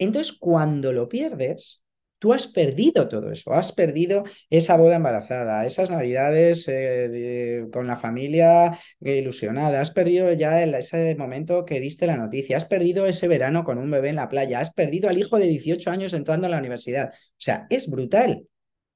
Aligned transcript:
Entonces, 0.00 0.36
cuando 0.38 0.92
lo 0.92 1.08
pierdes, 1.08 1.82
tú 2.18 2.32
has 2.32 2.46
perdido 2.46 3.08
todo 3.08 3.30
eso, 3.30 3.52
has 3.52 3.72
perdido 3.72 4.24
esa 4.50 4.76
boda 4.76 4.96
embarazada, 4.96 5.66
esas 5.66 5.90
navidades 5.90 6.66
eh, 6.68 7.66
con 7.72 7.86
la 7.86 7.96
familia 7.96 8.78
ilusionada, 9.00 9.80
has 9.80 9.90
perdido 9.90 10.32
ya 10.32 10.62
ese 10.62 11.14
momento 11.16 11.64
que 11.64 11.80
diste 11.80 12.06
la 12.06 12.16
noticia, 12.16 12.56
has 12.56 12.64
perdido 12.64 13.06
ese 13.06 13.28
verano 13.28 13.64
con 13.64 13.78
un 13.78 13.90
bebé 13.90 14.10
en 14.10 14.16
la 14.16 14.28
playa, 14.28 14.60
has 14.60 14.72
perdido 14.72 15.08
al 15.08 15.18
hijo 15.18 15.38
de 15.38 15.46
18 15.46 15.90
años 15.90 16.14
entrando 16.14 16.46
a 16.46 16.50
la 16.50 16.58
universidad. 16.58 17.10
O 17.12 17.36
sea, 17.38 17.66
es 17.70 17.88
brutal 17.90 18.46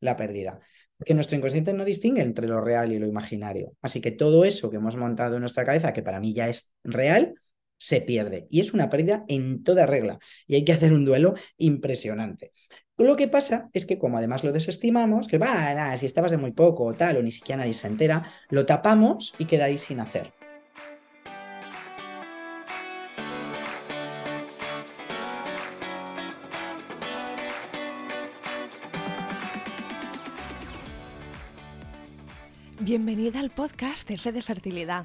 la 0.01 0.17
pérdida. 0.17 0.61
Porque 0.97 1.15
nuestro 1.15 1.37
inconsciente 1.37 1.73
no 1.73 1.85
distingue 1.85 2.23
entre 2.23 2.47
lo 2.47 2.61
real 2.61 2.93
y 2.93 2.99
lo 2.99 3.07
imaginario. 3.07 3.73
Así 3.83 4.01
que 4.01 4.13
todo 4.13 4.45
eso 4.45 4.71
que 4.71 4.77
hemos 4.77 4.97
montado 4.97 5.35
en 5.35 5.41
nuestra 5.41 5.65
cabeza, 5.65 5.93
que 5.93 6.03
para 6.03 6.21
mí 6.21 6.33
ya 6.35 6.49
es 6.49 6.73
real, 6.83 7.35
se 7.85 8.01
pierde. 8.01 8.47
Y 8.51 8.61
es 8.61 8.73
una 8.73 8.89
pérdida 8.89 9.27
en 9.29 9.63
toda 9.63 9.85
regla. 9.85 10.19
Y 10.47 10.55
hay 10.55 10.65
que 10.65 10.73
hacer 10.73 10.95
un 10.95 11.05
duelo 11.05 11.35
impresionante. 11.59 12.51
Lo 12.97 13.15
que 13.15 13.29
pasa 13.29 13.69
es 13.75 13.85
que 13.85 13.99
como 13.99 14.17
además 14.17 14.43
lo 14.43 14.53
desestimamos, 14.53 15.29
que 15.29 15.37
va, 15.37 15.75
nada, 15.75 15.95
si 15.99 16.07
estabas 16.07 16.31
de 16.31 16.39
muy 16.39 16.53
poco 16.53 16.85
o 16.85 16.95
tal, 16.95 17.19
o 17.19 17.23
ni 17.23 17.31
siquiera 17.31 17.59
nadie 17.59 17.75
se 17.75 17.89
entera, 17.89 18.23
lo 18.49 18.65
tapamos 18.65 19.35
y 19.39 19.45
queda 19.45 19.67
ahí 19.67 19.77
sin 19.77 20.01
hacer. 20.01 20.33
Bienvenida 32.81 33.41
al 33.41 33.51
podcast 33.51 34.09
de 34.09 34.17
Fe 34.17 34.33
de 34.33 34.41
Fertilidad. 34.41 35.05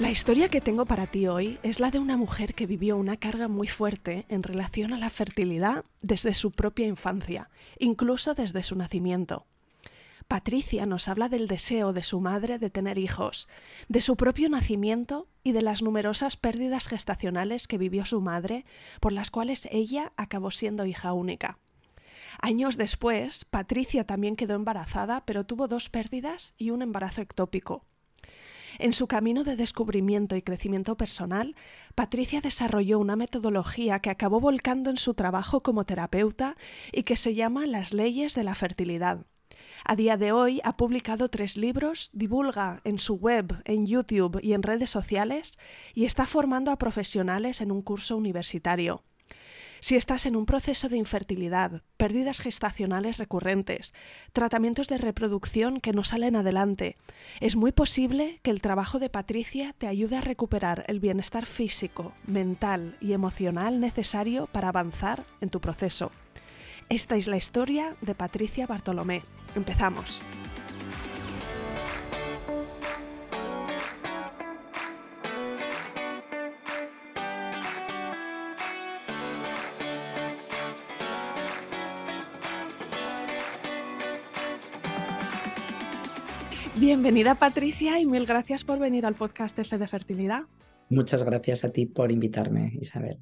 La 0.00 0.10
historia 0.10 0.48
que 0.48 0.62
tengo 0.62 0.86
para 0.86 1.06
ti 1.06 1.26
hoy 1.26 1.58
es 1.62 1.78
la 1.78 1.90
de 1.90 1.98
una 1.98 2.16
mujer 2.16 2.54
que 2.54 2.64
vivió 2.64 2.96
una 2.96 3.18
carga 3.18 3.48
muy 3.48 3.68
fuerte 3.68 4.24
en 4.30 4.42
relación 4.42 4.94
a 4.94 4.98
la 4.98 5.10
fertilidad 5.10 5.84
desde 6.00 6.32
su 6.32 6.52
propia 6.52 6.86
infancia, 6.86 7.50
incluso 7.78 8.32
desde 8.32 8.62
su 8.62 8.76
nacimiento. 8.76 9.44
Patricia 10.26 10.86
nos 10.86 11.06
habla 11.08 11.28
del 11.28 11.46
deseo 11.48 11.92
de 11.92 12.02
su 12.02 12.18
madre 12.22 12.58
de 12.58 12.70
tener 12.70 12.96
hijos, 12.96 13.46
de 13.88 14.00
su 14.00 14.16
propio 14.16 14.48
nacimiento 14.48 15.28
y 15.44 15.52
de 15.52 15.60
las 15.60 15.82
numerosas 15.82 16.38
pérdidas 16.38 16.88
gestacionales 16.88 17.68
que 17.68 17.76
vivió 17.76 18.06
su 18.06 18.22
madre, 18.22 18.64
por 19.00 19.12
las 19.12 19.30
cuales 19.30 19.68
ella 19.70 20.14
acabó 20.16 20.50
siendo 20.50 20.86
hija 20.86 21.12
única. 21.12 21.58
Años 22.40 22.78
después, 22.78 23.44
Patricia 23.44 24.04
también 24.04 24.34
quedó 24.34 24.54
embarazada, 24.54 25.26
pero 25.26 25.44
tuvo 25.44 25.68
dos 25.68 25.90
pérdidas 25.90 26.54
y 26.56 26.70
un 26.70 26.80
embarazo 26.80 27.20
ectópico. 27.20 27.84
En 28.82 28.94
su 28.94 29.08
camino 29.08 29.44
de 29.44 29.56
descubrimiento 29.56 30.36
y 30.36 30.42
crecimiento 30.42 30.96
personal, 30.96 31.54
Patricia 31.94 32.40
desarrolló 32.40 32.98
una 32.98 33.14
metodología 33.14 33.98
que 33.98 34.08
acabó 34.08 34.40
volcando 34.40 34.88
en 34.88 34.96
su 34.96 35.12
trabajo 35.12 35.62
como 35.62 35.84
terapeuta 35.84 36.56
y 36.90 37.02
que 37.02 37.16
se 37.16 37.34
llama 37.34 37.66
Las 37.66 37.92
leyes 37.92 38.34
de 38.34 38.42
la 38.42 38.54
fertilidad. 38.54 39.26
A 39.84 39.96
día 39.96 40.16
de 40.16 40.32
hoy 40.32 40.62
ha 40.64 40.78
publicado 40.78 41.28
tres 41.28 41.58
libros, 41.58 42.08
divulga 42.14 42.80
en 42.84 42.98
su 42.98 43.16
web, 43.16 43.60
en 43.66 43.84
YouTube 43.84 44.40
y 44.42 44.54
en 44.54 44.62
redes 44.62 44.88
sociales 44.88 45.58
y 45.92 46.06
está 46.06 46.26
formando 46.26 46.70
a 46.70 46.78
profesionales 46.78 47.60
en 47.60 47.72
un 47.72 47.82
curso 47.82 48.16
universitario. 48.16 49.04
Si 49.80 49.96
estás 49.96 50.26
en 50.26 50.36
un 50.36 50.44
proceso 50.44 50.88
de 50.88 50.98
infertilidad, 50.98 51.82
pérdidas 51.96 52.40
gestacionales 52.40 53.16
recurrentes, 53.16 53.94
tratamientos 54.32 54.88
de 54.88 54.98
reproducción 54.98 55.80
que 55.80 55.92
no 55.92 56.04
salen 56.04 56.36
adelante, 56.36 56.96
es 57.40 57.56
muy 57.56 57.72
posible 57.72 58.40
que 58.42 58.50
el 58.50 58.60
trabajo 58.60 58.98
de 58.98 59.08
Patricia 59.08 59.74
te 59.78 59.86
ayude 59.86 60.16
a 60.16 60.20
recuperar 60.20 60.84
el 60.88 61.00
bienestar 61.00 61.46
físico, 61.46 62.12
mental 62.26 62.96
y 63.00 63.14
emocional 63.14 63.80
necesario 63.80 64.46
para 64.48 64.68
avanzar 64.68 65.24
en 65.40 65.48
tu 65.48 65.60
proceso. 65.60 66.12
Esta 66.90 67.16
es 67.16 67.26
la 67.26 67.36
historia 67.36 67.96
de 68.00 68.14
Patricia 68.14 68.66
Bartolomé. 68.66 69.22
Empezamos. 69.54 70.20
Bienvenida 86.76 87.34
Patricia 87.34 87.98
y 87.98 88.06
mil 88.06 88.26
gracias 88.26 88.62
por 88.62 88.78
venir 88.78 89.04
al 89.04 89.14
podcast 89.14 89.58
F 89.58 89.76
de 89.76 89.88
Fertilidad. 89.88 90.42
Muchas 90.88 91.24
gracias 91.24 91.64
a 91.64 91.72
ti 91.72 91.86
por 91.86 92.12
invitarme, 92.12 92.72
Isabel. 92.80 93.18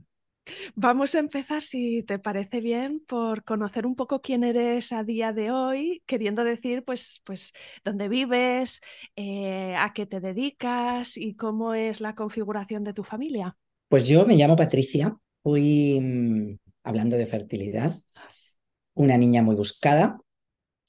Vamos 0.74 1.14
a 1.14 1.18
empezar, 1.18 1.62
si 1.62 2.02
te 2.02 2.18
parece 2.18 2.60
bien, 2.60 3.02
por 3.06 3.44
conocer 3.44 3.86
un 3.86 3.96
poco 3.96 4.20
quién 4.20 4.44
eres 4.44 4.92
a 4.92 5.02
día 5.02 5.32
de 5.32 5.50
hoy, 5.50 6.02
queriendo 6.06 6.44
decir, 6.44 6.84
pues, 6.84 7.22
pues 7.24 7.52
dónde 7.84 8.08
vives, 8.08 8.80
eh, 9.16 9.74
a 9.78 9.92
qué 9.94 10.06
te 10.06 10.20
dedicas 10.20 11.16
y 11.16 11.34
cómo 11.34 11.74
es 11.74 12.00
la 12.00 12.14
configuración 12.14 12.84
de 12.84 12.94
tu 12.94 13.02
familia. 13.02 13.56
Pues 13.88 14.06
yo 14.06 14.26
me 14.26 14.36
llamo 14.36 14.56
Patricia, 14.56 15.16
fui, 15.42 15.98
mm, 16.00 16.58
hablando 16.84 17.16
de 17.16 17.26
fertilidad, 17.26 17.94
una 18.94 19.16
niña 19.16 19.42
muy 19.42 19.54
buscada, 19.54 20.18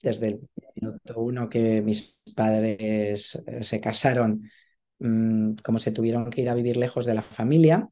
desde 0.02 0.28
el 0.28 0.42
minuto 0.76 1.20
uno 1.20 1.50
que 1.50 1.82
mis 1.82 2.16
padres 2.36 3.36
eh, 3.48 3.64
se 3.64 3.82
casaron, 3.82 4.50
mm, 5.00 5.56
como 5.64 5.80
se 5.80 5.92
tuvieron 5.92 6.30
que 6.30 6.42
ir 6.42 6.50
a 6.50 6.56
vivir 6.56 6.78
lejos 6.78 7.06
de 7.06 7.14
la 7.16 7.22
familia, 7.22 7.90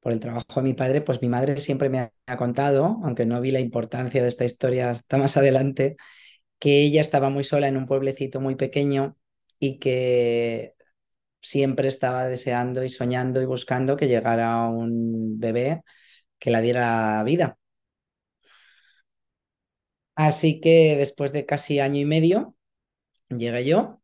por 0.00 0.12
el 0.12 0.20
trabajo 0.20 0.46
de 0.56 0.62
mi 0.62 0.74
padre, 0.74 1.00
pues 1.00 1.20
mi 1.22 1.28
madre 1.28 1.58
siempre 1.60 1.88
me 1.88 2.12
ha 2.26 2.36
contado, 2.36 3.00
aunque 3.04 3.26
no 3.26 3.40
vi 3.40 3.50
la 3.50 3.60
importancia 3.60 4.22
de 4.22 4.28
esta 4.28 4.44
historia 4.44 4.90
hasta 4.90 5.18
más 5.18 5.36
adelante, 5.36 5.96
que 6.58 6.82
ella 6.82 7.00
estaba 7.00 7.30
muy 7.30 7.44
sola 7.44 7.68
en 7.68 7.76
un 7.76 7.86
pueblecito 7.86 8.40
muy 8.40 8.56
pequeño 8.56 9.16
y 9.58 9.78
que 9.78 10.74
siempre 11.40 11.88
estaba 11.88 12.26
deseando 12.28 12.84
y 12.84 12.88
soñando 12.90 13.42
y 13.42 13.46
buscando 13.46 13.96
que 13.96 14.08
llegara 14.08 14.66
un 14.68 15.38
bebé 15.40 15.82
que 16.38 16.50
la 16.50 16.60
diera 16.62 17.22
vida. 17.24 17.58
Así 20.18 20.60
que 20.60 20.96
después 20.96 21.32
de 21.32 21.46
casi 21.46 21.78
año 21.80 22.00
y 22.00 22.04
medio 22.04 22.56
llegué 23.30 23.64
yo 23.66 24.02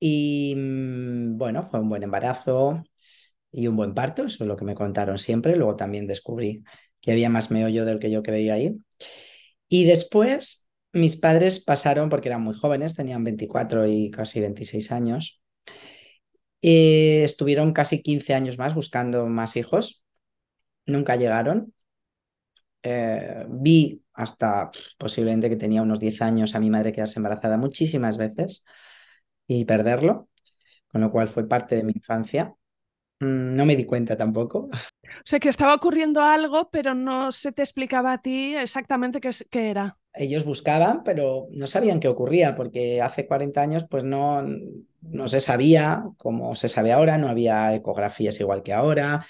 y 0.00 0.54
mm, 0.56 1.38
bueno, 1.38 1.62
fue 1.62 1.80
un 1.80 1.88
buen 1.90 2.02
embarazo 2.04 2.82
y 3.52 3.68
un 3.68 3.76
buen 3.76 3.94
parto, 3.94 4.24
eso 4.26 4.44
es 4.44 4.48
lo 4.48 4.56
que 4.56 4.64
me 4.66 4.74
contaron 4.76 5.18
siempre. 5.18 5.56
Luego 5.56 5.76
también 5.76 6.06
descubrí 6.08 6.64
que 7.00 7.12
había 7.12 7.30
más 7.30 7.50
meollo 7.50 7.84
del 7.86 7.98
que 8.00 8.10
yo 8.10 8.22
creía 8.22 8.54
ahí. 8.54 8.76
Y 9.68 9.84
después 9.86 10.70
mis 10.92 11.16
padres 11.16 11.60
pasaron, 11.64 12.08
porque 12.10 12.28
eran 12.30 12.42
muy 12.42 12.54
jóvenes, 12.56 12.94
tenían 12.96 13.24
24 13.24 13.86
y 13.88 14.10
casi 14.10 14.40
26 14.40 14.92
años, 14.92 15.42
y 16.60 17.18
estuvieron 17.22 17.72
casi 17.72 18.02
15 18.02 18.34
años 18.34 18.58
más 18.58 18.74
buscando 18.74 19.26
más 19.26 19.56
hijos. 19.56 20.02
Nunca 20.86 21.16
llegaron. 21.16 21.74
Eh, 22.86 23.46
vi 23.48 24.02
hasta 24.12 24.70
posiblemente 24.98 25.48
que 25.48 25.56
tenía 25.56 25.80
unos 25.80 25.98
10 25.98 26.20
años 26.20 26.54
a 26.54 26.60
mi 26.60 26.68
madre 26.68 26.92
quedarse 26.92 27.18
embarazada 27.18 27.56
muchísimas 27.56 28.18
veces 28.18 28.62
y 29.46 29.64
perderlo, 29.64 30.28
con 30.88 31.00
lo 31.00 31.10
cual 31.10 31.28
fue 31.28 31.48
parte 31.48 31.76
de 31.76 31.82
mi 31.82 31.92
infancia. 31.96 32.54
Mm, 33.20 33.56
no 33.56 33.64
me 33.64 33.74
di 33.74 33.86
cuenta 33.86 34.16
tampoco. 34.16 34.68
O 35.16 35.26
sea, 35.26 35.38
que 35.38 35.48
estaba 35.48 35.74
ocurriendo 35.74 36.22
algo, 36.22 36.70
pero 36.70 36.94
no 36.94 37.30
se 37.30 37.52
te 37.52 37.62
explicaba 37.62 38.14
a 38.14 38.22
ti 38.22 38.56
exactamente 38.56 39.20
qué, 39.20 39.30
qué, 39.48 39.70
era. 39.70 39.96
Ellos 40.12 40.44
buscaban, 40.44 41.04
pero 41.04 41.46
no 41.52 41.68
sabían 41.68 42.00
qué 42.00 42.08
ocurría, 42.08 42.56
porque 42.56 43.00
hace 43.00 43.26
40 43.26 43.60
años 43.60 43.86
pues 43.88 44.02
no, 44.02 44.42
no 45.02 45.28
se 45.28 45.40
sabía 45.40 46.04
como 46.16 46.54
se 46.56 46.68
sabe 46.68 46.92
ahora, 46.92 47.16
no 47.16 47.28
había 47.28 47.74
ecografías 47.74 48.40
igual 48.40 48.64
que 48.64 48.72
ahora, 48.72 49.24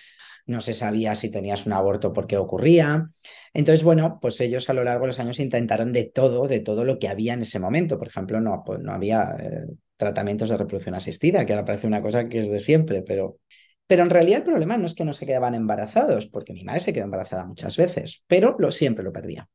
no 0.46 0.60
se 0.60 0.74
sabía 0.74 1.14
si 1.14 1.30
tenías 1.30 1.66
un 1.66 1.72
aborto 1.72 2.12
por 2.12 2.26
qué 2.26 2.36
ocurría. 2.36 3.10
Entonces, 3.52 3.84
bueno, 3.84 4.18
pues 4.20 4.40
ellos 4.40 4.68
a 4.70 4.74
lo 4.74 4.84
largo 4.84 5.02
de 5.02 5.08
los 5.08 5.20
años 5.20 5.40
intentaron 5.40 5.92
de 5.92 6.04
todo, 6.04 6.46
de 6.48 6.60
todo 6.60 6.84
lo 6.84 6.98
que 6.98 7.08
había 7.08 7.34
en 7.34 7.42
ese 7.42 7.58
momento. 7.58 7.98
Por 7.98 8.08
ejemplo, 8.08 8.40
no, 8.40 8.62
pues 8.64 8.80
no 8.80 8.92
había 8.92 9.36
eh, 9.38 9.66
tratamientos 9.96 10.48
de 10.50 10.56
reproducción 10.56 10.94
asistida, 10.94 11.46
que 11.46 11.52
ahora 11.52 11.64
parece 11.64 11.86
una 11.86 12.02
cosa 12.02 12.28
que 12.28 12.40
es 12.40 12.50
de 12.50 12.60
siempre, 12.60 13.02
pero 13.02 13.38
pero 13.86 14.02
en 14.02 14.10
realidad 14.10 14.38
el 14.38 14.44
problema 14.44 14.78
no 14.78 14.86
es 14.86 14.94
que 14.94 15.04
no 15.04 15.12
se 15.12 15.26
quedaban 15.26 15.54
embarazados, 15.54 16.26
porque 16.26 16.54
mi 16.54 16.64
madre 16.64 16.80
se 16.80 16.92
quedó 16.92 17.04
embarazada 17.04 17.44
muchas 17.44 17.76
veces, 17.76 18.24
pero 18.26 18.56
lo, 18.58 18.72
siempre 18.72 19.04
lo 19.04 19.12
perdía. 19.12 19.48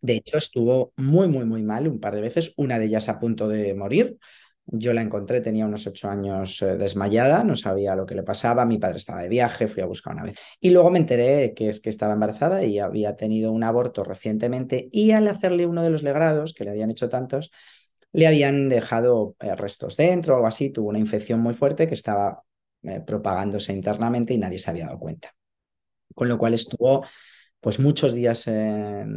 De 0.00 0.14
hecho, 0.16 0.38
estuvo 0.38 0.92
muy, 0.96 1.28
muy, 1.28 1.44
muy 1.44 1.62
mal 1.62 1.88
un 1.88 2.00
par 2.00 2.14
de 2.14 2.20
veces, 2.20 2.52
una 2.56 2.78
de 2.78 2.86
ellas 2.86 3.08
a 3.08 3.18
punto 3.18 3.48
de 3.48 3.74
morir. 3.74 4.18
Yo 4.70 4.92
la 4.92 5.00
encontré, 5.00 5.40
tenía 5.40 5.64
unos 5.64 5.86
ocho 5.86 6.10
años 6.10 6.60
eh, 6.60 6.76
desmayada, 6.76 7.42
no 7.42 7.56
sabía 7.56 7.96
lo 7.96 8.04
que 8.04 8.14
le 8.14 8.22
pasaba, 8.22 8.66
mi 8.66 8.76
padre 8.76 8.98
estaba 8.98 9.22
de 9.22 9.30
viaje, 9.30 9.66
fui 9.66 9.82
a 9.82 9.86
buscar 9.86 10.12
una 10.12 10.24
vez. 10.24 10.38
Y 10.60 10.70
luego 10.70 10.90
me 10.90 10.98
enteré 10.98 11.54
que 11.54 11.72
que 11.80 11.88
estaba 11.88 12.12
embarazada 12.12 12.62
y 12.64 12.78
había 12.78 13.16
tenido 13.16 13.50
un 13.52 13.64
aborto 13.64 14.04
recientemente 14.04 14.90
y 14.92 15.12
al 15.12 15.26
hacerle 15.28 15.64
uno 15.64 15.82
de 15.82 15.88
los 15.88 16.02
legrados, 16.02 16.52
que 16.52 16.64
le 16.64 16.70
habían 16.70 16.90
hecho 16.90 17.08
tantos, 17.08 17.50
le 18.12 18.26
habían 18.26 18.68
dejado 18.68 19.36
eh, 19.40 19.56
restos 19.56 19.96
dentro 19.96 20.34
o 20.34 20.36
algo 20.36 20.48
así, 20.48 20.68
tuvo 20.68 20.90
una 20.90 20.98
infección 20.98 21.40
muy 21.40 21.54
fuerte 21.54 21.86
que 21.86 21.94
estaba 21.94 22.42
eh, 22.82 23.00
propagándose 23.00 23.72
internamente 23.72 24.34
y 24.34 24.38
nadie 24.38 24.58
se 24.58 24.70
había 24.70 24.86
dado 24.86 24.98
cuenta. 24.98 25.34
Con 26.14 26.28
lo 26.28 26.36
cual 26.36 26.52
estuvo 26.52 27.06
pues 27.60 27.80
muchos 27.80 28.12
días 28.12 28.46
entre 28.46 29.12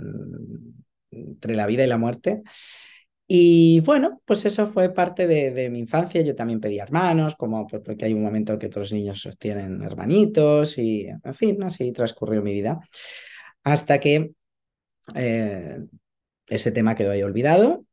la 1.56 1.68
vida 1.68 1.84
y 1.84 1.88
la 1.88 1.98
muerte. 1.98 2.42
Y 3.34 3.80
bueno, 3.80 4.22
pues 4.26 4.44
eso 4.44 4.68
fue 4.68 4.94
parte 4.94 5.26
de, 5.26 5.70
mi 5.70 5.80
infancia. 5.80 6.20
Yo 6.22 6.36
también 6.36 6.60
pedí 6.60 6.80
hermanos, 6.80 7.38
como 7.38 7.66
porque 7.66 8.04
hay 8.04 8.14
un 8.14 8.24
momento 8.24 8.60
que 8.60 8.66
otros 8.68 8.92
niños 8.92 9.26
tienen 9.40 9.82
hermanitos 9.82 10.78
y, 10.78 11.08
en 11.08 11.34
fin, 11.34 11.64
así 11.64 11.94
transcurrió 11.94 12.42
mi 12.42 12.52
vida. 12.52 12.82
Hasta 13.64 14.02
que 14.02 14.34
eh, 15.16 15.78
ese 16.48 16.74
tema 16.74 16.94
quedó 16.94 17.12
ahí 17.12 17.24
olvidado. 17.24 17.86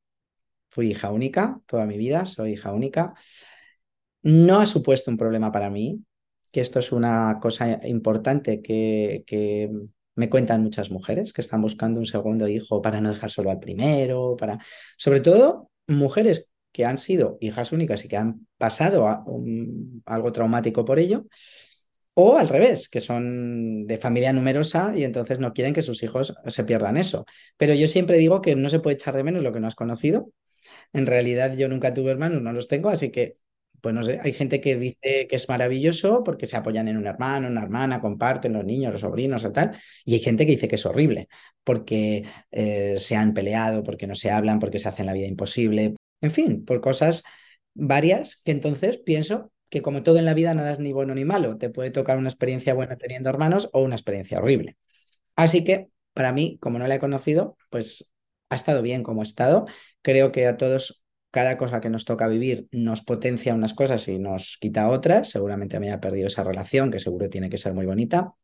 Fui 0.70 0.90
hija 0.90 1.12
única 1.12 1.60
toda 1.66 1.86
mi 1.86 1.96
vida, 1.98 2.24
soy 2.24 2.54
hija 2.54 2.72
única. 2.72 3.14
No 4.22 4.58
ha 4.58 4.66
supuesto 4.66 5.08
un 5.08 5.18
problema 5.18 5.52
para 5.52 5.70
mí, 5.70 6.04
que 6.50 6.62
esto 6.62 6.80
es 6.80 6.90
una 6.90 7.38
cosa 7.40 7.78
importante 7.86 8.60
que, 8.60 9.22
que 9.24 9.70
me 10.18 10.28
cuentan 10.28 10.64
muchas 10.64 10.90
mujeres 10.90 11.32
que 11.32 11.40
están 11.40 11.62
buscando 11.62 12.00
un 12.00 12.06
segundo 12.06 12.48
hijo 12.48 12.82
para 12.82 13.00
no 13.00 13.10
dejar 13.10 13.30
solo 13.30 13.52
al 13.52 13.60
primero, 13.60 14.36
para 14.36 14.58
sobre 14.96 15.20
todo 15.20 15.70
mujeres 15.86 16.50
que 16.72 16.84
han 16.84 16.98
sido 16.98 17.38
hijas 17.40 17.70
únicas 17.70 18.04
y 18.04 18.08
que 18.08 18.16
han 18.16 18.46
pasado 18.58 19.06
algo 20.04 20.32
traumático 20.32 20.84
por 20.84 20.98
ello, 20.98 21.26
o 22.14 22.36
al 22.36 22.48
revés, 22.48 22.88
que 22.88 22.98
son 22.98 23.86
de 23.86 23.96
familia 23.96 24.32
numerosa 24.32 24.92
y 24.96 25.04
entonces 25.04 25.38
no 25.38 25.52
quieren 25.52 25.72
que 25.72 25.82
sus 25.82 26.02
hijos 26.02 26.34
se 26.48 26.64
pierdan 26.64 26.96
eso. 26.96 27.24
Pero 27.56 27.74
yo 27.74 27.86
siempre 27.86 28.18
digo 28.18 28.42
que 28.42 28.56
no 28.56 28.68
se 28.68 28.80
puede 28.80 28.94
echar 28.94 29.14
de 29.14 29.22
menos 29.22 29.44
lo 29.44 29.52
que 29.52 29.60
no 29.60 29.68
has 29.68 29.76
conocido. 29.76 30.32
En 30.92 31.06
realidad 31.06 31.56
yo 31.56 31.68
nunca 31.68 31.94
tuve 31.94 32.10
hermanos, 32.10 32.42
no 32.42 32.52
los 32.52 32.66
tengo, 32.66 32.88
así 32.88 33.12
que 33.12 33.36
pues 33.80 33.94
no 33.94 34.02
sé, 34.02 34.20
hay 34.22 34.32
gente 34.32 34.60
que 34.60 34.76
dice 34.76 35.26
que 35.28 35.36
es 35.36 35.48
maravilloso 35.48 36.22
porque 36.24 36.46
se 36.46 36.56
apoyan 36.56 36.88
en 36.88 36.96
un 36.96 37.06
hermano, 37.06 37.48
una 37.48 37.62
hermana, 37.62 38.00
comparten 38.00 38.52
los 38.52 38.64
niños, 38.64 38.92
los 38.92 39.00
sobrinos 39.02 39.44
o 39.44 39.52
tal, 39.52 39.78
y 40.04 40.14
hay 40.14 40.20
gente 40.20 40.46
que 40.46 40.52
dice 40.52 40.68
que 40.68 40.76
es 40.76 40.86
horrible 40.86 41.28
porque 41.64 42.24
eh, 42.50 42.94
se 42.98 43.16
han 43.16 43.34
peleado, 43.34 43.82
porque 43.82 44.06
no 44.06 44.14
se 44.14 44.30
hablan, 44.30 44.58
porque 44.58 44.78
se 44.78 44.88
hacen 44.88 45.06
la 45.06 45.12
vida 45.12 45.26
imposible, 45.26 45.96
en 46.20 46.30
fin, 46.30 46.64
por 46.64 46.80
cosas 46.80 47.22
varias 47.74 48.40
que 48.44 48.52
entonces 48.52 48.98
pienso 48.98 49.52
que 49.68 49.82
como 49.82 50.02
todo 50.02 50.18
en 50.18 50.24
la 50.24 50.34
vida 50.34 50.54
nada 50.54 50.72
es 50.72 50.78
ni 50.78 50.92
bueno 50.92 51.14
ni 51.14 51.24
malo, 51.24 51.58
te 51.58 51.70
puede 51.70 51.90
tocar 51.90 52.18
una 52.18 52.28
experiencia 52.28 52.74
buena 52.74 52.96
teniendo 52.96 53.30
hermanos 53.30 53.68
o 53.72 53.82
una 53.82 53.94
experiencia 53.94 54.38
horrible. 54.38 54.76
Así 55.36 55.64
que 55.64 55.88
para 56.14 56.32
mí, 56.32 56.58
como 56.60 56.78
no 56.78 56.86
la 56.86 56.96
he 56.96 57.00
conocido, 57.00 57.56
pues 57.70 58.12
ha 58.50 58.56
estado 58.56 58.82
bien 58.82 59.02
como 59.02 59.20
ha 59.20 59.24
estado. 59.24 59.66
Creo 60.02 60.32
que 60.32 60.46
a 60.46 60.56
todos 60.56 61.02
cada 61.30 61.56
cosa 61.56 61.80
que 61.80 61.90
nos 61.90 62.04
toca 62.04 62.28
vivir 62.28 62.68
nos 62.72 63.02
potencia 63.02 63.54
unas 63.54 63.74
cosas 63.74 64.08
y 64.08 64.18
nos 64.18 64.56
quita 64.60 64.88
otras. 64.88 65.30
Seguramente 65.30 65.78
me 65.80 65.88
haya 65.88 66.00
perdido 66.00 66.26
esa 66.28 66.44
relación, 66.44 66.90
que 66.90 67.00
seguro 67.00 67.28
tiene 67.28 67.50
que 67.50 67.58
ser 67.58 67.74
muy 67.74 67.86
bonita. 67.86 68.34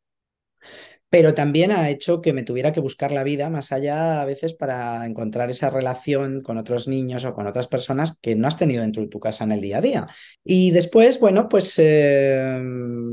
Pero 1.15 1.33
también 1.33 1.71
ha 1.71 1.91
hecho 1.91 2.21
que 2.21 2.33
me 2.33 2.43
tuviera 2.43 2.73
que 2.73 2.81
buscar 2.81 3.13
la 3.13 3.23
vida 3.23 3.49
más 3.49 3.71
allá 3.71 4.21
a 4.21 4.25
veces 4.25 4.53
para 4.53 5.07
encontrar 5.07 5.49
esa 5.49 5.71
relación 5.71 6.43
con 6.43 6.59
otros 6.59 6.89
niños 6.89 7.25
o 7.25 7.35
con 7.35 7.47
otras 7.47 7.69
personas 7.69 8.19
que 8.21 8.35
no 8.35 8.49
has 8.49 8.59
tenido 8.59 8.83
dentro 8.83 9.01
de 9.01 9.09
tu 9.09 9.21
casa 9.21 9.45
en 9.45 9.53
el 9.53 9.61
día 9.61 9.79
a 9.79 9.81
día. 9.81 10.07
Y 10.43 10.73
después, 10.73 11.21
bueno, 11.21 11.49
pues 11.49 11.73
eh, 11.79 12.61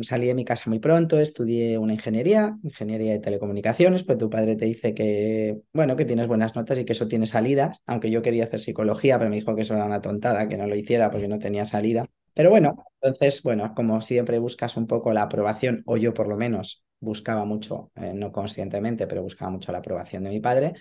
salí 0.01 0.25
de 0.25 0.33
mi 0.33 0.43
casa 0.43 0.67
muy 0.67 0.79
pronto, 0.79 1.19
estudié 1.19 1.77
una 1.77 1.93
ingeniería, 1.93 2.57
ingeniería 2.63 3.11
de 3.11 3.19
telecomunicaciones, 3.19 4.01
pues 4.01 4.17
tu 4.17 4.31
padre 4.31 4.55
te 4.55 4.65
dice 4.65 4.95
que, 4.95 5.61
bueno, 5.71 5.95
que 5.95 6.05
tienes 6.05 6.25
buenas 6.25 6.55
notas 6.55 6.79
y 6.79 6.85
que 6.85 6.93
eso 6.93 7.07
tiene 7.07 7.27
salidas, 7.27 7.81
aunque 7.85 8.09
yo 8.09 8.23
quería 8.23 8.45
hacer 8.45 8.61
psicología, 8.61 9.19
pero 9.19 9.29
me 9.29 9.35
dijo 9.35 9.55
que 9.55 9.61
eso 9.61 9.75
era 9.75 9.85
una 9.85 10.01
tontada, 10.01 10.47
que 10.49 10.57
no 10.57 10.65
lo 10.65 10.75
hiciera 10.75 11.11
porque 11.11 11.27
no 11.27 11.37
tenía 11.37 11.65
salida. 11.65 12.07
Pero 12.33 12.49
bueno, 12.49 12.83
entonces, 12.99 13.43
bueno, 13.43 13.73
como 13.75 14.01
siempre 14.01 14.39
buscas 14.39 14.75
un 14.75 14.87
poco 14.87 15.13
la 15.13 15.21
aprobación, 15.21 15.83
o 15.85 15.97
yo 15.97 16.15
por 16.15 16.27
lo 16.27 16.35
menos 16.35 16.83
buscaba 17.01 17.45
mucho, 17.45 17.91
eh, 17.95 18.13
no 18.15 18.31
conscientemente, 18.31 19.07
pero 19.07 19.23
buscaba 19.23 19.51
mucho 19.51 19.73
la 19.73 19.79
aprobación 19.79 20.23
de 20.23 20.31
mi 20.31 20.39
padre, 20.39 20.73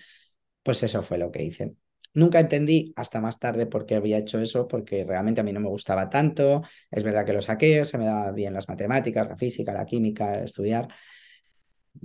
pues 0.63 0.83
eso 0.83 1.03
fue 1.03 1.17
lo 1.17 1.31
que 1.31 1.43
hice. 1.43 1.75
Nunca 2.13 2.39
entendí 2.41 2.93
hasta 2.97 3.21
más 3.21 3.39
tarde 3.39 3.67
por 3.67 3.85
qué 3.85 3.95
había 3.95 4.17
hecho 4.19 4.39
eso, 4.39 4.67
porque 4.67 5.05
realmente 5.05 5.41
a 5.41 5.43
mí 5.45 5.53
no 5.53 5.61
me 5.61 5.69
gustaba 5.69 6.09
tanto. 6.09 6.61
Es 6.91 7.03
verdad 7.03 7.25
que 7.25 7.33
lo 7.33 7.41
saqué, 7.41 7.85
se 7.85 7.97
me 7.97 8.05
daba 8.05 8.31
bien 8.31 8.53
las 8.53 8.69
matemáticas, 8.69 9.27
la 9.29 9.37
física, 9.37 9.73
la 9.73 9.85
química, 9.85 10.43
estudiar. 10.43 10.89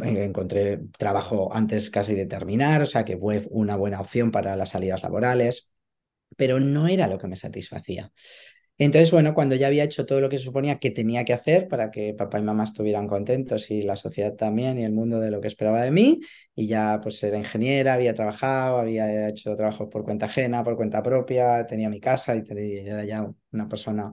Eh, 0.02 0.25
encontré 0.25 0.78
trabajo 0.99 1.54
antes 1.54 1.90
casi 1.90 2.14
de 2.14 2.26
terminar, 2.26 2.82
o 2.82 2.87
sea 2.87 3.04
que 3.04 3.16
fue 3.16 3.46
una 3.50 3.76
buena 3.76 4.00
opción 4.00 4.30
para 4.32 4.56
las 4.56 4.70
salidas 4.70 5.02
laborales, 5.02 5.70
pero 6.37 6.61
no 6.61 6.88
era 6.88 7.08
lo 7.08 7.18
que 7.18 7.28
me 7.28 7.37
satisfacía. 7.37 8.12
Entonces, 8.78 9.11
bueno, 9.11 9.33
cuando 9.35 9.54
ya 9.54 9.68
había 9.68 9.85
hecho 9.85 10.04
todo 10.04 10.21
lo 10.21 10.28
que 10.28 10.37
se 10.37 10.45
suponía 10.45 10.78
que 10.78 10.90
tenía 10.90 11.25
que 11.25 11.33
hacer 11.33 11.66
para 11.66 11.90
que 11.90 12.12
papá 12.12 12.38
y 12.38 12.42
mamá 12.42 12.64
estuvieran 12.64 13.06
contentos 13.09 13.71
y 13.71 13.80
la 13.83 13.97
sociedad 13.97 14.35
también 14.35 14.78
y 14.78 14.85
el 14.85 14.92
mundo 14.92 15.18
de 15.18 15.30
lo 15.30 15.40
que 15.40 15.49
esperaba 15.49 15.83
de 15.83 15.90
mí, 15.90 16.21
y 16.54 16.66
ya 16.66 17.00
pues 17.02 17.23
era 17.23 17.38
ingeniera, 17.38 17.95
había 17.95 18.12
trabajado, 18.14 18.78
había 18.78 19.28
hecho 19.28 19.56
trabajos 19.56 19.88
por 19.88 20.04
cuenta 20.04 20.26
ajena, 20.26 20.62
por 20.62 20.76
cuenta 20.76 21.02
propia, 21.02 21.66
tenía 21.66 21.88
mi 21.88 22.00
casa 22.00 22.37
y 22.37 22.42
era 22.87 23.04
ya 23.04 23.26
una 23.52 23.68
persona 23.68 24.12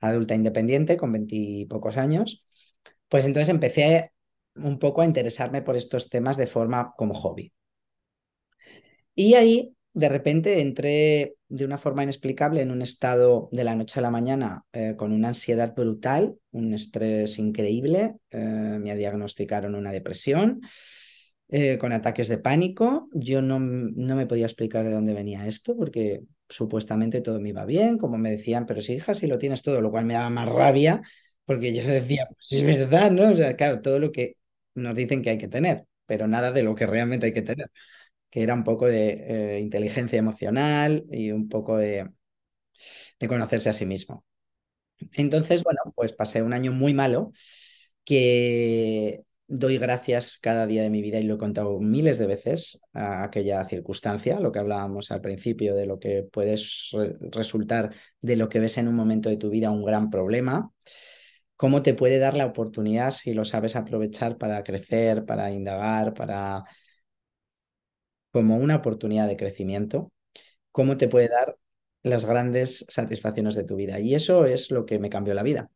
adulta 0.00 0.34
independiente 0.34 0.96
con 0.98 1.12
veintipocos 1.12 1.96
años, 1.96 2.44
pues 3.08 3.26
entonces 3.26 3.48
empecé 3.50 4.12
un 4.56 4.78
poco 4.78 5.02
a 5.02 5.06
interesarme 5.06 5.62
por 5.62 5.76
estos 5.76 6.10
temas 6.10 6.36
de 6.36 6.46
forma 6.46 6.94
como 6.96 7.14
hobby. 7.14 7.52
Y 9.14 9.34
ahí 9.34 9.74
de 9.94 10.08
repente 10.08 10.60
entré 10.60 11.34
de 11.52 11.66
una 11.66 11.76
forma 11.76 12.02
inexplicable 12.02 12.62
en 12.62 12.70
un 12.70 12.80
estado 12.80 13.50
de 13.52 13.62
la 13.62 13.74
noche 13.74 14.00
a 14.00 14.02
la 14.02 14.10
mañana 14.10 14.64
eh, 14.72 14.94
con 14.96 15.12
una 15.12 15.28
ansiedad 15.28 15.74
brutal, 15.74 16.34
un 16.50 16.72
estrés 16.72 17.38
increíble. 17.38 18.14
Eh, 18.30 18.38
me 18.38 18.96
diagnosticaron 18.96 19.74
una 19.74 19.92
depresión 19.92 20.62
eh, 21.48 21.76
con 21.76 21.92
ataques 21.92 22.28
de 22.28 22.38
pánico. 22.38 23.10
Yo 23.12 23.42
no, 23.42 23.60
no, 23.60 24.16
me 24.16 24.26
podía 24.26 24.46
explicar 24.46 24.86
de 24.86 24.92
dónde 24.92 25.12
venía 25.12 25.46
esto 25.46 25.76
porque 25.76 26.22
supuestamente 26.48 27.20
todo 27.20 27.38
me 27.38 27.50
iba 27.50 27.66
bien, 27.66 27.98
como 27.98 28.16
me 28.16 28.30
decían, 28.30 28.64
pero 28.64 28.80
si 28.80 28.94
hija, 28.94 29.12
si 29.12 29.26
lo 29.26 29.36
tienes 29.36 29.60
todo, 29.60 29.82
lo 29.82 29.90
cual 29.90 30.06
me 30.06 30.14
daba 30.14 30.30
más 30.30 30.48
rabia 30.48 31.02
porque 31.44 31.74
yo 31.74 31.86
decía, 31.86 32.28
pues 32.30 32.50
es 32.52 32.64
verdad, 32.64 33.10
¿no? 33.10 33.30
O 33.30 33.36
sea, 33.36 33.56
claro, 33.56 33.82
todo 33.82 33.98
lo 33.98 34.10
que 34.10 34.36
nos 34.74 34.94
dicen 34.94 35.20
que 35.20 35.28
hay 35.28 35.38
que 35.38 35.48
tener, 35.48 35.84
pero 36.06 36.26
nada 36.26 36.50
de 36.50 36.62
lo 36.62 36.74
que 36.74 36.86
realmente 36.86 37.26
hay 37.26 37.34
que 37.34 37.42
tener. 37.42 37.70
Que 38.32 38.42
era 38.42 38.54
un 38.54 38.64
poco 38.64 38.86
de 38.86 39.56
eh, 39.56 39.60
inteligencia 39.60 40.18
emocional 40.18 41.04
y 41.12 41.32
un 41.32 41.50
poco 41.50 41.76
de, 41.76 42.08
de 43.20 43.28
conocerse 43.28 43.68
a 43.68 43.74
sí 43.74 43.84
mismo. 43.84 44.24
Entonces, 45.12 45.62
bueno, 45.62 45.80
pues 45.94 46.14
pasé 46.14 46.42
un 46.42 46.54
año 46.54 46.72
muy 46.72 46.94
malo 46.94 47.32
que 48.04 49.22
doy 49.46 49.76
gracias 49.76 50.38
cada 50.40 50.66
día 50.66 50.82
de 50.82 50.88
mi 50.88 51.02
vida 51.02 51.18
y 51.20 51.24
lo 51.24 51.34
he 51.34 51.38
contado 51.38 51.78
miles 51.78 52.18
de 52.18 52.26
veces 52.26 52.80
a 52.94 53.22
aquella 53.22 53.68
circunstancia, 53.68 54.40
lo 54.40 54.50
que 54.50 54.60
hablábamos 54.60 55.10
al 55.10 55.20
principio 55.20 55.74
de 55.74 55.84
lo 55.84 55.98
que 55.98 56.22
puedes 56.22 56.90
resultar 57.32 57.94
de 58.22 58.36
lo 58.36 58.48
que 58.48 58.60
ves 58.60 58.78
en 58.78 58.88
un 58.88 58.94
momento 58.94 59.28
de 59.28 59.36
tu 59.36 59.50
vida 59.50 59.70
un 59.70 59.84
gran 59.84 60.08
problema, 60.08 60.70
cómo 61.56 61.82
te 61.82 61.92
puede 61.92 62.18
dar 62.18 62.34
la 62.34 62.46
oportunidad 62.46 63.10
si 63.10 63.34
lo 63.34 63.44
sabes 63.44 63.76
aprovechar 63.76 64.38
para 64.38 64.64
crecer, 64.64 65.26
para 65.26 65.50
indagar, 65.52 66.14
para 66.14 66.64
como 68.32 68.56
una 68.56 68.76
oportunidad 68.76 69.28
de 69.28 69.36
crecimiento, 69.36 70.10
cómo 70.72 70.96
te 70.96 71.08
puede 71.08 71.28
dar 71.28 71.56
las 72.02 72.26
grandes 72.26 72.84
satisfacciones 72.88 73.54
de 73.54 73.64
tu 73.64 73.76
vida. 73.76 74.00
Y 74.00 74.14
eso 74.14 74.46
es 74.46 74.70
lo 74.70 74.86
que 74.86 74.98
me 74.98 75.10
cambió 75.10 75.34
la 75.34 75.42
vida. 75.42 75.70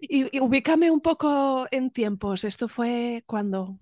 Y, 0.00 0.40
ubícame 0.40 0.90
un 0.90 1.00
poco 1.00 1.66
en 1.70 1.90
tiempos. 1.90 2.44
¿Esto 2.44 2.68
fue 2.68 3.22
cuando? 3.26 3.78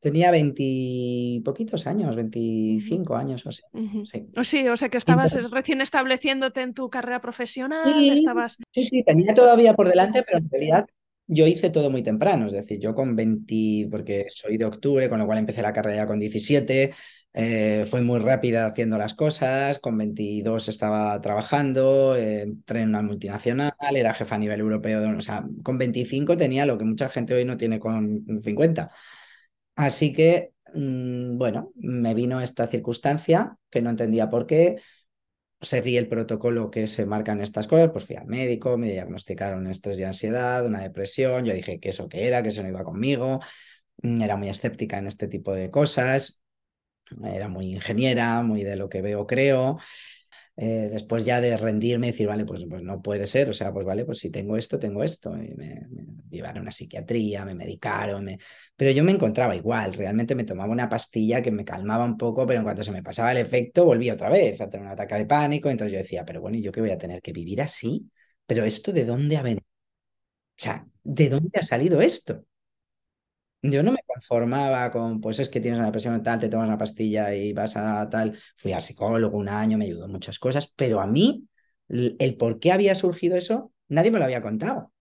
Tenía 0.00 0.30
veintipoquitos 0.30 1.86
años, 1.86 2.16
25 2.16 3.16
años 3.16 3.46
o 3.46 3.48
así. 3.48 3.62
sí. 4.44 4.68
O 4.68 4.76
sea 4.76 4.88
que 4.88 4.98
estabas 4.98 5.50
recién 5.50 5.80
estableciéndote 5.80 6.62
en 6.62 6.74
tu 6.74 6.90
carrera 6.90 7.20
profesional. 7.20 7.86
Sí, 7.86 8.10
estabas... 8.10 8.58
sí, 8.72 8.82
sí, 8.82 9.04
tenía 9.04 9.34
todavía 9.34 9.74
por 9.74 9.88
delante, 9.88 10.22
pero 10.22 10.38
en 10.38 10.50
realidad 10.50 10.86
yo 11.26 11.46
hice 11.46 11.70
todo 11.70 11.90
muy 11.90 12.02
temprano. 12.02 12.46
Es 12.46 12.52
decir, 12.52 12.80
yo 12.80 12.94
con 12.94 13.16
20, 13.16 13.88
porque 13.90 14.26
soy 14.30 14.56
de 14.58 14.64
octubre, 14.64 15.08
con 15.08 15.18
lo 15.18 15.26
cual 15.26 15.38
empecé 15.38 15.62
la 15.62 15.72
carrera 15.72 16.06
con 16.06 16.18
17. 16.18 16.94
Eh, 17.38 17.84
fue 17.90 18.00
muy 18.00 18.18
rápida 18.18 18.64
haciendo 18.66 18.96
las 18.96 19.12
cosas, 19.14 19.78
con 19.78 19.98
22 19.98 20.68
estaba 20.68 21.20
trabajando, 21.20 22.16
eh, 22.16 22.42
entré 22.42 22.80
en 22.80 22.88
una 22.88 23.02
multinacional, 23.02 23.72
era 23.94 24.14
jefa 24.14 24.36
a 24.36 24.38
nivel 24.38 24.60
europeo, 24.60 25.18
o 25.18 25.20
sea, 25.20 25.44
con 25.62 25.76
25 25.76 26.38
tenía 26.38 26.64
lo 26.64 26.78
que 26.78 26.84
mucha 26.84 27.10
gente 27.10 27.34
hoy 27.34 27.44
no 27.44 27.58
tiene 27.58 27.78
con 27.78 28.24
50. 28.40 28.90
Así 29.74 30.12
que, 30.12 30.52
mm, 30.74 31.36
bueno, 31.38 31.72
me 31.76 32.14
vino 32.14 32.40
esta 32.40 32.66
circunstancia 32.68 33.56
que 33.70 33.82
no 33.82 33.90
entendía 33.90 34.30
por 34.30 34.46
qué, 34.46 34.76
seguí 35.60 35.96
el 35.96 36.08
protocolo 36.08 36.70
que 36.70 36.86
se 36.86 37.06
marca 37.06 37.32
en 37.32 37.40
estas 37.40 37.66
cosas, 37.66 37.90
pues 37.92 38.04
fui 38.04 38.16
al 38.16 38.26
médico, 38.26 38.76
me 38.78 38.90
diagnosticaron 38.92 39.66
estrés 39.66 39.98
y 40.00 40.04
ansiedad, 40.04 40.64
una 40.66 40.80
depresión, 40.82 41.44
yo 41.44 41.54
dije 41.54 41.80
que 41.80 41.90
eso 41.90 42.08
que 42.08 42.26
era, 42.26 42.42
que 42.42 42.48
eso 42.50 42.62
no 42.62 42.68
iba 42.68 42.84
conmigo, 42.84 43.40
mm, 44.02 44.22
era 44.22 44.36
muy 44.36 44.48
escéptica 44.50 44.98
en 44.98 45.06
este 45.08 45.28
tipo 45.28 45.54
de 45.54 45.70
cosas, 45.70 46.42
era 47.24 47.48
muy 47.48 47.74
ingeniera, 47.74 48.42
muy 48.42 48.64
de 48.64 48.76
lo 48.76 48.88
que 48.88 49.02
veo, 49.02 49.26
creo. 49.26 49.78
Eh, 50.58 50.88
después 50.90 51.24
ya 51.26 51.40
de 51.40 51.56
rendirme 51.58 52.08
y 52.08 52.10
decir, 52.12 52.26
vale, 52.26 52.46
pues, 52.46 52.64
pues 52.68 52.82
no 52.82 53.02
puede 53.02 53.26
ser, 53.26 53.50
o 53.50 53.52
sea, 53.52 53.72
pues 53.72 53.84
vale, 53.84 54.06
pues 54.06 54.18
si 54.18 54.30
tengo 54.30 54.56
esto, 54.56 54.78
tengo 54.78 55.02
esto. 55.02 55.36
Y 55.36 55.54
me, 55.54 55.86
llevaron 56.30 56.58
a 56.58 56.62
una 56.62 56.72
psiquiatría, 56.72 57.44
me 57.44 57.54
medicaron, 57.54 58.24
me... 58.24 58.38
pero 58.74 58.90
yo 58.90 59.04
me 59.04 59.12
encontraba 59.12 59.54
igual, 59.54 59.92
realmente 59.92 60.34
me 60.34 60.44
tomaba 60.44 60.72
una 60.72 60.88
pastilla 60.88 61.42
que 61.42 61.50
me 61.50 61.64
calmaba 61.64 62.04
un 62.04 62.16
poco, 62.16 62.46
pero 62.46 62.58
en 62.58 62.64
cuanto 62.64 62.82
se 62.84 62.92
me 62.92 63.02
pasaba 63.02 63.32
el 63.32 63.38
efecto, 63.38 63.84
volvía 63.84 64.14
otra 64.14 64.30
vez 64.30 64.60
a 64.60 64.70
tener 64.70 64.86
un 64.86 64.92
ataque 64.92 65.14
de 65.16 65.26
pánico, 65.26 65.68
entonces 65.70 65.92
yo 65.92 65.98
decía, 65.98 66.24
pero 66.24 66.40
bueno, 66.40 66.56
¿y 66.56 66.62
yo 66.62 66.72
qué 66.72 66.80
voy 66.80 66.90
a 66.90 66.98
tener 66.98 67.20
que 67.22 67.32
vivir 67.32 67.60
así? 67.62 68.10
Pero 68.46 68.64
esto 68.64 68.92
de 68.92 69.04
dónde 69.04 69.36
ha 69.36 69.42
venido? 69.42 69.62
O 70.58 70.62
sea, 70.62 70.86
¿de 71.04 71.28
dónde 71.30 71.58
ha 71.58 71.62
salido 71.62 72.00
esto? 72.00 72.44
Yo 73.70 73.82
no 73.82 73.92
me 73.92 74.00
conformaba 74.06 74.90
con, 74.90 75.20
pues 75.20 75.38
es 75.38 75.48
que 75.48 75.60
tienes 75.60 75.80
una 75.80 75.90
presión 75.92 76.22
tal, 76.22 76.38
te 76.38 76.48
tomas 76.48 76.68
una 76.68 76.78
pastilla 76.78 77.34
y 77.34 77.52
vas 77.52 77.76
a 77.76 78.08
tal. 78.10 78.38
Fui 78.56 78.72
al 78.72 78.82
psicólogo 78.82 79.36
un 79.38 79.48
año, 79.48 79.78
me 79.78 79.86
ayudó 79.86 80.06
en 80.06 80.12
muchas 80.12 80.38
cosas, 80.38 80.72
pero 80.76 81.00
a 81.00 81.06
mí, 81.06 81.48
el, 81.88 82.36
por 82.36 82.58
qué 82.60 82.72
había 82.72 82.94
surgido 82.94 83.36
eso, 83.36 83.72
nadie 83.88 84.10
me 84.10 84.18
lo 84.18 84.24
había 84.24 84.42
contado. 84.42 84.92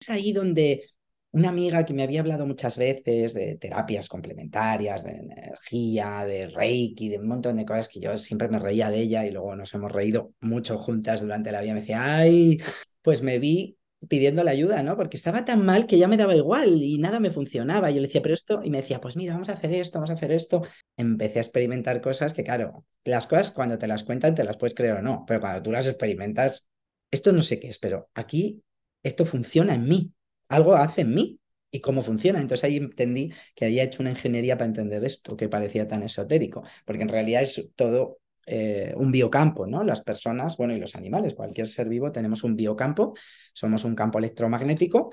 Es 0.00 0.10
ahí 0.10 0.32
donde 0.32 0.84
una 1.32 1.50
amiga 1.50 1.84
que 1.84 1.92
me 1.94 2.02
había 2.02 2.20
hablado 2.20 2.46
muchas 2.46 2.78
veces 2.78 3.34
de 3.34 3.56
terapias 3.56 4.08
complementarias, 4.08 5.04
de 5.04 5.12
energía, 5.12 6.24
de 6.26 6.48
reiki, 6.48 7.08
de 7.08 7.18
un 7.18 7.28
montón 7.28 7.56
de 7.56 7.66
cosas 7.66 7.88
que 7.88 8.00
yo 8.00 8.16
siempre 8.18 8.48
me 8.48 8.58
reía 8.58 8.90
de 8.90 9.00
ella 9.00 9.26
y 9.26 9.30
luego 9.30 9.54
nos 9.56 9.72
hemos 9.74 9.92
reído 9.92 10.32
mucho 10.40 10.78
juntas 10.78 11.20
durante 11.20 11.52
la 11.52 11.60
vida. 11.60 11.74
Me 11.74 11.80
decía, 11.80 12.16
ay, 12.16 12.58
pues 13.02 13.22
me 13.22 13.38
vi 13.38 13.77
pidiendo 14.06 14.44
la 14.44 14.52
ayuda, 14.52 14.82
¿no? 14.82 14.96
Porque 14.96 15.16
estaba 15.16 15.44
tan 15.44 15.64
mal 15.64 15.86
que 15.86 15.98
ya 15.98 16.06
me 16.06 16.16
daba 16.16 16.36
igual 16.36 16.68
y 16.82 16.98
nada 16.98 17.18
me 17.18 17.30
funcionaba. 17.30 17.90
Yo 17.90 18.00
le 18.00 18.06
decía, 18.06 18.22
pero 18.22 18.34
esto, 18.34 18.60
y 18.62 18.70
me 18.70 18.78
decía, 18.78 19.00
pues 19.00 19.16
mira, 19.16 19.32
vamos 19.32 19.48
a 19.48 19.54
hacer 19.54 19.72
esto, 19.72 19.98
vamos 19.98 20.10
a 20.10 20.14
hacer 20.14 20.30
esto. 20.30 20.62
Empecé 20.96 21.38
a 21.38 21.42
experimentar 21.42 22.00
cosas 22.00 22.32
que, 22.32 22.44
claro, 22.44 22.84
las 23.04 23.26
cosas 23.26 23.50
cuando 23.50 23.78
te 23.78 23.88
las 23.88 24.04
cuentan 24.04 24.34
te 24.34 24.44
las 24.44 24.56
puedes 24.56 24.74
creer 24.74 24.96
o 24.96 25.02
no, 25.02 25.24
pero 25.26 25.40
cuando 25.40 25.62
tú 25.62 25.72
las 25.72 25.86
experimentas, 25.86 26.68
esto 27.10 27.32
no 27.32 27.42
sé 27.42 27.58
qué 27.58 27.68
es, 27.68 27.78
pero 27.78 28.08
aquí 28.14 28.62
esto 29.02 29.24
funciona 29.24 29.74
en 29.74 29.84
mí, 29.84 30.12
algo 30.48 30.74
hace 30.74 31.00
en 31.02 31.14
mí 31.14 31.40
y 31.70 31.80
cómo 31.80 32.02
funciona. 32.02 32.40
Entonces 32.40 32.64
ahí 32.64 32.76
entendí 32.76 33.32
que 33.54 33.64
había 33.64 33.82
hecho 33.82 34.02
una 34.02 34.10
ingeniería 34.10 34.56
para 34.56 34.68
entender 34.68 35.04
esto, 35.04 35.36
que 35.36 35.48
parecía 35.48 35.88
tan 35.88 36.02
esotérico, 36.02 36.62
porque 36.84 37.02
en 37.02 37.08
realidad 37.08 37.42
es 37.42 37.70
todo 37.74 38.18
eh, 38.50 38.94
un 38.96 39.12
biocampo, 39.12 39.66
¿no? 39.66 39.84
Las 39.84 40.00
personas, 40.00 40.56
bueno, 40.56 40.74
y 40.74 40.80
los 40.80 40.96
animales, 40.96 41.34
cualquier 41.34 41.68
ser 41.68 41.86
vivo, 41.86 42.10
tenemos 42.10 42.44
un 42.44 42.56
biocampo, 42.56 43.14
somos 43.52 43.84
un 43.84 43.94
campo 43.94 44.18
electromagnético 44.18 45.10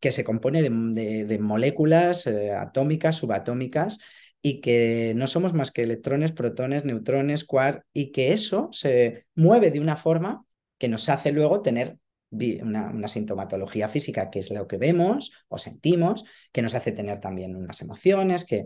que 0.00 0.10
se 0.10 0.24
compone 0.24 0.62
de, 0.62 1.38
moléculas 1.38 2.26
eh, 2.26 2.52
atómicas, 2.52 3.16
subatómicas, 3.16 3.98
y 4.40 4.62
que 4.62 5.12
no 5.16 5.26
somos 5.26 5.52
más 5.52 5.70
que 5.70 5.82
electrones, 5.82 6.32
protones, 6.32 6.86
neutrones, 6.86 7.44
quark, 7.44 7.84
y 7.92 8.10
que 8.10 8.32
eso 8.32 8.70
se 8.72 9.26
mueve 9.34 9.70
de 9.70 9.80
una 9.80 9.96
forma 9.96 10.46
que 10.78 10.88
nos 10.88 11.10
hace 11.10 11.32
luego 11.32 11.60
tener 11.60 11.98
una, 12.30 12.88
una, 12.88 13.08
sintomatología 13.08 13.88
física, 13.88 14.30
que 14.30 14.38
es 14.38 14.50
lo 14.50 14.66
que 14.66 14.78
vemos 14.78 15.32
o 15.48 15.58
sentimos, 15.58 16.24
que 16.52 16.62
nos 16.62 16.74
hace 16.74 16.92
tener 16.92 17.18
también 17.20 17.54
unas 17.54 17.82
emociones, 17.82 18.46
que, 18.46 18.64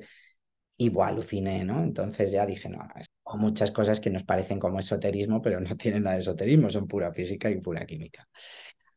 y 0.77 0.89
buah, 0.89 1.09
aluciné, 1.09 1.65
¿no? 1.65 1.83
Entonces 1.83 2.33
ya 2.33 2.47
dije, 2.47 2.69
no, 2.69 2.87
hay 2.95 3.05
muchas 3.37 3.71
cosas 3.71 4.01
que 4.01 4.11
nos 4.11 4.25
parecen 4.25 4.59
como 4.59 4.79
esoterismo, 4.79 5.41
pero 5.41 5.61
no 5.61 5.77
tienen 5.77 6.05
nada 6.05 6.17
de 6.17 6.23
esoterismo, 6.23 6.71
son 6.71 6.87
pura 6.87 7.13
física 7.13 7.51
y 7.51 7.61
pura 7.61 7.87
química. 7.87 8.29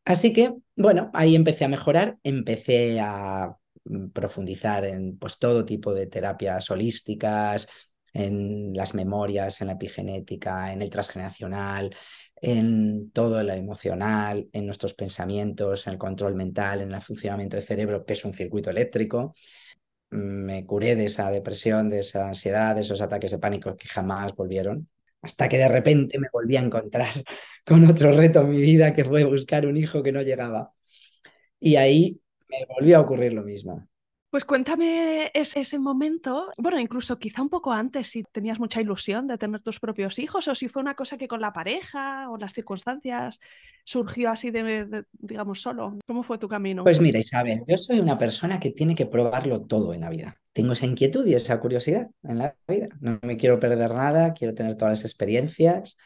Así 0.04 0.32
que, 0.32 0.54
bueno, 0.76 1.10
ahí 1.12 1.34
empecé 1.36 1.64
a 1.66 1.68
mejorar, 1.68 2.18
empecé 2.22 2.98
a 3.00 3.54
mm, 3.84 4.08
profundizar 4.08 4.84
en 4.84 5.18
pues 5.18 5.38
todo 5.38 5.64
tipo 5.64 5.92
de 5.92 6.06
terapias 6.06 6.70
holísticas, 6.70 7.68
en 8.14 8.72
las 8.72 8.94
memorias, 8.94 9.60
en 9.60 9.68
la 9.68 9.74
epigenética, 9.74 10.72
en 10.72 10.82
el 10.82 10.90
transgeneracional, 10.90 11.94
en 12.40 13.10
todo 13.10 13.42
lo 13.42 13.52
emocional, 13.52 14.48
en 14.52 14.66
nuestros 14.66 14.94
pensamientos, 14.94 15.86
en 15.86 15.94
el 15.94 15.98
control 15.98 16.34
mental, 16.34 16.80
en 16.80 16.92
el 16.92 17.02
funcionamiento 17.02 17.56
del 17.56 17.66
cerebro, 17.66 18.04
que 18.04 18.14
es 18.14 18.24
un 18.24 18.32
circuito 18.32 18.70
eléctrico 18.70 19.34
me 20.10 20.64
curé 20.66 20.96
de 20.96 21.06
esa 21.06 21.30
depresión, 21.30 21.90
de 21.90 22.00
esa 22.00 22.28
ansiedad, 22.28 22.74
de 22.74 22.82
esos 22.82 23.00
ataques 23.00 23.30
de 23.30 23.38
pánico 23.38 23.76
que 23.76 23.88
jamás 23.88 24.34
volvieron, 24.34 24.88
hasta 25.22 25.48
que 25.48 25.58
de 25.58 25.68
repente 25.68 26.18
me 26.18 26.28
volví 26.32 26.56
a 26.56 26.60
encontrar 26.60 27.12
con 27.66 27.84
otro 27.86 28.12
reto 28.12 28.40
en 28.42 28.50
mi 28.50 28.60
vida 28.60 28.94
que 28.94 29.04
fue 29.04 29.24
buscar 29.24 29.66
un 29.66 29.76
hijo 29.76 30.02
que 30.02 30.12
no 30.12 30.22
llegaba. 30.22 30.72
Y 31.60 31.76
ahí 31.76 32.20
me 32.48 32.58
volvió 32.66 32.98
a 32.98 33.00
ocurrir 33.00 33.32
lo 33.34 33.42
mismo. 33.42 33.87
Pues 34.30 34.44
cuéntame 34.44 35.30
ese, 35.32 35.78
momento, 35.78 36.50
bueno, 36.58 36.78
incluso 36.78 37.18
quizá 37.18 37.40
un 37.40 37.48
poco 37.48 37.72
antes, 37.72 38.08
si 38.08 38.24
tenías 38.24 38.60
mucha 38.60 38.82
ilusión 38.82 39.26
de 39.26 39.38
tener 39.38 39.62
tus 39.62 39.80
propios 39.80 40.18
hijos 40.18 40.46
o 40.48 40.54
si 40.54 40.68
fue 40.68 40.82
una 40.82 40.94
cosa 40.94 41.16
que 41.16 41.28
con 41.28 41.40
la 41.40 41.54
pareja 41.54 42.28
o 42.28 42.36
las 42.36 42.52
circunstancias 42.52 43.40
surgió 43.84 44.28
así 44.28 44.50
de, 44.50 45.04
digamos, 45.12 45.62
solo. 45.62 45.98
¿Cómo 46.06 46.22
fue 46.22 46.36
tu 46.36 46.46
camino? 46.46 46.84
Pues 46.84 47.00
mira, 47.00 47.18
Isabel, 47.18 47.62
yo 47.66 47.78
soy 47.78 48.00
una 48.00 48.18
persona 48.18 48.60
que 48.60 48.70
tiene 48.70 48.94
que 48.94 49.06
probarlo 49.06 49.64
todo 49.64 49.94
en 49.94 50.02
la 50.02 50.10
vida. 50.10 50.36
Tengo 50.52 50.74
esa 50.74 50.84
inquietud 50.84 51.24
y 51.26 51.32
esa 51.32 51.58
curiosidad 51.58 52.10
en 52.22 52.38
la 52.38 52.54
vida. 52.66 52.88
No 53.00 53.18
me 53.22 53.38
quiero 53.38 53.58
perder 53.58 53.94
nada, 53.94 54.34
quiero 54.34 54.52
tener 54.52 54.76
todas 54.76 54.98
las 54.98 55.04
experiencias 55.06 55.96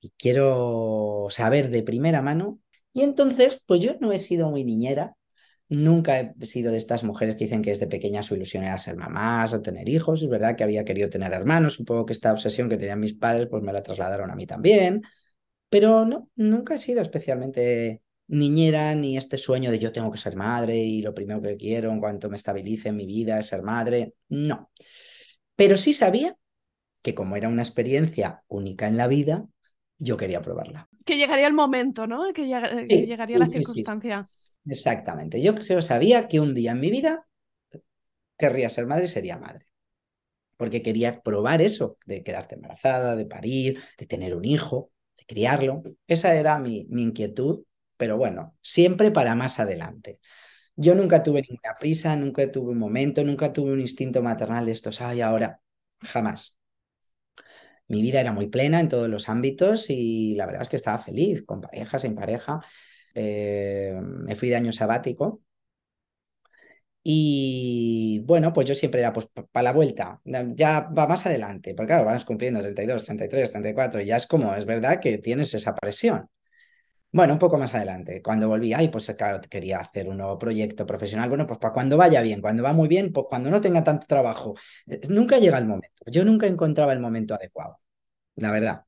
y 0.00 0.10
quiero 0.18 1.28
saber 1.30 1.70
de 1.70 1.84
primera 1.84 2.22
mano. 2.22 2.58
Y 2.92 3.02
entonces, 3.02 3.62
pues 3.64 3.80
yo 3.80 3.94
no 4.00 4.10
he 4.10 4.18
sido 4.18 4.50
muy 4.50 4.64
niñera, 4.64 5.14
Nunca 5.74 6.34
he 6.38 6.46
sido 6.46 6.70
de 6.70 6.76
estas 6.76 7.02
mujeres 7.02 7.34
que 7.34 7.44
dicen 7.44 7.62
que 7.62 7.70
desde 7.70 7.86
pequeña 7.86 8.22
su 8.22 8.34
ilusión 8.34 8.62
era 8.62 8.76
ser 8.76 8.94
mamás 8.94 9.54
o 9.54 9.62
tener 9.62 9.88
hijos. 9.88 10.22
Es 10.22 10.28
verdad 10.28 10.54
que 10.54 10.64
había 10.64 10.84
querido 10.84 11.08
tener 11.08 11.32
hermanos. 11.32 11.76
Supongo 11.76 12.04
que 12.04 12.12
esta 12.12 12.30
obsesión 12.30 12.68
que 12.68 12.76
tenían 12.76 13.00
mis 13.00 13.14
padres 13.14 13.48
pues 13.50 13.62
me 13.62 13.72
la 13.72 13.82
trasladaron 13.82 14.30
a 14.30 14.34
mí 14.34 14.46
también. 14.46 15.00
Pero 15.70 16.04
no, 16.04 16.28
nunca 16.36 16.74
he 16.74 16.78
sido 16.78 17.00
especialmente 17.00 18.02
niñera 18.26 18.94
ni 18.94 19.16
este 19.16 19.38
sueño 19.38 19.70
de 19.70 19.78
yo 19.78 19.92
tengo 19.92 20.10
que 20.10 20.18
ser 20.18 20.36
madre 20.36 20.76
y 20.76 21.00
lo 21.00 21.14
primero 21.14 21.40
que 21.40 21.56
quiero 21.56 21.90
en 21.90 22.00
cuanto 22.00 22.28
me 22.28 22.36
estabilice 22.36 22.90
en 22.90 22.96
mi 22.96 23.06
vida 23.06 23.38
es 23.38 23.46
ser 23.46 23.62
madre. 23.62 24.12
No. 24.28 24.70
Pero 25.56 25.78
sí 25.78 25.94
sabía 25.94 26.36
que 27.00 27.14
como 27.14 27.34
era 27.34 27.48
una 27.48 27.62
experiencia 27.62 28.42
única 28.46 28.88
en 28.88 28.98
la 28.98 29.08
vida, 29.08 29.46
yo 30.02 30.16
quería 30.16 30.42
probarla. 30.42 30.88
Que 31.04 31.16
llegaría 31.16 31.46
el 31.46 31.52
momento, 31.52 32.08
¿no? 32.08 32.32
Que, 32.32 32.44
llegaría 32.44 33.38
la 33.38 33.46
circunstancia. 33.46 34.20
Exactamente. 34.66 35.40
Yo 35.40 35.54
sabía 35.80 36.26
que 36.26 36.40
un 36.40 36.54
día 36.54 36.72
en 36.72 36.80
mi 36.80 36.90
vida 36.90 37.26
querría 38.36 38.68
ser 38.68 38.86
madre 38.86 39.04
y 39.04 39.08
sería 39.08 39.38
madre. 39.38 39.66
porque 40.56 40.82
quería 40.82 41.22
probar 41.22 41.60
eso, 41.60 41.98
de 42.06 42.22
quedarte 42.22 42.54
embarazada, 42.54 43.16
de 43.16 43.26
parir, 43.26 43.80
de 43.98 44.06
tener 44.06 44.34
un 44.34 44.44
hijo, 44.44 44.92
de 45.18 45.24
criarlo. 45.24 45.82
Esa 46.06 46.34
era 46.36 46.58
mi, 46.58 46.86
mi 46.88 47.02
inquietud, 47.02 47.64
pero 47.96 48.16
bueno, 48.16 48.56
siempre 48.60 49.10
para 49.10 49.34
más 49.34 49.58
adelante. 49.58 50.20
Yo 50.76 50.94
nunca 50.94 51.22
tuve 51.22 51.42
ninguna 51.42 51.74
prisa, 51.80 52.14
nunca 52.16 52.50
tuve 52.50 52.70
un 52.72 52.78
momento, 52.78 53.24
nunca 53.24 53.52
tuve 53.52 53.72
un 53.72 53.80
instinto 53.80 54.22
maternal 54.22 54.66
de 54.66 54.72
estos, 54.72 55.00
ay, 55.00 55.20
ahora, 55.20 55.60
jamás. 56.00 56.56
Mi 57.92 58.02
vida 58.02 58.20
era 58.20 58.32
muy 58.32 58.48
plena 58.48 58.80
en 58.80 58.88
todos 58.88 59.08
los 59.08 59.28
ámbitos 59.28 59.90
y 59.90 60.34
la 60.34 60.46
verdad 60.46 60.62
es 60.62 60.68
que 60.70 60.76
estaba 60.76 60.98
feliz, 60.98 61.44
con 61.44 61.60
pareja, 61.60 61.98
sin 61.98 62.14
pareja. 62.14 62.60
Eh, 63.14 63.94
me 64.02 64.34
fui 64.36 64.48
de 64.48 64.56
año 64.56 64.72
sabático 64.72 65.42
y 67.04 68.20
bueno, 68.26 68.52
pues 68.52 68.68
yo 68.68 68.74
siempre 68.74 69.00
era 69.00 69.12
pues 69.12 69.26
para 69.50 69.64
la 69.64 69.72
vuelta, 69.72 70.20
ya 70.24 70.88
va 70.96 71.06
más 71.08 71.26
adelante, 71.26 71.74
porque 71.74 71.88
claro, 71.88 72.04
vas 72.06 72.24
cumpliendo 72.24 72.60
32, 72.60 73.02
33, 73.04 73.50
34, 73.50 74.00
y 74.00 74.06
ya 74.06 74.16
es 74.16 74.26
como, 74.26 74.54
es 74.54 74.66
verdad 74.66 75.00
que 75.00 75.18
tienes 75.18 75.52
esa 75.54 75.74
presión. 75.74 76.28
Bueno, 77.12 77.34
un 77.34 77.40
poco 77.40 77.58
más 77.58 77.74
adelante, 77.74 78.22
cuando 78.22 78.48
volví, 78.48 78.74
ay, 78.74 78.88
pues 78.88 79.12
claro, 79.18 79.40
quería 79.50 79.80
hacer 79.80 80.08
un 80.08 80.18
nuevo 80.18 80.38
proyecto 80.38 80.86
profesional. 80.86 81.28
Bueno, 81.28 81.46
pues 81.46 81.58
para 81.60 81.74
cuando 81.74 81.96
vaya 81.98 82.22
bien, 82.22 82.40
cuando 82.40 82.62
va 82.62 82.72
muy 82.74 82.88
bien, 82.88 83.12
pues 83.12 83.26
cuando 83.28 83.50
no 83.50 83.60
tenga 83.60 83.84
tanto 83.84 84.06
trabajo. 84.06 84.54
Eh, 84.88 85.00
nunca 85.10 85.38
llega 85.38 85.58
el 85.58 85.66
momento. 85.66 86.04
Yo 86.06 86.24
nunca 86.24 86.46
encontraba 86.48 86.92
el 86.94 87.00
momento 87.00 87.34
adecuado, 87.34 87.80
la 88.36 88.50
verdad. 88.52 88.84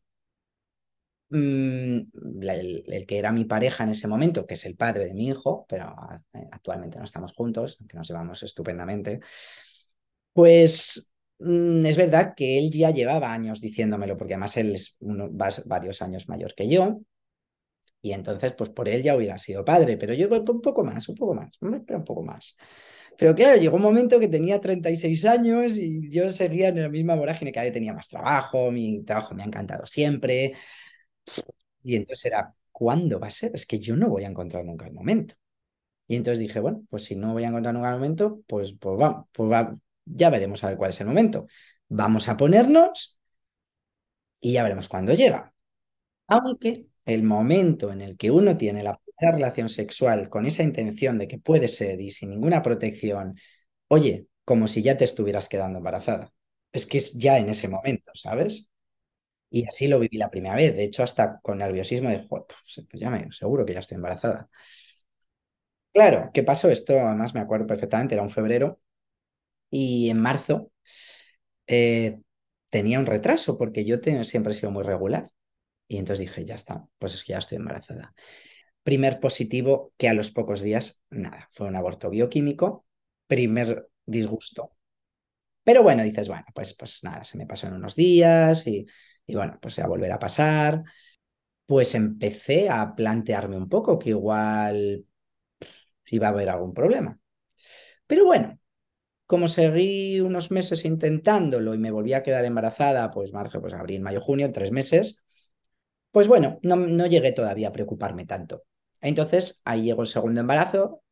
Mm, 1.30 2.00
el, 2.48 3.04
que 3.08 3.18
era 3.18 3.32
mi 3.32 3.44
pareja 3.44 3.82
en 3.84 3.90
ese 3.90 4.06
momento, 4.06 4.46
que 4.46 4.54
es 4.54 4.64
el 4.66 4.76
padre 4.76 5.06
de 5.06 5.14
mi 5.14 5.28
hijo, 5.28 5.66
pero 5.68 5.94
eh, 6.32 6.48
actualmente 6.52 6.98
no 6.98 7.04
estamos 7.04 7.32
juntos, 7.32 7.78
que 7.88 7.96
nos 7.96 8.06
llevamos 8.08 8.42
estupendamente, 8.42 9.20
pues 10.32 11.12
mm, 11.38 11.84
es 11.86 11.96
verdad 11.96 12.34
que 12.36 12.58
él 12.58 12.70
ya 12.70 12.90
llevaba 12.90 13.32
años 13.32 13.60
diciéndomelo, 13.60 14.16
porque 14.16 14.34
además 14.34 14.56
él 14.56 14.74
es 14.74 14.96
varios 15.64 16.02
años 16.02 16.28
mayor 16.28 16.54
que 16.54 16.68
yo, 16.68 17.00
y 18.02 18.12
entonces, 18.12 18.52
pues 18.52 18.68
por 18.68 18.86
él 18.88 19.02
ya 19.02 19.16
hubiera 19.16 19.38
sido 19.38 19.64
padre, 19.64 19.96
pero 19.96 20.12
yo 20.12 20.28
un 20.28 20.60
poco 20.60 20.84
más, 20.84 21.08
un 21.08 21.14
poco 21.14 21.34
más, 21.34 21.50
un 21.62 22.04
poco 22.04 22.22
más. 22.22 22.54
Pero 23.16 23.34
claro, 23.34 23.60
llegó 23.60 23.76
un 23.76 23.82
momento 23.82 24.18
que 24.18 24.28
tenía 24.28 24.60
36 24.60 25.24
años 25.24 25.76
y 25.76 26.10
yo 26.10 26.30
seguía 26.32 26.68
en 26.68 26.82
la 26.82 26.88
misma 26.88 27.14
vorágine, 27.14 27.52
cada 27.52 27.64
vez 27.64 27.72
tenía 27.72 27.94
más 27.94 28.08
trabajo, 28.08 28.70
mi 28.72 29.02
trabajo 29.04 29.34
me 29.34 29.42
ha 29.42 29.46
encantado 29.46 29.86
siempre. 29.86 30.54
Y 31.82 31.96
entonces 31.96 32.24
era, 32.26 32.54
¿cuándo 32.72 33.20
va 33.20 33.28
a 33.28 33.30
ser? 33.30 33.52
Es 33.54 33.66
que 33.66 33.78
yo 33.78 33.96
no 33.96 34.08
voy 34.08 34.24
a 34.24 34.28
encontrar 34.28 34.64
nunca 34.64 34.86
el 34.86 34.92
momento. 34.92 35.34
Y 36.08 36.16
entonces 36.16 36.40
dije, 36.40 36.60
bueno, 36.60 36.84
pues 36.90 37.04
si 37.04 37.16
no 37.16 37.32
voy 37.34 37.44
a 37.44 37.48
encontrar 37.48 37.74
nunca 37.74 37.90
el 37.90 37.96
momento, 37.96 38.42
pues, 38.46 38.74
pues 38.78 38.98
vamos, 38.98 39.26
pues 39.32 39.68
ya 40.06 40.30
veremos 40.30 40.64
a 40.64 40.68
ver 40.68 40.76
cuál 40.78 40.90
es 40.90 41.00
el 41.00 41.08
momento. 41.08 41.46
Vamos 41.88 42.28
a 42.28 42.36
ponernos 42.36 43.18
y 44.40 44.52
ya 44.52 44.62
veremos 44.62 44.88
cuándo 44.88 45.14
llega. 45.14 45.52
Aunque 46.28 46.86
el 47.06 47.22
momento 47.24 47.92
en 47.92 48.02
el 48.02 48.16
que 48.16 48.30
uno 48.30 48.56
tiene 48.56 48.82
la 48.82 49.00
relación 49.32 49.68
sexual 49.68 50.28
con 50.28 50.46
esa 50.46 50.62
intención 50.62 51.18
de 51.18 51.28
que 51.28 51.38
puede 51.38 51.68
ser 51.68 52.00
y 52.00 52.10
sin 52.10 52.30
ninguna 52.30 52.62
protección, 52.62 53.36
oye, 53.88 54.26
como 54.44 54.68
si 54.68 54.82
ya 54.82 54.96
te 54.96 55.04
estuvieras 55.04 55.48
quedando 55.48 55.78
embarazada. 55.78 56.32
Es 56.72 56.86
que 56.86 56.98
es 56.98 57.14
ya 57.14 57.38
en 57.38 57.48
ese 57.48 57.68
momento, 57.68 58.10
¿sabes? 58.14 58.70
Y 59.50 59.66
así 59.68 59.88
lo 59.88 60.00
viví 60.00 60.18
la 60.18 60.30
primera 60.30 60.56
vez. 60.56 60.76
De 60.76 60.84
hecho, 60.84 61.02
hasta 61.04 61.40
con 61.42 61.58
nerviosismo 61.58 62.10
de, 62.10 62.20
pues, 62.20 62.44
pues 62.90 63.00
ya 63.00 63.10
me 63.10 63.30
seguro 63.32 63.66
que 63.66 63.74
ya 63.74 63.80
estoy 63.80 63.96
embarazada. 63.96 64.48
Claro, 65.92 66.30
¿qué 66.34 66.42
pasó? 66.42 66.68
Esto 66.70 66.98
además 66.98 67.34
me 67.34 67.40
acuerdo 67.40 67.66
perfectamente, 67.66 68.14
era 68.14 68.22
un 68.22 68.30
febrero 68.30 68.80
y 69.70 70.10
en 70.10 70.20
marzo 70.20 70.72
eh, 71.66 72.20
tenía 72.70 72.98
un 73.00 73.06
retraso 73.06 73.58
porque 73.58 73.84
yo 73.84 73.98
siempre 74.24 74.52
he 74.52 74.56
sido 74.56 74.70
muy 74.72 74.84
regular. 74.84 75.30
Y 75.88 75.98
entonces 75.98 76.20
dije, 76.26 76.44
ya 76.46 76.54
está, 76.56 76.86
pues 76.98 77.14
es 77.14 77.24
que 77.24 77.32
ya 77.34 77.38
estoy 77.40 77.58
embarazada. 77.58 78.14
Primer 78.84 79.20
positivo 79.20 79.92
que 79.98 80.08
a 80.10 80.14
los 80.14 80.30
pocos 80.30 80.62
días, 80.62 81.02
nada, 81.10 81.48
fue 81.52 81.66
un 81.68 81.76
aborto 81.76 82.10
bioquímico. 82.10 82.86
Primer 83.26 83.88
disgusto. 84.06 84.72
Pero 85.64 85.82
bueno, 85.82 86.02
dices, 86.04 86.28
bueno, 86.28 86.44
pues, 86.54 86.74
pues 86.76 87.00
nada, 87.04 87.24
se 87.24 87.38
me 87.38 87.46
pasó 87.46 87.68
en 87.68 87.74
unos 87.74 87.96
días 87.96 88.66
y, 88.66 88.86
y 89.26 89.34
bueno, 89.34 89.58
pues 89.60 89.78
a 89.78 89.86
volver 89.88 90.12
a 90.12 90.18
pasar. 90.18 90.84
Pues 91.66 91.94
empecé 91.94 92.68
a 92.70 92.94
plantearme 92.94 93.56
un 93.58 93.68
poco 93.68 93.98
que 93.98 94.10
igual 94.10 95.06
iba 96.06 96.26
a 96.28 96.30
haber 96.30 96.48
algún 96.50 96.74
problema. 96.74 97.18
Pero 98.06 98.24
bueno, 98.26 98.58
como 99.26 99.48
seguí 99.48 100.20
unos 100.20 100.50
meses 100.50 100.84
intentándolo 100.86 101.74
y 101.74 101.78
me 101.78 101.92
volví 101.92 102.14
a 102.14 102.22
quedar 102.22 102.44
embarazada, 102.46 103.10
pues 103.10 103.32
marzo, 103.32 103.60
pues 103.60 103.74
abril, 103.74 104.02
mayo, 104.02 104.20
junio, 104.20 104.52
tres 104.52 104.72
meses, 104.72 105.24
pues 106.12 106.28
bueno, 106.28 106.60
no, 106.62 106.76
no 106.76 107.06
llegué 107.06 107.32
todavía 107.32 107.68
a 107.68 107.72
preocuparme 107.72 108.26
tanto. 108.26 108.64
Entonces 109.04 109.60
ahí 109.66 109.82
llegó 109.84 110.02
el 110.02 110.08
segundo 110.08 110.40
embarazo, 110.40 111.02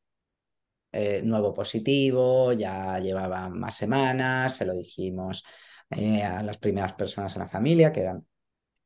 eh, 0.93 1.23
nuevo 1.25 1.53
positivo, 1.53 2.53
ya 2.53 2.99
llevaba 2.99 3.49
más 3.49 3.77
semanas, 3.77 4.57
se 4.57 4.67
lo 4.67 4.75
dijimos 4.75 5.45
eh, 5.91 6.23
a 6.23 6.43
las 6.43 6.59
primeras 6.59 6.95
personas 6.95 7.35
en 7.37 7.43
la 7.43 7.49
familia, 7.49 7.93
que 7.93 8.01
eran 8.01 8.27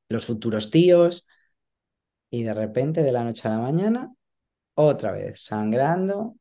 los 0.09 0.27
futuros 0.27 0.71
tíos, 0.71 1.27
y 2.31 2.43
de 2.43 2.55
repente, 2.55 3.03
de 3.03 3.13
la 3.13 3.25
noche 3.25 3.49
a 3.49 3.53
la 3.53 3.59
mañana, 3.59 4.13
otra 4.75 5.13
vez 5.13 5.43
sangrando, 5.43 6.37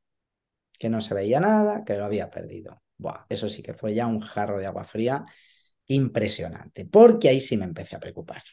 que 0.80 0.90
no 0.90 1.02
se 1.02 1.14
veía 1.14 1.40
nada, 1.40 1.84
que 1.86 1.96
lo 1.96 2.06
había 2.06 2.30
perdido. 2.30 2.82
Eso 3.30 3.50
sí 3.50 3.64
que 3.64 3.74
fue 3.74 3.94
ya 3.94 4.08
un 4.08 4.22
jarro 4.22 4.60
de 4.60 4.68
agua 4.68 4.86
fría 4.86 5.26
impresionante, 5.88 6.86
porque 6.86 7.30
ahí 7.30 7.42
sí 7.42 7.58
me 7.58 7.66
empecé 7.66 7.96
a 7.96 8.00
preocupar 8.00 8.44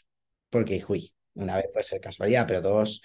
porque 0.50 0.80
fui. 0.80 1.12
Una 1.34 1.56
vez 1.56 1.66
puede 1.72 1.84
ser 1.84 2.00
casualidad, 2.00 2.46
pero 2.46 2.60
dos, 2.60 3.02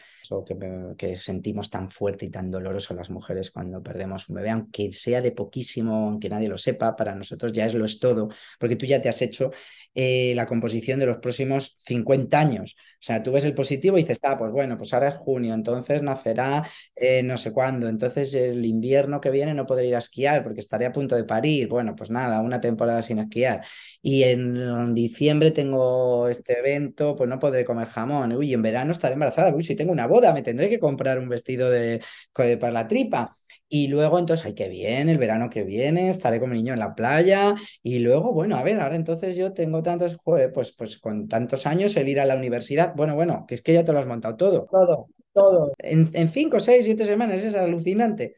que, 0.98 1.18
sentimos 1.18 1.70
tan 1.70 1.90
fuerte 1.90 2.26
y 2.26 2.30
tan 2.30 2.52
doloroso 2.52 2.94
las 2.94 3.10
mujeres 3.10 3.52
cuando 3.52 3.82
perdemos 3.82 4.30
un 4.30 4.36
bebé, 4.36 4.50
aunque 4.50 4.92
sea 4.94 5.22
de 5.22 5.32
poquísimo, 5.32 6.08
aunque 6.08 6.30
nadie 6.30 6.48
lo 6.48 6.58
sepa, 6.58 6.96
para 6.96 7.16
nosotros 7.16 7.52
ya 7.52 7.66
es 7.66 7.74
lo 7.74 7.86
es 7.86 8.00
todo, 8.00 8.30
porque 8.60 8.76
tú 8.76 8.86
ya 8.86 9.02
te 9.02 9.10
has 9.10 9.22
hecho 9.22 9.52
eh, 9.96 10.34
la 10.36 10.46
composición 10.46 11.00
de 11.00 11.06
los 11.06 11.18
próximos 11.18 11.78
50 11.80 12.40
años. 12.40 12.76
O 12.78 12.98
sea, 13.00 13.24
tú 13.24 13.32
ves 13.32 13.46
el 13.46 13.54
positivo 13.54 13.98
y 13.98 14.02
dices, 14.02 14.20
ah, 14.24 14.38
pues 14.38 14.52
bueno, 14.52 14.78
pues 14.78 14.94
ahora 14.94 15.10
es 15.10 15.16
junio, 15.16 15.54
entonces 15.54 16.02
nacerá 16.02 16.68
eh, 16.96 17.24
no 17.24 17.38
sé 17.38 17.52
cuándo, 17.54 17.88
entonces 17.90 18.34
el 18.34 18.66
invierno 18.66 19.22
que 19.22 19.32
viene 19.32 19.54
no 19.54 19.66
podré 19.66 19.88
ir 19.88 19.96
a 19.96 20.00
esquiar 20.00 20.44
porque 20.44 20.60
estaré 20.60 20.86
a 20.86 20.92
punto 20.92 21.16
de 21.16 21.24
parir. 21.24 21.68
Bueno, 21.68 21.96
pues 21.96 22.10
nada, 22.10 22.42
una 22.42 22.62
temporada 22.62 23.02
sin 23.02 23.20
esquiar. 23.20 23.63
Y 24.02 24.24
en 24.24 24.94
diciembre 24.94 25.52
tengo 25.52 26.28
este 26.28 26.60
evento, 26.60 27.16
pues 27.16 27.30
no 27.30 27.40
podré 27.40 27.66
comer 27.66 27.88
jamón 27.88 28.34
Uy, 28.34 28.54
en 28.54 28.62
verano 28.62 28.92
estaré 28.92 29.13
embarazada. 29.13 29.54
Uy, 29.54 29.63
si 29.63 29.76
tengo 29.76 29.92
una 29.92 30.08
boda, 30.18 30.34
me 30.34 30.42
tendré 30.44 30.70
que 30.70 30.80
comprar 30.80 31.20
un 31.20 31.30
vestido 31.30 31.70
de, 31.70 32.02
para 32.34 32.72
la 32.72 32.88
tripa. 32.88 33.34
Y 33.70 33.88
luego, 33.88 34.18
entonces, 34.18 34.46
ay, 34.46 34.54
qué 34.54 34.70
bien, 34.70 35.10
el 35.10 35.18
verano 35.18 35.50
que 35.50 35.64
viene, 35.64 36.08
estaré 36.10 36.40
con 36.40 36.50
mi 36.50 36.58
niño 36.58 36.74
en 36.74 36.80
la 36.80 36.96
playa. 36.96 37.56
Y 37.84 38.00
luego, 38.00 38.32
bueno, 38.34 38.56
a 38.58 38.64
ver, 38.64 38.80
ahora 38.80 38.96
entonces 38.96 39.36
yo 39.36 39.54
tengo 39.54 39.84
tantos, 39.84 40.16
joder, 40.24 40.52
pues, 40.54 40.72
pues 40.74 40.98
con 40.98 41.28
tantos 41.28 41.66
años 41.66 41.96
el 41.98 42.08
ir 42.08 42.20
a 42.20 42.26
la 42.26 42.36
universidad. 42.36 42.94
Bueno, 42.96 43.16
bueno, 43.16 43.46
que 43.48 43.56
es 43.56 43.62
que 43.62 43.74
ya 43.74 43.84
te 43.84 43.92
lo 43.92 44.00
has 44.00 44.08
montado 44.08 44.38
todo. 44.38 44.68
Todo, 44.72 45.08
todo. 45.34 45.74
En, 45.80 46.10
en 46.14 46.30
cinco, 46.30 46.60
seis, 46.60 46.86
siete 46.86 47.06
semanas, 47.06 47.44
es 47.44 47.56
alucinante. 47.56 48.36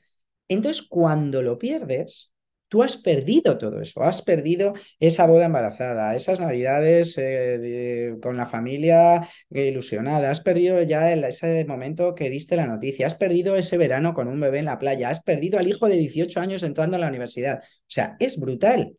Entonces, 0.47 0.81
cuando 0.87 1.41
lo 1.43 1.59
pierdes, 1.59 2.31
tú 2.69 2.83
has 2.83 2.95
perdido 2.97 3.57
todo 3.57 3.81
eso, 3.81 4.01
has 4.03 4.21
perdido 4.21 4.73
esa 4.99 5.27
boda 5.27 5.45
embarazada, 5.45 6.15
esas 6.15 6.39
navidades 6.39 7.15
eh, 7.17 8.15
con 8.21 8.37
la 8.37 8.45
familia 8.45 9.27
ilusionada, 9.49 10.31
has 10.31 10.41
perdido 10.41 10.81
ya 10.83 11.11
ese 11.11 11.65
momento 11.65 12.15
que 12.15 12.29
diste 12.29 12.55
la 12.55 12.67
noticia, 12.67 13.07
has 13.07 13.15
perdido 13.15 13.55
ese 13.57 13.77
verano 13.77 14.13
con 14.13 14.27
un 14.27 14.39
bebé 14.39 14.59
en 14.59 14.65
la 14.65 14.79
playa, 14.79 15.09
has 15.09 15.21
perdido 15.21 15.59
al 15.59 15.67
hijo 15.67 15.87
de 15.87 15.97
18 15.97 16.39
años 16.39 16.63
entrando 16.63 16.95
a 16.95 16.99
la 16.99 17.07
universidad. 17.07 17.59
O 17.63 17.85
sea, 17.87 18.15
es 18.19 18.39
brutal 18.39 18.95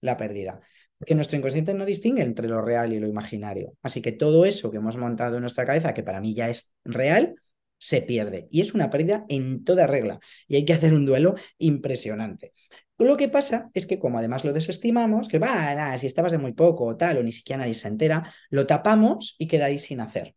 la 0.00 0.16
pérdida. 0.16 0.60
Porque 0.98 1.14
nuestro 1.14 1.36
inconsciente 1.36 1.74
no 1.74 1.84
distingue 1.84 2.22
entre 2.22 2.48
lo 2.48 2.62
real 2.62 2.92
y 2.92 3.00
lo 3.00 3.08
imaginario. 3.08 3.74
Así 3.82 4.00
que 4.00 4.12
todo 4.12 4.44
eso 4.44 4.70
que 4.70 4.76
hemos 4.76 4.96
montado 4.96 5.36
en 5.36 5.40
nuestra 5.40 5.64
cabeza, 5.64 5.92
que 5.92 6.02
para 6.02 6.20
mí 6.20 6.34
ya 6.34 6.48
es 6.48 6.74
real, 6.84 7.34
se 7.78 8.00
pierde. 8.00 8.48
Y 8.50 8.60
es 8.60 8.74
una 8.74 8.90
pérdida 8.90 9.24
en 9.28 9.64
toda 9.64 9.86
regla. 9.86 10.20
Y 10.48 10.56
hay 10.56 10.64
que 10.64 10.72
hacer 10.72 10.94
un 10.94 11.04
duelo 11.04 11.34
impresionante. 11.58 12.52
Lo 12.98 13.16
que 13.16 13.28
pasa 13.28 13.70
es 13.74 13.86
que 13.86 13.98
como 13.98 14.18
además 14.18 14.44
lo 14.44 14.52
desestimamos, 14.52 15.28
que 15.28 15.38
va, 15.38 15.74
nada, 15.74 15.98
si 15.98 16.06
estabas 16.06 16.32
de 16.32 16.38
muy 16.38 16.52
poco 16.52 16.84
o 16.86 16.96
tal, 16.96 17.18
o 17.18 17.22
ni 17.22 17.32
siquiera 17.32 17.60
nadie 17.60 17.74
se 17.74 17.88
entera, 17.88 18.32
lo 18.50 18.66
tapamos 18.66 19.34
y 19.38 19.48
queda 19.48 19.66
ahí 19.66 19.78
sin 19.78 20.00
hacer. 20.00 20.34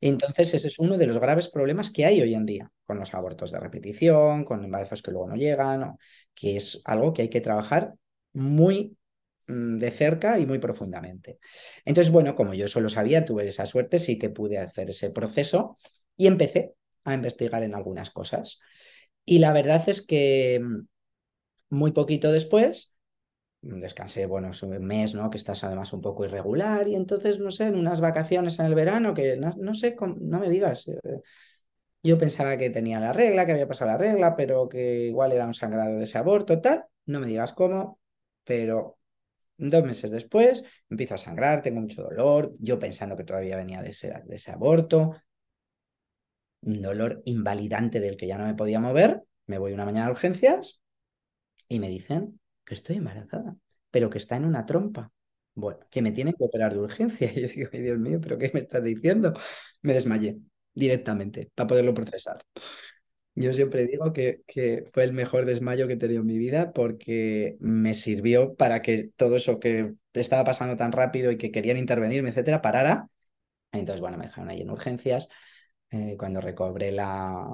Entonces, 0.00 0.52
ese 0.54 0.68
es 0.68 0.78
uno 0.78 0.98
de 0.98 1.06
los 1.06 1.18
graves 1.18 1.48
problemas 1.48 1.90
que 1.90 2.04
hay 2.04 2.20
hoy 2.20 2.34
en 2.34 2.46
día 2.46 2.70
con 2.86 2.98
los 2.98 3.14
abortos 3.14 3.50
de 3.50 3.60
repetición, 3.60 4.44
con 4.44 4.64
embarazos 4.64 5.02
que 5.02 5.10
luego 5.10 5.28
no 5.28 5.36
llegan, 5.36 5.96
que 6.34 6.56
es 6.56 6.80
algo 6.84 7.12
que 7.12 7.22
hay 7.22 7.28
que 7.30 7.40
trabajar 7.40 7.94
muy 8.32 8.96
mm, 9.46 9.78
de 9.78 9.90
cerca 9.90 10.38
y 10.38 10.46
muy 10.46 10.58
profundamente. 10.58 11.38
Entonces, 11.84 12.12
bueno, 12.12 12.34
como 12.34 12.54
yo 12.54 12.68
solo 12.68 12.88
sabía, 12.88 13.24
tuve 13.24 13.46
esa 13.46 13.66
suerte, 13.66 13.98
sí 13.98 14.18
que 14.18 14.30
pude 14.30 14.58
hacer 14.58 14.90
ese 14.90 15.10
proceso 15.10 15.78
y 16.16 16.26
empecé 16.26 16.74
a 17.04 17.14
investigar 17.14 17.62
en 17.62 17.74
algunas 17.74 18.10
cosas. 18.10 18.60
Y 19.24 19.38
la 19.38 19.52
verdad 19.52 19.82
es 19.88 20.02
que 20.04 20.60
mm, 20.62 20.80
muy 21.74 21.92
poquito 21.92 22.32
después, 22.32 22.94
descansé, 23.64 24.26
bueno, 24.26 24.50
un 24.62 24.84
mes, 24.84 25.14
¿no? 25.14 25.30
Que 25.30 25.38
estás 25.38 25.64
además 25.64 25.92
un 25.92 26.00
poco 26.00 26.24
irregular 26.24 26.86
y 26.88 26.94
entonces, 26.94 27.38
no 27.38 27.50
sé, 27.50 27.66
en 27.66 27.76
unas 27.76 28.00
vacaciones 28.00 28.58
en 28.58 28.66
el 28.66 28.74
verano 28.74 29.14
que 29.14 29.36
no, 29.36 29.74
sé, 29.74 29.96
no 30.00 30.38
me 30.38 30.50
digas. 30.50 30.88
Eh, 30.88 31.00
yo 32.02 32.18
pensaba 32.18 32.58
que 32.58 32.70
tenía 32.70 33.00
la 33.00 33.12
regla, 33.12 33.46
que 33.46 33.52
había 33.52 33.66
pasado 33.66 33.90
la 33.92 33.96
regla, 33.96 34.36
pero 34.36 34.68
que 34.68 35.06
igual 35.06 35.32
era 35.32 35.46
un 35.46 35.54
sangrado 35.54 35.96
de 35.96 36.04
ese 36.04 36.18
aborto, 36.18 36.60
tal. 36.60 36.84
No 37.06 37.20
me 37.20 37.26
digas 37.26 37.52
cómo, 37.52 37.98
pero 38.44 38.98
dos 39.56 39.84
meses 39.84 40.10
después 40.10 40.64
empiezo 40.90 41.14
a 41.14 41.18
sangrar, 41.18 41.62
tengo 41.62 41.80
mucho 41.80 42.02
dolor, 42.02 42.54
yo 42.58 42.78
pensando 42.78 43.16
que 43.16 43.24
todavía 43.24 43.56
venía 43.56 43.80
de 43.82 43.90
ese, 43.90 44.12
de 44.26 44.36
ese 44.36 44.50
aborto, 44.50 45.16
un 46.62 46.82
dolor 46.82 47.22
invalidante 47.24 48.00
del 48.00 48.16
que 48.16 48.26
ya 48.26 48.36
no 48.36 48.44
me 48.44 48.54
podía 48.54 48.80
mover, 48.80 49.22
me 49.46 49.58
voy 49.58 49.72
una 49.72 49.84
mañana 49.84 50.08
a 50.08 50.10
urgencias 50.10 50.80
y 51.68 51.78
me 51.80 51.88
dicen 51.88 52.40
que 52.64 52.74
estoy 52.74 52.96
embarazada, 52.96 53.56
pero 53.90 54.10
que 54.10 54.18
está 54.18 54.36
en 54.36 54.44
una 54.44 54.66
trompa. 54.66 55.12
Bueno, 55.54 55.80
que 55.90 56.02
me 56.02 56.12
tienen 56.12 56.34
que 56.34 56.44
operar 56.44 56.72
de 56.74 56.80
urgencia. 56.80 57.30
Y 57.34 57.42
yo 57.42 57.48
digo, 57.48 57.70
Dios 57.72 57.98
mío, 57.98 58.20
¿pero 58.20 58.38
qué 58.38 58.50
me 58.52 58.60
estás 58.60 58.82
diciendo? 58.82 59.34
Me 59.82 59.94
desmayé 59.94 60.38
directamente 60.74 61.50
para 61.54 61.66
poderlo 61.68 61.94
procesar. 61.94 62.44
Yo 63.36 63.52
siempre 63.52 63.86
digo 63.86 64.12
que, 64.12 64.42
que, 64.46 64.84
fue 64.92 65.02
el 65.04 65.12
mejor 65.12 65.44
desmayo 65.44 65.88
que 65.88 65.94
he 65.94 65.96
tenido 65.96 66.20
en 66.20 66.26
mi 66.26 66.38
vida 66.38 66.72
porque 66.72 67.56
me 67.58 67.94
sirvió 67.94 68.54
para 68.54 68.80
que 68.80 69.10
todo 69.16 69.36
eso 69.36 69.58
que 69.58 69.94
estaba 70.12 70.44
pasando 70.44 70.76
tan 70.76 70.92
rápido 70.92 71.32
y 71.32 71.36
que 71.36 71.50
querían 71.50 71.76
intervenirme, 71.76 72.28
etcétera, 72.30 72.62
parara. 72.62 73.08
Entonces, 73.72 74.00
bueno, 74.00 74.18
me 74.18 74.26
dejaron 74.26 74.50
ahí 74.50 74.62
en 74.62 74.70
urgencias. 74.70 75.28
Eh, 75.96 76.16
cuando 76.18 76.40
recobré 76.40 76.90
la, 76.90 77.48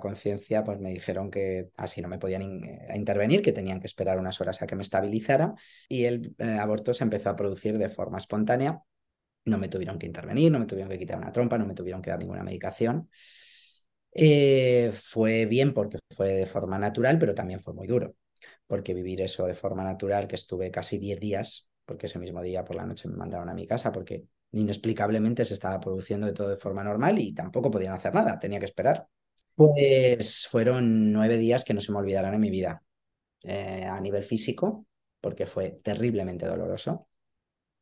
conciencia, 0.00 0.64
pues 0.64 0.80
me 0.80 0.90
dijeron 0.90 1.30
que 1.30 1.70
así 1.76 2.02
no 2.02 2.08
me 2.08 2.18
podían 2.18 2.42
eh, 2.42 2.88
intervenir, 2.96 3.40
que 3.40 3.52
tenían 3.52 3.78
que 3.78 3.86
esperar 3.86 4.18
unas 4.18 4.40
horas 4.40 4.60
a 4.60 4.66
que 4.66 4.74
me 4.74 4.82
estabilizara 4.82 5.54
y 5.88 6.04
el 6.04 6.34
eh, 6.38 6.58
aborto 6.58 6.92
se 6.92 7.04
empezó 7.04 7.30
a 7.30 7.36
producir 7.36 7.78
de 7.78 7.88
forma 7.88 8.18
espontánea. 8.18 8.82
No 9.44 9.58
me 9.58 9.68
tuvieron 9.68 9.98
que 9.98 10.06
intervenir, 10.06 10.50
no 10.50 10.58
me 10.58 10.66
tuvieron 10.66 10.90
que 10.90 10.98
quitar 10.98 11.18
una 11.18 11.30
trompa, 11.30 11.56
no 11.56 11.66
me 11.66 11.74
tuvieron 11.74 12.02
que 12.02 12.10
dar 12.10 12.18
ninguna 12.18 12.42
medicación. 12.42 13.08
fue 14.92 15.46
bien 15.46 15.72
porque 15.72 15.98
fue 16.16 16.34
de 16.34 16.46
forma 16.46 16.78
natural, 16.78 17.18
pero 17.18 17.34
también 17.34 17.60
fue 17.60 17.74
muy 17.74 17.86
duro, 17.86 18.16
porque 18.66 18.92
vivir 18.94 19.20
eso 19.20 19.46
de 19.46 19.54
forma 19.54 19.84
natural, 19.84 20.26
que 20.26 20.34
estuve 20.36 20.70
casi 20.72 20.98
10 20.98 21.20
días, 21.20 21.68
porque 21.84 22.06
ese 22.06 22.18
mismo 22.18 22.42
día 22.42 22.64
por 22.64 22.74
la 22.76 22.86
noche 22.86 23.08
me 23.08 23.16
mandaron 23.16 23.48
a 23.48 23.54
mi 23.54 23.66
casa, 23.66 23.92
porque 23.92 24.24
inexplicablemente 24.54 25.44
se 25.44 25.54
estaba 25.54 25.80
produciendo 25.80 26.26
de 26.26 26.32
todo 26.32 26.48
de 26.48 26.56
forma 26.56 26.82
normal 26.82 27.18
y 27.18 27.34
tampoco 27.34 27.70
podían 27.70 27.92
hacer 27.92 28.14
nada, 28.14 28.38
tenía 28.38 28.58
que 28.58 28.66
esperar. 28.66 29.06
Pues 29.54 30.48
fueron 30.48 31.12
nueve 31.12 31.36
días 31.36 31.64
que 31.64 31.74
no 31.74 31.80
se 31.80 31.92
me 31.92 31.98
olvidarán 31.98 32.34
en 32.34 32.40
mi 32.40 32.50
vida. 32.50 32.82
Eh, 33.46 33.84
a 33.84 34.00
nivel 34.00 34.24
físico, 34.24 34.86
porque 35.20 35.44
fue 35.44 35.78
terriblemente 35.82 36.46
doloroso, 36.46 37.08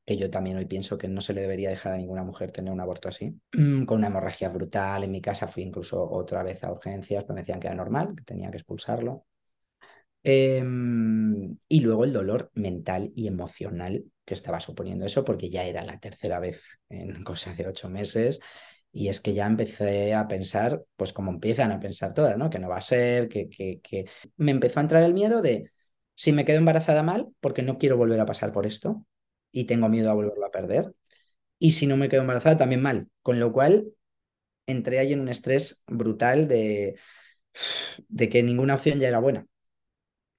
que 0.05 0.17
yo 0.17 0.29
también 0.29 0.57
hoy 0.57 0.67
pienso 0.67 0.99
que 0.99 1.07
no 1.07 1.21
se 1.21 1.35
le 1.35 1.43
debería 1.43 1.71
dejar 1.71 1.93
a 1.93 1.97
ninguna 1.99 2.25
mujer 2.25 2.51
tener 2.51 2.73
un 2.73 2.81
aborto 2.81 3.09
así, 3.09 3.41
con 3.87 3.99
una 3.99 4.09
hemorragia 4.09 4.49
brutal. 4.49 5.05
En 5.05 5.13
mi 5.13 5.21
casa 5.21 5.47
fui 5.47 5.63
incluso 5.63 6.03
otra 6.11 6.43
vez 6.43 6.65
a 6.65 6.73
urgencias, 6.73 7.23
pero 7.23 7.35
me 7.35 7.43
decían 7.43 7.61
que 7.61 7.69
era 7.69 7.77
normal, 7.77 8.15
que 8.17 8.25
tenía 8.25 8.51
que 8.51 8.57
expulsarlo. 8.57 9.25
Em, 10.25 11.57
y 11.69 11.81
luego 11.81 12.05
el 12.05 12.13
dolor 12.13 12.51
mental 12.55 13.13
y 13.17 13.27
emocional 13.27 14.05
que 14.25 14.35
estaba 14.35 14.61
suponiendo 14.61 15.05
eso, 15.05 15.25
porque 15.25 15.51
ya 15.51 15.65
era 15.65 15.85
la 15.85 15.99
tercera 15.99 16.39
vez 16.41 16.63
en 16.89 17.25
cosa 17.25 17.55
de 17.55 17.67
ocho 17.67 17.89
meses. 17.91 18.41
Y 18.93 19.09
es 19.09 19.21
que 19.21 19.35
ya 19.35 19.47
empecé 19.47 20.15
a 20.15 20.29
pensar, 20.29 20.85
pues 20.97 21.13
como 21.13 21.31
empiezan 21.31 21.73
a 21.73 21.81
pensar 21.81 22.13
todas, 22.15 22.37
¿no? 22.39 22.51
Que 22.51 22.59
no 22.59 22.69
va 22.69 22.77
a 22.77 22.81
ser, 22.83 23.29
que, 23.29 23.49
que. 23.49 24.07
Me 24.37 24.51
empezó 24.53 24.81
a 24.81 24.83
entrar 24.83 25.03
el 25.03 25.15
miedo 25.15 25.41
de, 25.43 25.73
si 26.15 26.33
me 26.33 26.45
quedo 26.45 26.59
embarazada 26.59 27.03
mal, 27.03 27.29
porque 27.41 27.63
no 27.63 27.79
quiero 27.79 27.97
volver 27.97 28.21
a 28.21 28.27
pasar 28.27 28.53
por 28.53 28.67
esto 28.67 29.05
y 29.51 29.65
tengo 29.65 29.89
miedo 29.89 30.11
a 30.11 30.15
volverlo 30.15 30.47
a 30.47 30.51
perder. 30.51 30.95
Y 31.59 31.73
si 31.73 31.87
no 31.87 31.97
me 31.97 32.09
quedo 32.09 32.23
embarazada, 32.23 32.59
también 32.59 32.83
mal. 32.83 33.09
Con 33.23 33.41
lo 33.41 33.53
cual, 33.53 33.89
entré 34.67 34.99
ahí 35.01 35.13
en 35.13 35.21
un 35.21 35.29
estrés 35.29 35.85
brutal 35.89 36.49
de, 36.49 36.97
de 38.09 38.29
que 38.29 38.43
ninguna 38.43 38.75
opción 38.75 39.01
ya 39.01 39.09
era 39.09 39.21
buena 39.21 39.47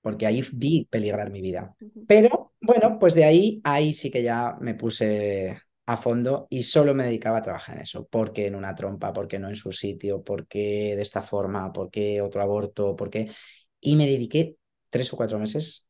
porque 0.04 0.28
ahí 0.28 0.44
vi 0.54 0.86
peligrar 0.92 1.32
mi 1.32 1.42
vida. 1.42 1.76
Pero 2.06 2.54
bueno, 2.62 3.00
pues 3.00 3.16
de 3.16 3.24
ahí, 3.24 3.62
ahí 3.63 3.94
sí 3.94 4.12
que 4.12 4.22
ya 4.22 4.58
me 4.60 4.76
puse 4.76 5.58
a 5.86 5.98
fondo 5.98 6.48
y 6.50 6.63
solo 6.63 6.94
me 6.94 7.06
dedicaba 7.06 7.38
a 7.39 7.42
trabajar 7.42 7.78
en 7.78 7.84
eso. 7.84 8.06
¿Por 8.06 8.34
qué 8.34 8.48
en 8.48 8.56
una 8.56 8.76
trompa? 8.76 9.13
¿Por 9.13 9.28
qué 9.30 9.39
no 9.39 9.48
en 9.48 9.56
su 9.56 9.72
sitio? 9.72 10.22
¿Por 10.22 10.46
qué 10.46 10.94
de 10.96 11.02
esta 11.02 11.22
forma? 11.22 11.72
¿Por 11.72 11.89
qué 11.89 12.22
otro 12.22 12.42
aborto? 12.42 12.96
¿Por 12.98 13.10
qué? 13.10 13.32
Y 13.80 13.96
me 13.96 14.06
dediqué 14.06 14.58
tres 14.89 15.12
o 15.13 15.18
cuatro 15.18 15.39
meses 15.39 15.88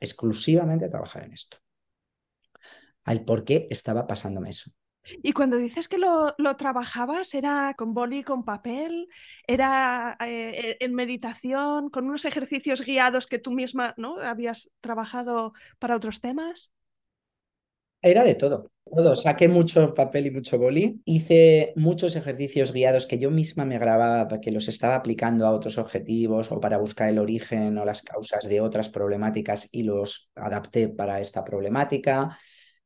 exclusivamente 0.00 0.86
a 0.86 0.90
trabajar 0.90 1.24
en 1.24 1.32
esto. 1.34 1.58
Al 3.04 3.24
por 3.24 3.44
qué 3.44 3.66
estaba 3.70 4.06
pasándome 4.06 4.50
eso. 4.50 4.70
Y 5.22 5.32
cuando 5.32 5.56
dices 5.56 5.88
que 5.88 5.98
lo, 5.98 6.34
trabajabas, 6.56 7.34
¿era 7.34 7.74
con 7.76 7.94
boli, 7.94 8.22
con 8.22 8.44
papel? 8.44 9.08
¿Era 9.46 10.16
eh, 10.26 10.76
en 10.80 10.94
meditación, 10.94 11.90
con 11.90 12.06
unos 12.06 12.24
ejercicios 12.24 12.82
guiados 12.84 13.26
que 13.26 13.38
tú 13.38 13.52
misma 13.52 13.94
¿no? 13.96 14.18
habías 14.20 14.70
trabajado 14.80 15.52
para 15.78 15.96
otros 15.96 16.20
temas? 16.20 16.72
Era 18.04 18.22
de 18.22 18.34
todo, 18.34 18.70
todo. 18.84 19.16
Saqué 19.16 19.48
mucho 19.48 19.94
papel 19.94 20.26
y 20.26 20.30
mucho 20.30 20.58
boli. 20.58 21.00
Hice 21.06 21.72
muchos 21.74 22.16
ejercicios 22.16 22.70
guiados 22.70 23.06
que 23.06 23.18
yo 23.18 23.30
misma 23.30 23.64
me 23.64 23.78
grababa 23.78 24.40
que 24.40 24.50
los 24.50 24.68
estaba 24.68 24.96
aplicando 24.96 25.46
a 25.46 25.52
otros 25.52 25.78
objetivos 25.78 26.52
o 26.52 26.60
para 26.60 26.76
buscar 26.76 27.08
el 27.08 27.18
origen 27.18 27.78
o 27.78 27.84
las 27.86 28.02
causas 28.02 28.46
de 28.46 28.60
otras 28.60 28.90
problemáticas 28.90 29.70
y 29.72 29.84
los 29.84 30.30
adapté 30.34 30.88
para 30.88 31.18
esta 31.20 31.44
problemática. 31.44 32.38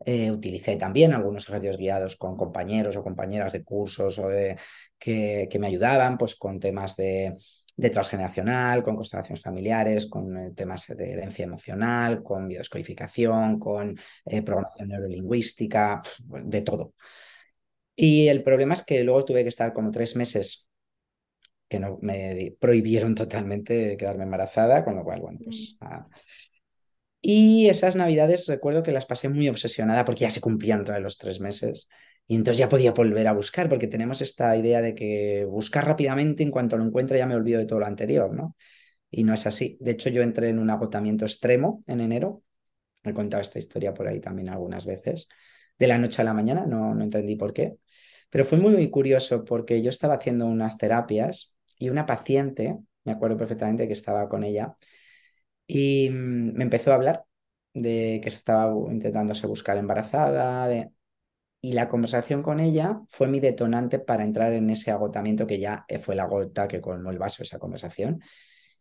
Eh, 0.05 0.31
utilicé 0.31 0.77
también 0.77 1.13
algunos 1.13 1.49
ejercicios 1.49 1.77
guiados 1.77 2.17
con 2.17 2.37
compañeros 2.37 2.97
o 2.97 3.03
compañeras 3.03 3.53
de 3.53 3.65
cursos 3.65 4.19
o 4.19 4.29
de, 4.29 4.57
que, 4.99 5.49
que 5.51 5.59
me 5.59 5.67
ayudaban 5.67 6.17
pues, 6.17 6.37
con 6.37 6.61
temas 6.61 6.97
de, 6.97 7.35
de 7.79 7.91
transgeneracional, 7.91 8.83
con 8.83 8.97
constelaciones 8.97 9.41
familiares, 9.41 10.07
con 10.09 10.37
eh, 10.37 10.51
temas 10.55 10.87
de 10.89 11.13
herencia 11.13 11.45
emocional, 11.45 12.25
con 12.25 12.49
biodescodificación, 12.49 13.61
con 13.61 13.97
eh, 14.25 14.43
programación 14.43 14.89
neurolingüística, 14.89 16.03
de 16.25 16.63
todo. 16.63 16.95
Y 17.95 18.27
el 18.27 18.43
problema 18.43 18.75
es 18.75 18.83
que 18.83 19.05
luego 19.05 19.25
tuve 19.25 19.45
que 19.45 19.49
estar 19.49 19.73
como 19.73 19.93
tres 19.93 20.17
meses 20.17 20.69
que 21.69 21.79
no 21.79 21.99
me 22.03 22.57
prohibieron 22.59 23.15
totalmente 23.15 23.97
quedarme 23.97 24.25
embarazada, 24.25 24.85
con 24.85 24.97
lo 24.97 25.05
cual, 25.05 25.21
bueno, 25.21 25.39
pues 25.45 25.77
mm. 25.81 25.87
Y 27.21 27.69
esas 27.69 27.97
navidades 27.97 28.47
recuerdo 28.47 28.83
que 28.83 28.93
las 28.93 29.07
pasé 29.07 29.29
muy 29.29 29.49
obsesionada 29.49 30.05
porque 30.05 30.21
ya 30.23 30.31
se 30.31 30.41
cumplían 30.41 30.85
vez 30.85 31.01
los 31.01 31.19
tres 31.19 31.41
meses 31.41 31.89
y 32.27 32.37
entonces 32.37 32.59
ya 32.59 32.69
podía 32.69 32.93
volver 32.93 33.27
a 33.27 33.33
buscar 33.33 33.69
porque 33.69 33.89
tenemos 33.89 34.21
esta 34.21 34.57
idea 34.57 34.81
de 34.81 34.95
que 34.95 35.45
buscar 35.47 35.87
rápidamente 35.87 36.43
en 36.43 36.51
cuanto 36.51 36.77
lo 36.77 36.85
encuentre 36.85 37.19
ya 37.19 37.27
me 37.27 37.35
olvido 37.35 37.59
de 37.59 37.67
todo 37.67 37.81
lo 37.81 37.87
anterior, 37.87 38.33
¿no? 38.35 38.55
Y 39.11 39.25
no 39.25 39.35
es 39.35 39.47
así. 39.47 39.79
De 39.81 39.93
hecho, 39.93 40.11
yo 40.11 40.23
entré 40.23 40.51
en 40.51 40.59
un 40.59 40.71
agotamiento 40.71 41.25
extremo 41.25 41.83
en 41.87 42.01
enero. 42.01 42.43
He 43.05 43.15
contado 43.15 43.43
esta 43.43 43.59
historia 43.59 43.95
por 43.95 44.09
ahí 44.09 44.21
también 44.21 44.51
algunas 44.51 44.87
veces. 44.87 45.29
De 45.79 45.87
la 45.87 45.99
noche 45.99 46.23
a 46.23 46.25
la 46.27 46.35
mañana, 46.35 46.67
no, 46.67 46.95
no 46.95 47.05
entendí 47.05 47.37
por 47.37 47.53
qué. 47.55 47.77
Pero 48.31 48.45
fue 48.45 48.59
muy, 48.59 48.75
muy 48.75 48.91
curioso 48.91 49.45
porque 49.45 49.81
yo 49.83 49.91
estaba 49.91 50.15
haciendo 50.15 50.47
unas 50.47 50.77
terapias 50.77 51.55
y 51.79 51.89
una 51.89 52.05
paciente, 52.07 52.77
me 53.05 53.13
acuerdo 53.13 53.39
perfectamente 53.39 53.87
que 53.87 53.95
estaba 53.95 54.29
con 54.29 54.45
ella, 54.45 54.75
y 55.69 56.11
mm, 56.11 56.55
me 56.57 56.65
empezó 56.65 56.93
a 56.93 56.97
hablar 56.97 57.25
de 57.75 58.21
que 58.23 58.29
estaba 58.29 58.73
intentándose 58.91 59.47
buscar 59.47 59.79
embarazada, 59.79 60.67
de... 60.69 60.91
y 61.61 61.73
la 61.75 61.89
conversación 61.89 62.43
con 62.43 62.61
ella 62.61 63.03
fue 63.09 63.29
mi 63.29 63.41
detonante 63.41 63.99
para 64.01 64.25
entrar 64.25 64.53
en 64.55 64.71
ese 64.71 64.91
agotamiento 64.93 65.47
que 65.47 65.61
ya 65.61 65.85
eh, 65.89 65.99
fue 66.01 66.17
la 66.17 66.27
gota 66.27 66.69
que 66.69 66.81
colmó 66.81 67.11
el 67.11 67.19
vaso 67.19 67.43
esa 67.43 67.59
conversación. 67.59 68.23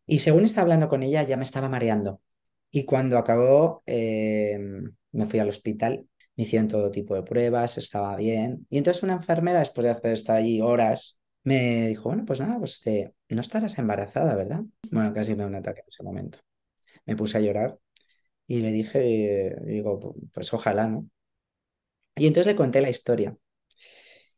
Y 0.07 0.19
según 0.19 0.45
estaba 0.45 0.63
hablando 0.63 0.89
con 0.89 1.03
ella, 1.03 1.23
ya 1.23 1.37
me 1.37 1.43
estaba 1.43 1.69
mareando. 1.69 2.21
Y 2.71 2.85
cuando 2.85 3.17
acabó, 3.17 3.83
em, 3.85 4.95
me 5.11 5.25
fui 5.25 5.39
al 5.39 5.49
hospital, 5.49 6.07
me 6.35 6.43
hicieron 6.45 6.67
todo 6.67 6.91
tipo 6.91 7.15
de 7.15 7.23
pruebas, 7.23 7.77
estaba 7.77 8.15
bien. 8.15 8.67
Y 8.69 8.77
entonces 8.79 9.03
una 9.03 9.13
enfermera, 9.13 9.59
después 9.59 9.85
de 9.85 9.91
hacer 9.91 10.13
estar 10.13 10.37
allí 10.37 10.61
horas, 10.61 11.19
me 11.43 11.87
dijo, 11.87 12.09
bueno, 12.09 12.25
pues 12.25 12.39
nada, 12.41 12.59
pues 12.59 12.81
te... 12.81 13.13
no 13.29 13.41
estarás 13.41 13.77
embarazada, 13.79 14.35
¿verdad? 14.35 14.61
Bueno, 14.91 15.13
casi 15.13 15.31
me 15.33 15.43
da 15.43 15.47
un 15.47 15.55
ataque 15.55 15.81
en 15.81 15.87
ese 15.89 16.03
momento 16.03 16.39
me 17.07 17.15
puse 17.15 17.37
a 17.39 17.41
llorar 17.41 17.79
y 18.47 18.61
le 18.61 18.71
dije, 18.71 19.55
digo, 19.65 20.15
pues 20.33 20.53
ojalá, 20.53 20.87
¿no? 20.87 21.09
Y 22.17 22.27
entonces 22.27 22.47
le 22.51 22.57
conté 22.57 22.81
la 22.81 22.89
historia. 22.89 23.37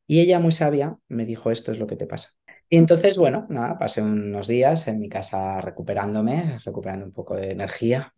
Y 0.07 0.21
ella, 0.21 0.39
muy 0.39 0.51
sabia, 0.51 0.97
me 1.07 1.25
dijo, 1.25 1.51
esto 1.51 1.71
es 1.71 1.79
lo 1.79 1.87
que 1.87 1.95
te 1.95 2.07
pasa. 2.07 2.31
Y 2.69 2.77
entonces, 2.77 3.17
bueno, 3.17 3.45
nada, 3.49 3.77
pasé 3.77 4.01
unos 4.01 4.47
días 4.47 4.87
en 4.87 4.99
mi 4.99 5.09
casa 5.09 5.61
recuperándome, 5.61 6.59
recuperando 6.65 7.05
un 7.05 7.13
poco 7.13 7.35
de 7.35 7.51
energía. 7.51 8.13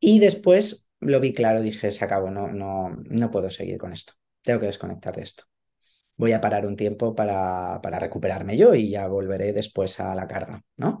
Y 0.00 0.20
después 0.20 0.90
lo 1.00 1.20
vi 1.20 1.34
claro, 1.34 1.62
dije, 1.62 1.90
se 1.90 2.04
acabó, 2.04 2.30
no, 2.30 2.48
no, 2.48 2.90
no 2.90 3.30
puedo 3.30 3.50
seguir 3.50 3.78
con 3.78 3.92
esto. 3.92 4.14
Tengo 4.42 4.60
que 4.60 4.66
desconectar 4.66 5.16
de 5.16 5.22
esto. 5.22 5.44
Voy 6.16 6.32
a 6.32 6.40
parar 6.40 6.66
un 6.66 6.76
tiempo 6.76 7.14
para, 7.14 7.80
para 7.82 7.98
recuperarme 7.98 8.56
yo 8.56 8.74
y 8.74 8.90
ya 8.90 9.08
volveré 9.08 9.52
después 9.52 10.00
a 10.00 10.14
la 10.14 10.28
carga, 10.28 10.62
¿no? 10.76 11.00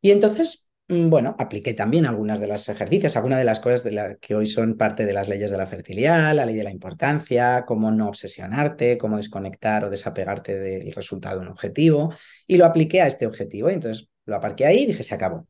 Y 0.00 0.12
entonces 0.12 0.69
bueno, 0.90 1.36
apliqué 1.38 1.72
también 1.72 2.04
algunas 2.04 2.40
de 2.40 2.48
los 2.48 2.68
ejercicios, 2.68 3.16
algunas 3.16 3.38
de 3.38 3.44
las 3.44 3.60
cosas 3.60 3.84
de 3.84 3.92
las 3.92 4.18
que 4.18 4.34
hoy 4.34 4.46
son 4.46 4.76
parte 4.76 5.06
de 5.06 5.12
las 5.12 5.28
leyes 5.28 5.52
de 5.52 5.56
la 5.56 5.66
fertilidad, 5.66 6.34
la 6.34 6.44
ley 6.44 6.56
de 6.56 6.64
la 6.64 6.72
importancia, 6.72 7.64
cómo 7.64 7.92
no 7.92 8.08
obsesionarte, 8.08 8.98
cómo 8.98 9.16
desconectar 9.16 9.84
o 9.84 9.90
desapegarte 9.90 10.58
del 10.58 10.92
resultado 10.92 11.38
de 11.38 11.46
un 11.46 11.52
objetivo, 11.52 12.12
y 12.44 12.56
lo 12.56 12.66
apliqué 12.66 13.02
a 13.02 13.06
este 13.06 13.26
objetivo. 13.26 13.70
Y 13.70 13.74
entonces 13.74 14.08
lo 14.26 14.34
aparqué 14.34 14.66
ahí 14.66 14.78
y 14.80 14.86
dije, 14.86 15.04
se 15.04 15.14
acabó. 15.14 15.46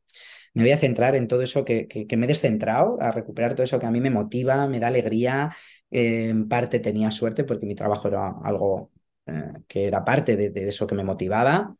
Me 0.52 0.62
voy 0.62 0.72
a 0.72 0.76
centrar 0.76 1.16
en 1.16 1.26
todo 1.26 1.40
eso 1.42 1.64
que, 1.64 1.86
me 2.18 2.24
he 2.26 2.28
descentrado, 2.28 2.98
a 3.00 3.10
recuperar 3.10 3.54
todo 3.54 3.64
eso 3.64 3.78
que 3.78 3.86
a 3.86 3.90
mí 3.90 4.00
me 4.00 4.10
motiva, 4.10 4.66
me 4.66 4.78
da 4.78 4.88
alegría. 4.88 5.56
Eh, 5.90 6.28
en 6.28 6.48
parte 6.48 6.80
tenía 6.80 7.10
suerte 7.10 7.44
porque 7.44 7.66
mi 7.66 7.74
trabajo 7.74 8.08
era 8.08 8.34
algo 8.44 8.90
eh, 9.26 9.52
que 9.66 9.86
era 9.86 10.04
parte 10.04 10.36
de 10.36 10.68
eso 10.68 10.86
que 10.86 10.94
me 10.94 11.04
motivaba 11.04 11.76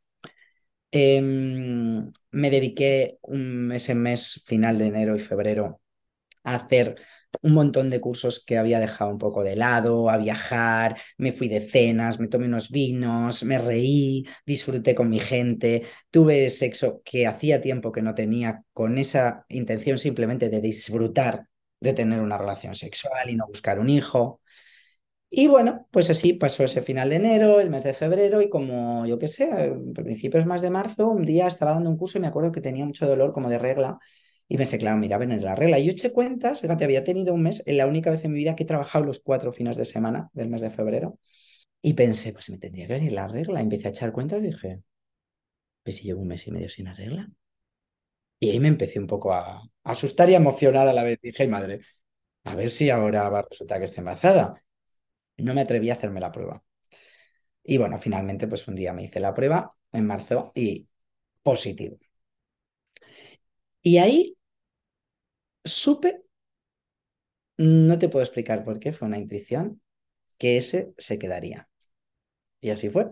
eh, 0.92 1.20
me 1.22 2.50
dediqué 2.50 3.18
un, 3.22 3.72
ese 3.72 3.94
mes 3.94 4.42
final 4.46 4.79
de 4.79 4.87
enero 4.87 5.16
y 5.16 5.18
febrero 5.20 5.81
a 6.44 6.57
hacer 6.57 6.96
un 7.42 7.55
montón 7.55 7.90
de 7.90 8.00
cursos 8.00 8.44
que 8.44 8.59
había 8.59 8.81
dejado 8.81 9.11
un 9.11 9.18
poco 9.18 9.44
de 9.44 9.57
lado, 9.57 10.11
a 10.11 10.16
viajar, 10.16 10.98
me 11.18 11.33
fui 11.33 11.48
de 11.48 11.61
cenas, 11.61 12.20
me 12.20 12.29
tomé 12.29 12.46
unos 12.46 12.70
vinos, 12.70 13.44
me 13.44 13.59
reí, 13.59 14.26
disfruté 14.46 14.94
con 14.94 15.11
mi 15.11 15.20
gente, 15.20 15.85
tuve 16.11 16.50
sexo 16.50 17.03
que 17.05 17.26
hacía 17.26 17.61
tiempo 17.61 17.92
que 17.92 18.03
no 18.03 18.14
tenía 18.14 18.62
con 18.72 18.98
esa 18.98 19.44
intención 19.48 19.98
simplemente 19.98 20.48
de 20.48 20.61
disfrutar 20.61 21.46
de 21.81 21.94
tener 21.94 22.20
una 22.20 22.38
relación 22.38 22.74
sexual 22.74 23.31
y 23.31 23.37
no 23.37 23.46
buscar 23.46 23.79
un 23.79 23.88
hijo. 23.88 24.40
Y 25.32 25.46
bueno, 25.46 25.86
pues 25.92 26.10
así 26.10 26.32
pasó 26.32 26.64
ese 26.64 26.82
final 26.82 27.10
de 27.10 27.16
enero, 27.16 27.60
el 27.60 27.70
mes 27.70 27.84
de 27.84 27.94
febrero 27.94 28.42
y 28.42 28.50
como 28.50 29.06
yo 29.06 29.18
qué 29.18 29.28
sé, 29.28 29.44
a 29.44 30.02
principios 30.02 30.44
más 30.44 30.60
de 30.60 30.70
marzo, 30.70 31.08
un 31.08 31.24
día 31.24 31.46
estaba 31.46 31.72
dando 31.72 31.88
un 31.88 31.96
curso 31.96 32.18
y 32.18 32.20
me 32.20 32.26
acuerdo 32.26 32.50
que 32.50 32.60
tenía 32.60 32.84
mucho 32.84 33.06
dolor 33.06 33.32
como 33.32 33.48
de 33.48 33.58
regla 33.58 33.98
y 34.48 34.56
pensé, 34.56 34.78
claro, 34.78 34.96
mira, 34.98 35.18
ven 35.18 35.30
en 35.30 35.44
la 35.44 35.54
regla. 35.54 35.78
Y 35.78 35.86
yo 35.86 35.92
eché 35.92 36.12
cuentas, 36.12 36.60
fíjate, 36.60 36.84
había 36.84 37.04
tenido 37.04 37.32
un 37.32 37.42
mes, 37.42 37.62
en 37.66 37.76
la 37.76 37.86
única 37.86 38.10
vez 38.10 38.24
en 38.24 38.32
mi 38.32 38.38
vida 38.38 38.56
que 38.56 38.64
he 38.64 38.66
trabajado 38.66 39.04
los 39.04 39.20
cuatro 39.20 39.52
fines 39.52 39.76
de 39.76 39.84
semana 39.84 40.30
del 40.32 40.48
mes 40.48 40.60
de 40.62 40.70
febrero 40.70 41.20
y 41.82 41.94
pensé, 41.94 42.32
pues 42.32 42.50
me 42.50 42.58
tendría 42.58 42.86
que 42.88 42.94
venir 42.94 43.12
la 43.12 43.28
regla. 43.28 43.60
Y 43.60 43.64
empecé 43.64 43.88
a 43.88 43.90
echar 43.92 44.12
cuentas 44.12 44.42
y 44.42 44.48
dije, 44.48 44.82
pues 45.84 45.96
si 45.96 46.04
llevo 46.04 46.22
un 46.22 46.28
mes 46.28 46.46
y 46.46 46.50
medio 46.50 46.68
sin 46.68 46.86
la 46.86 46.94
regla. 46.94 47.30
Y 48.38 48.50
ahí 48.50 48.60
me 48.60 48.68
empecé 48.68 48.98
un 48.98 49.06
poco 49.06 49.32
a, 49.32 49.62
asustar 49.84 50.28
y 50.30 50.34
a 50.34 50.38
emocionar 50.38 50.88
a 50.88 50.92
la 50.92 51.04
vez. 51.04 51.20
Dije, 51.22 51.46
madre, 51.48 51.80
a 52.44 52.54
ver 52.56 52.70
si 52.70 52.90
ahora 52.90 53.28
va 53.28 53.40
a 53.40 53.46
resultar 53.50 53.78
que 53.78 53.84
esté 53.86 54.00
embarazada 54.00 54.60
no 55.40 55.55
me 55.55 55.62
atreví 55.62 55.90
a 55.90 55.94
hacerme 55.94 56.20
la 56.20 56.33
prueba. 56.33 56.62
Y 57.62 57.79
bueno, 57.79 57.98
finalmente, 57.98 58.46
pues 58.48 58.66
un 58.68 58.76
día 58.76 58.92
me 58.92 59.05
hice 59.05 59.20
la 59.20 59.35
prueba 59.35 59.74
en 59.92 60.07
marzo 60.07 60.53
y 60.55 60.88
positivo. 61.42 61.98
Y 63.83 63.98
ahí 63.98 64.37
supe, 65.64 66.22
no 67.59 67.98
te 67.98 68.09
puedo 68.09 68.24
explicar 68.24 68.64
por 68.64 68.79
qué, 68.81 68.92
fue 68.92 69.09
una 69.09 69.18
intuición, 69.18 69.81
que 70.38 70.59
ese 70.59 70.94
se 70.98 71.18
quedaría. 71.18 71.68
Y 72.61 72.70
así 72.70 72.90
fue. 72.90 73.09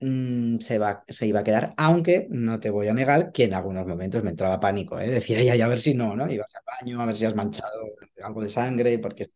Mm, 0.00 0.58
se, 0.60 0.78
va, 0.78 1.04
se 1.08 1.26
iba 1.26 1.40
a 1.40 1.44
quedar, 1.44 1.74
aunque 1.78 2.26
no 2.30 2.60
te 2.60 2.70
voy 2.70 2.88
a 2.88 2.94
negar 2.94 3.32
que 3.32 3.44
en 3.44 3.54
algunos 3.54 3.86
momentos 3.86 4.22
me 4.24 4.30
entraba 4.30 4.60
pánico, 4.60 4.98
¿eh? 5.00 5.08
decir, 5.08 5.38
ay, 5.38 5.60
a 5.60 5.68
ver 5.68 5.78
si 5.78 5.94
no, 5.94 6.16
¿no? 6.16 6.30
Ibas 6.30 6.54
al 6.56 6.62
baño, 6.66 7.00
a 7.00 7.06
ver 7.06 7.16
si 7.16 7.24
has 7.26 7.34
manchado 7.36 7.84
algo 8.22 8.42
de 8.42 8.50
sangre, 8.50 8.98
porque 8.98 9.26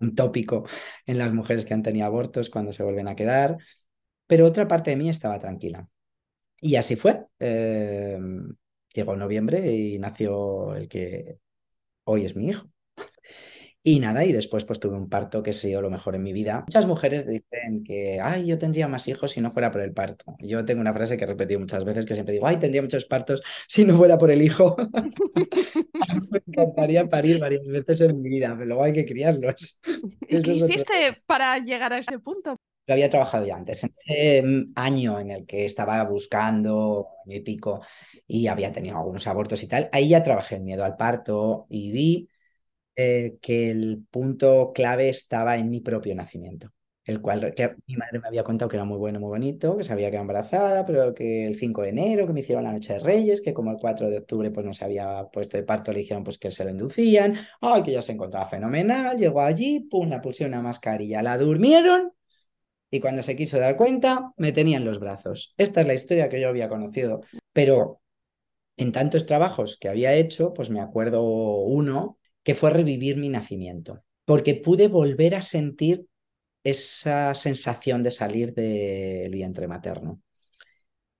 un 0.00 0.14
tópico 0.14 0.64
en 1.06 1.18
las 1.18 1.32
mujeres 1.32 1.64
que 1.64 1.74
han 1.74 1.82
tenido 1.82 2.06
abortos 2.06 2.50
cuando 2.50 2.72
se 2.72 2.82
vuelven 2.82 3.08
a 3.08 3.16
quedar, 3.16 3.58
pero 4.26 4.46
otra 4.46 4.68
parte 4.68 4.90
de 4.90 4.96
mí 4.96 5.08
estaba 5.10 5.38
tranquila. 5.40 5.88
Y 6.60 6.76
así 6.76 6.96
fue. 6.96 7.26
Eh, 7.40 8.18
llegó 8.94 9.16
noviembre 9.16 9.72
y 9.76 9.98
nació 9.98 10.74
el 10.76 10.88
que 10.88 11.38
hoy 12.04 12.26
es 12.26 12.36
mi 12.36 12.48
hijo. 12.48 12.68
Y 13.84 14.00
nada, 14.00 14.24
y 14.24 14.32
después 14.32 14.64
pues 14.64 14.80
tuve 14.80 14.96
un 14.96 15.08
parto 15.08 15.42
que 15.42 15.50
ha 15.50 15.54
sido 15.54 15.80
lo 15.80 15.88
mejor 15.88 16.16
en 16.16 16.22
mi 16.22 16.32
vida. 16.32 16.64
Muchas 16.66 16.86
mujeres 16.86 17.26
dicen 17.26 17.84
que, 17.84 18.20
ay, 18.20 18.46
yo 18.46 18.58
tendría 18.58 18.88
más 18.88 19.06
hijos 19.08 19.30
si 19.30 19.40
no 19.40 19.50
fuera 19.50 19.70
por 19.70 19.80
el 19.80 19.92
parto. 19.92 20.36
Yo 20.40 20.64
tengo 20.64 20.80
una 20.80 20.92
frase 20.92 21.16
que 21.16 21.24
he 21.24 21.26
repetido 21.26 21.60
muchas 21.60 21.84
veces 21.84 22.04
que 22.04 22.14
siempre 22.14 22.34
digo, 22.34 22.46
ay, 22.46 22.56
tendría 22.56 22.82
muchos 22.82 23.04
partos 23.04 23.40
si 23.68 23.84
no 23.84 23.96
fuera 23.96 24.18
por 24.18 24.30
el 24.30 24.42
hijo. 24.42 24.76
Me 26.30 26.42
encantaría 26.46 27.08
parir 27.08 27.38
varias 27.38 27.66
veces 27.66 28.00
en 28.02 28.20
mi 28.20 28.28
vida, 28.28 28.54
pero 28.54 28.66
luego 28.66 28.84
hay 28.84 28.92
que 28.92 29.06
criarlos. 29.06 29.80
¿Y 30.28 30.42
qué 30.42 30.52
hiciste 30.54 31.22
para 31.26 31.56
llegar 31.58 31.92
a 31.92 31.98
ese 31.98 32.18
punto? 32.18 32.56
Yo 32.86 32.94
había 32.94 33.10
trabajado 33.10 33.46
ya 33.46 33.56
antes, 33.56 33.84
en 33.84 33.90
ese 33.92 34.42
mm, 34.42 34.72
año 34.74 35.20
en 35.20 35.30
el 35.30 35.46
que 35.46 35.64
estaba 35.66 36.02
buscando, 36.04 37.08
año 37.26 37.36
y 37.36 37.40
pico, 37.40 37.80
y 38.26 38.46
había 38.48 38.72
tenido 38.72 38.96
algunos 38.96 39.26
abortos 39.26 39.62
y 39.62 39.68
tal, 39.68 39.88
ahí 39.92 40.08
ya 40.08 40.22
trabajé 40.22 40.56
el 40.56 40.62
miedo 40.62 40.84
al 40.84 40.96
parto 40.96 41.66
y 41.68 41.92
vi 41.92 42.28
eh, 43.00 43.38
que 43.40 43.70
el 43.70 44.04
punto 44.10 44.72
clave 44.74 45.08
estaba 45.08 45.56
en 45.56 45.70
mi 45.70 45.80
propio 45.80 46.16
nacimiento, 46.16 46.72
el 47.04 47.20
cual 47.20 47.54
que 47.54 47.76
mi 47.86 47.94
madre 47.96 48.18
me 48.18 48.26
había 48.26 48.42
contado 48.42 48.68
que 48.68 48.76
era 48.76 48.84
muy 48.84 48.98
bueno, 48.98 49.20
muy 49.20 49.28
bonito, 49.28 49.76
que 49.76 49.84
sabía 49.84 50.08
que 50.10 50.16
era 50.16 50.22
embarazada, 50.22 50.84
pero 50.84 51.14
que 51.14 51.46
el 51.46 51.56
5 51.56 51.82
de 51.82 51.90
enero, 51.90 52.26
que 52.26 52.32
me 52.32 52.40
hicieron 52.40 52.64
la 52.64 52.72
noche 52.72 52.94
de 52.94 52.98
Reyes, 52.98 53.40
que 53.40 53.54
como 53.54 53.70
el 53.70 53.76
4 53.80 54.10
de 54.10 54.18
octubre 54.18 54.50
pues 54.50 54.66
no 54.66 54.72
se 54.72 54.84
había 54.84 55.28
puesto 55.32 55.56
de 55.56 55.62
parto, 55.62 55.92
le 55.92 56.00
dijeron 56.00 56.24
pues 56.24 56.38
que 56.38 56.50
se 56.50 56.64
lo 56.64 56.70
inducían, 56.70 57.36
ay, 57.60 57.84
que 57.84 57.92
ya 57.92 58.02
se 58.02 58.10
encontraba 58.10 58.46
fenomenal, 58.46 59.16
llegó 59.16 59.42
allí, 59.42 59.86
pum, 59.88 60.08
la 60.08 60.20
pusieron 60.20 60.54
una 60.54 60.62
mascarilla, 60.62 61.22
la 61.22 61.38
durmieron 61.38 62.12
y 62.90 63.00
cuando 63.00 63.22
se 63.22 63.36
quiso 63.36 63.60
dar 63.60 63.76
cuenta, 63.76 64.32
me 64.36 64.52
tenían 64.52 64.84
los 64.84 64.98
brazos. 64.98 65.54
Esta 65.56 65.82
es 65.82 65.86
la 65.86 65.94
historia 65.94 66.28
que 66.28 66.40
yo 66.40 66.48
había 66.48 66.68
conocido, 66.68 67.20
pero 67.52 68.00
en 68.76 68.92
tantos 68.92 69.26
trabajos 69.26 69.78
que 69.78 69.88
había 69.88 70.14
hecho, 70.14 70.54
pues 70.54 70.70
me 70.70 70.80
acuerdo 70.80 71.22
uno 71.22 72.17
que 72.48 72.54
fue 72.54 72.70
revivir 72.70 73.18
mi 73.18 73.28
nacimiento, 73.28 74.04
porque 74.24 74.54
pude 74.54 74.88
volver 74.88 75.34
a 75.34 75.42
sentir 75.42 76.06
esa 76.64 77.34
sensación 77.34 78.02
de 78.02 78.10
salir 78.10 78.54
del 78.54 79.30
vientre 79.32 79.68
materno. 79.68 80.22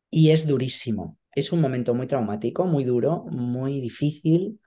Y 0.09 0.31
es 0.31 0.47
durísimo, 0.47 1.19
es 1.35 1.53
un 1.53 1.61
momento 1.61 1.93
muy 1.93 2.07
traumático, 2.07 2.65
muy 2.65 2.85
duro, 2.85 3.27
muy 3.31 3.83
difícil, 3.83 4.59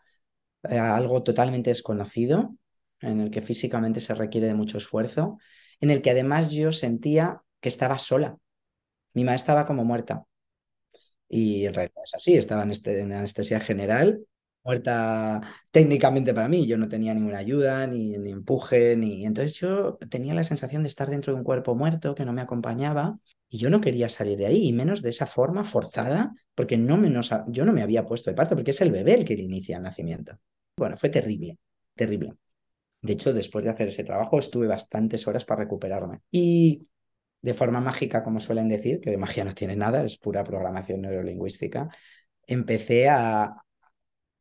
eh, 0.69 0.77
algo 0.77 1.23
totalmente 1.23 1.71
desconocido, 1.71 2.55
en 2.99 3.21
el 3.21 3.31
que 3.31 3.41
físicamente 3.41 3.99
se 3.99 4.13
requiere 4.13 4.45
de 4.45 4.53
mucho 4.53 4.77
esfuerzo, 4.77 5.39
en 5.79 5.89
el 5.89 6.03
que 6.03 6.11
además 6.11 6.51
yo 6.51 6.71
sentía 6.71 7.41
que 7.59 7.69
estaba 7.69 7.97
sola. 7.97 8.37
Mi 9.13 9.23
madre 9.23 9.37
estaba 9.37 9.65
como 9.65 9.83
muerta. 9.83 10.25
Y 11.27 11.65
en 11.65 11.73
realidad 11.73 12.03
es 12.05 12.13
así, 12.13 12.37
estaba 12.37 12.61
en, 12.61 12.69
este, 12.69 12.99
en 13.01 13.13
anestesia 13.13 13.59
general 13.59 14.27
muerta 14.63 15.41
técnicamente 15.71 16.33
para 16.33 16.47
mí. 16.47 16.67
Yo 16.67 16.77
no 16.77 16.87
tenía 16.87 17.13
ninguna 17.13 17.39
ayuda, 17.39 17.87
ni, 17.87 18.17
ni, 18.17 18.31
empuje, 18.31 18.95
ni. 18.95 19.25
Entonces 19.25 19.55
yo 19.59 19.97
tenía 20.09 20.33
la 20.33 20.43
sensación 20.43 20.83
de 20.83 20.89
estar 20.89 21.09
dentro 21.09 21.33
de 21.33 21.39
un 21.39 21.43
cuerpo 21.43 21.75
muerto 21.75 22.15
que 22.15 22.25
no 22.25 22.33
me 22.33 22.41
acompañaba 22.41 23.19
y 23.49 23.57
yo 23.57 23.69
no 23.69 23.81
quería 23.81 24.07
salir 24.07 24.37
de 24.37 24.45
ahí, 24.45 24.67
y 24.69 24.73
menos 24.73 25.01
de 25.01 25.09
esa 25.09 25.25
forma 25.25 25.65
forzada, 25.65 26.33
porque 26.55 26.77
no 26.77 26.95
me, 26.97 27.11
yo 27.47 27.65
no 27.65 27.73
me 27.73 27.81
había 27.81 28.05
puesto 28.05 28.29
de 28.29 28.35
parto, 28.35 28.55
porque 28.55 28.71
es 28.71 28.79
el 28.79 28.91
bebé 28.91 29.15
el 29.15 29.25
que 29.25 29.33
inicia 29.33 29.75
el 29.75 29.83
nacimiento. 29.83 30.39
Bueno, 30.77 30.95
fue 30.95 31.09
terrible, 31.09 31.57
terrible. 31.93 32.33
De 33.01 33.13
hecho, 33.13 33.33
después 33.33 33.65
de 33.65 33.71
hacer 33.71 33.89
ese 33.89 34.03
trabajo, 34.05 34.39
estuve 34.39 34.67
bastantes 34.67 35.27
horas 35.27 35.43
para 35.43 35.63
recuperarme. 35.63 36.21
Y 36.31 36.83
de 37.41 37.53
forma 37.53 37.81
mágica, 37.81 38.23
como 38.23 38.39
suelen 38.39 38.69
decir, 38.69 39.01
que 39.01 39.09
de 39.09 39.17
magia 39.17 39.43
no 39.43 39.53
tiene 39.53 39.75
nada, 39.75 40.03
es 40.05 40.17
pura 40.17 40.43
programación 40.43 41.01
neurolingüística, 41.01 41.89
empecé 42.47 43.09
a, 43.09 43.53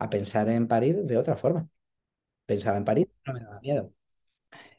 a 0.00 0.10
pensar 0.10 0.48
en 0.50 0.68
parir 0.68 1.04
de 1.04 1.18
otra 1.18 1.36
forma. 1.36 1.68
Pensaba 2.46 2.78
en 2.78 2.84
parir, 2.86 3.10
no 3.26 3.34
me 3.34 3.40
daba 3.40 3.60
miedo. 3.60 3.92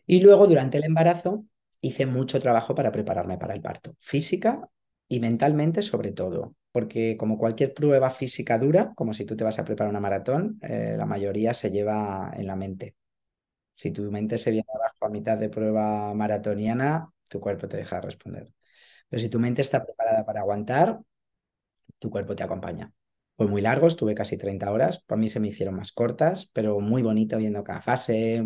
Y 0.05 0.21
luego, 0.21 0.47
durante 0.47 0.77
el 0.77 0.83
embarazo, 0.85 1.45
hice 1.81 2.05
mucho 2.05 2.39
trabajo 2.39 2.75
para 2.75 2.91
prepararme 2.91 3.37
para 3.37 3.53
el 3.53 3.61
parto, 3.61 3.95
física 3.99 4.69
y 5.07 5.19
mentalmente 5.19 5.81
sobre 5.81 6.11
todo, 6.11 6.55
porque 6.71 7.17
como 7.17 7.37
cualquier 7.37 7.73
prueba 7.73 8.09
física 8.11 8.57
dura, 8.59 8.93
como 8.95 9.13
si 9.13 9.25
tú 9.25 9.35
te 9.35 9.43
vas 9.43 9.59
a 9.59 9.65
preparar 9.65 9.89
una 9.91 9.99
maratón, 9.99 10.59
eh, 10.61 10.95
la 10.97 11.05
mayoría 11.05 11.53
se 11.53 11.71
lleva 11.71 12.31
en 12.35 12.47
la 12.47 12.55
mente. 12.55 12.95
Si 13.75 13.91
tu 13.91 14.11
mente 14.11 14.37
se 14.37 14.51
viene 14.51 14.67
abajo 14.73 15.05
a 15.05 15.09
mitad 15.09 15.37
de 15.37 15.49
prueba 15.49 16.13
maratoniana, 16.13 17.11
tu 17.27 17.39
cuerpo 17.39 17.67
te 17.67 17.77
deja 17.77 18.01
responder. 18.01 18.53
Pero 19.09 19.21
si 19.21 19.29
tu 19.29 19.39
mente 19.39 19.61
está 19.63 19.83
preparada 19.85 20.25
para 20.25 20.41
aguantar, 20.41 21.01
tu 21.99 22.09
cuerpo 22.09 22.35
te 22.35 22.43
acompaña. 22.43 22.91
Fue 23.41 23.47
muy 23.49 23.63
largo, 23.63 23.87
estuve 23.87 24.13
casi 24.13 24.37
30 24.37 24.71
horas. 24.71 25.01
Para 25.03 25.19
mí 25.19 25.27
se 25.27 25.39
me 25.39 25.47
hicieron 25.47 25.73
más 25.73 25.91
cortas, 25.91 26.51
pero 26.53 26.79
muy 26.79 27.01
bonito 27.01 27.37
viendo 27.37 27.63
cada 27.63 27.81
fase 27.81 28.43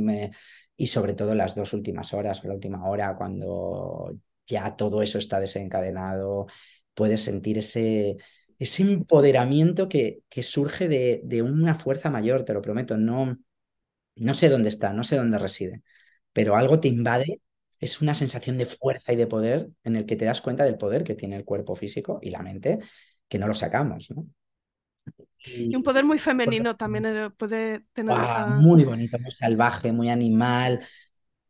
y 0.77 0.87
sobre 0.87 1.13
todo 1.13 1.35
las 1.35 1.53
dos 1.53 1.73
últimas 1.73 2.13
horas 2.13 2.41
o 2.41 2.47
la 2.47 2.53
última 2.53 2.87
hora 2.89 3.13
cuando 3.17 4.17
ya 4.47 4.77
todo 4.77 5.01
eso 5.01 5.17
está 5.17 5.41
desencadenado, 5.41 6.47
puedes 6.93 7.21
sentir 7.21 7.57
ese, 7.57 8.15
ese 8.57 8.83
empoderamiento 8.83 9.89
que, 9.89 10.21
surge 10.41 10.87
de, 10.87 11.19
de, 11.25 11.41
una 11.41 11.75
fuerza 11.75 12.09
mayor, 12.09 12.45
te 12.45 12.53
lo 12.53 12.61
prometo. 12.61 12.95
No, 12.95 13.37
no 14.15 14.33
sé 14.33 14.47
dónde 14.47 14.69
está, 14.69 14.93
no 14.93 15.03
sé 15.03 15.17
dónde 15.17 15.39
reside, 15.39 15.83
pero 16.31 16.55
algo 16.55 16.79
te 16.79 16.87
invade. 16.87 17.41
Es 17.81 18.01
una 18.01 18.15
sensación 18.15 18.57
de 18.57 18.65
fuerza 18.65 19.11
y 19.11 19.17
de 19.17 19.27
poder 19.27 19.71
en 19.83 19.97
el 19.97 20.05
que 20.05 20.15
te 20.15 20.23
das 20.23 20.41
cuenta 20.41 20.63
del 20.63 20.77
poder 20.77 21.03
que 21.03 21.15
tiene 21.15 21.35
el 21.35 21.43
cuerpo 21.43 21.75
físico 21.75 22.19
y 22.21 22.29
la 22.29 22.41
mente, 22.41 22.79
que 23.27 23.39
no 23.39 23.47
lo 23.49 23.55
sacamos. 23.55 24.07
Y 25.45 25.75
un 25.75 25.83
poder 25.83 26.05
muy 26.05 26.19
femenino 26.19 26.75
también 26.75 27.05
eh, 27.05 27.29
puede 27.29 27.81
tener 27.93 28.19
esta... 28.19 28.47
Muy 28.47 28.83
bonito, 28.83 29.19
muy 29.19 29.31
salvaje, 29.31 29.91
muy 29.91 30.09
animal, 30.09 30.81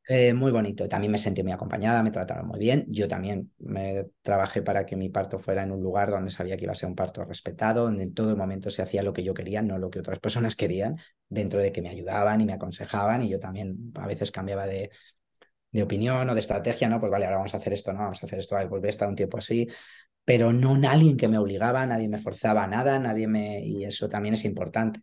eh, 0.08 0.34
muy 0.34 0.52
bonito. 0.52 0.88
También 0.88 1.12
me 1.12 1.18
sentí 1.18 1.42
muy 1.42 1.52
acompañada, 1.52 2.04
me 2.04 2.12
trataron 2.12 2.48
muy 2.48 2.60
bien. 2.60 2.86
Yo 2.90 3.08
también 3.08 3.52
me 3.60 4.06
trabajé 4.22 4.62
para 4.62 4.86
que 4.86 4.96
mi 4.96 5.10
parto 5.10 5.40
fuera 5.40 5.64
en 5.64 5.72
un 5.72 5.82
lugar 5.82 6.12
donde 6.12 6.32
sabía 6.32 6.58
que 6.58 6.66
iba 6.66 6.74
a 6.74 6.76
ser 6.76 6.90
un 6.90 6.96
parto 6.96 7.24
respetado, 7.24 7.86
donde 7.86 8.04
en 8.04 8.14
todo 8.14 8.36
momento 8.38 8.70
se 8.70 8.82
hacía 8.82 9.02
lo 9.02 9.14
que 9.14 9.24
yo 9.24 9.34
quería, 9.34 9.62
no 9.62 9.78
lo 9.78 9.90
que 9.90 10.00
otras 10.00 10.20
personas 10.20 10.56
querían, 10.56 10.98
dentro 11.28 11.60
de 11.60 11.72
que 11.72 11.82
me 11.82 11.90
ayudaban 11.90 12.42
y 12.42 12.46
me 12.46 12.54
aconsejaban 12.54 13.24
y 13.24 13.30
yo 13.30 13.40
también 13.40 13.92
a 13.96 14.06
veces 14.06 14.32
cambiaba 14.32 14.68
de, 14.68 14.92
de 15.76 15.84
opinión 15.84 16.30
o 16.30 16.34
de 16.34 16.40
estrategia, 16.40 16.88
¿no? 16.88 17.00
Pues 17.00 17.12
vale, 17.12 17.26
ahora 17.26 17.38
vamos 17.38 17.54
a 17.54 17.58
hacer 17.58 17.74
esto, 17.74 17.92
no, 17.92 18.00
vamos 18.00 18.24
a 18.24 18.26
hacer 18.26 18.40
esto, 18.40 18.56
vale, 18.56 18.70
pues 18.70 18.82
voy 18.82 18.88
a 18.88 18.90
estar 18.90 19.10
un 19.10 19.16
tiempo 19.16 19.38
así, 19.38 19.68
pero 20.24 20.54
no 20.54 20.78
nadie 20.78 21.18
que 21.18 21.28
me 21.28 21.38
obligaba, 21.38 21.86
nadie 21.86 22.08
me 22.08 22.18
forzaba 22.18 22.64
a 22.64 22.68
nada, 22.68 22.98
nadie 22.98 23.28
me... 23.28 23.60
y 23.66 23.84
eso 23.84 24.08
también 24.08 24.36
es 24.36 24.46
importante. 24.46 25.02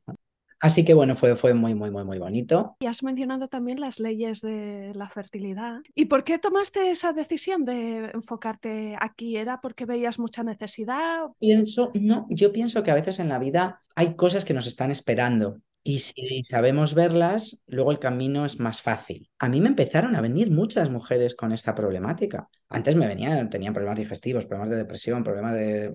Así 0.60 0.84
que 0.84 0.94
bueno, 0.94 1.14
fue, 1.16 1.36
fue 1.36 1.54
muy, 1.54 1.74
muy, 1.74 1.90
muy, 1.90 2.04
muy 2.04 2.18
bonito. 2.18 2.76
Y 2.80 2.86
has 2.86 3.02
mencionado 3.02 3.48
también 3.48 3.80
las 3.80 3.98
leyes 3.98 4.40
de 4.40 4.92
la 4.94 5.10
fertilidad. 5.10 5.80
¿Y 5.94 6.06
por 6.06 6.24
qué 6.24 6.38
tomaste 6.38 6.90
esa 6.90 7.12
decisión 7.12 7.64
de 7.64 8.10
enfocarte 8.14 8.96
aquí? 8.98 9.36
¿Era 9.36 9.60
porque 9.60 9.84
veías 9.84 10.20
mucha 10.20 10.42
necesidad? 10.44 11.26
Pienso, 11.38 11.90
no, 11.94 12.26
yo 12.30 12.52
pienso 12.52 12.82
que 12.82 12.92
a 12.92 12.94
veces 12.94 13.18
en 13.18 13.28
la 13.28 13.40
vida 13.40 13.82
hay 13.96 14.14
cosas 14.14 14.44
que 14.44 14.54
nos 14.54 14.68
están 14.68 14.92
esperando 14.92 15.58
y 15.84 15.98
si 15.98 16.42
sabemos 16.44 16.94
verlas, 16.94 17.62
luego 17.66 17.90
el 17.90 17.98
camino 17.98 18.44
es 18.44 18.60
más 18.60 18.80
fácil. 18.80 19.28
A 19.38 19.48
mí 19.48 19.60
me 19.60 19.68
empezaron 19.68 20.14
a 20.14 20.20
venir 20.20 20.50
muchas 20.50 20.90
mujeres 20.90 21.34
con 21.34 21.50
esta 21.52 21.74
problemática. 21.74 22.48
Antes 22.68 22.94
me 22.94 23.08
venían, 23.08 23.50
tenían 23.50 23.74
problemas 23.74 23.98
digestivos, 23.98 24.46
problemas 24.46 24.70
de 24.70 24.76
depresión, 24.76 25.24
problemas 25.24 25.54
de, 25.54 25.92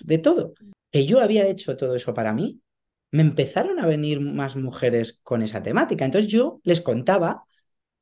de 0.00 0.18
todo. 0.18 0.54
Que 0.90 1.06
yo 1.06 1.20
había 1.20 1.46
hecho 1.46 1.76
todo 1.76 1.94
eso 1.94 2.14
para 2.14 2.32
mí, 2.32 2.60
me 3.12 3.22
empezaron 3.22 3.78
a 3.78 3.86
venir 3.86 4.20
más 4.20 4.56
mujeres 4.56 5.20
con 5.22 5.42
esa 5.42 5.62
temática. 5.62 6.04
Entonces 6.04 6.30
yo 6.30 6.60
les 6.64 6.80
contaba 6.80 7.44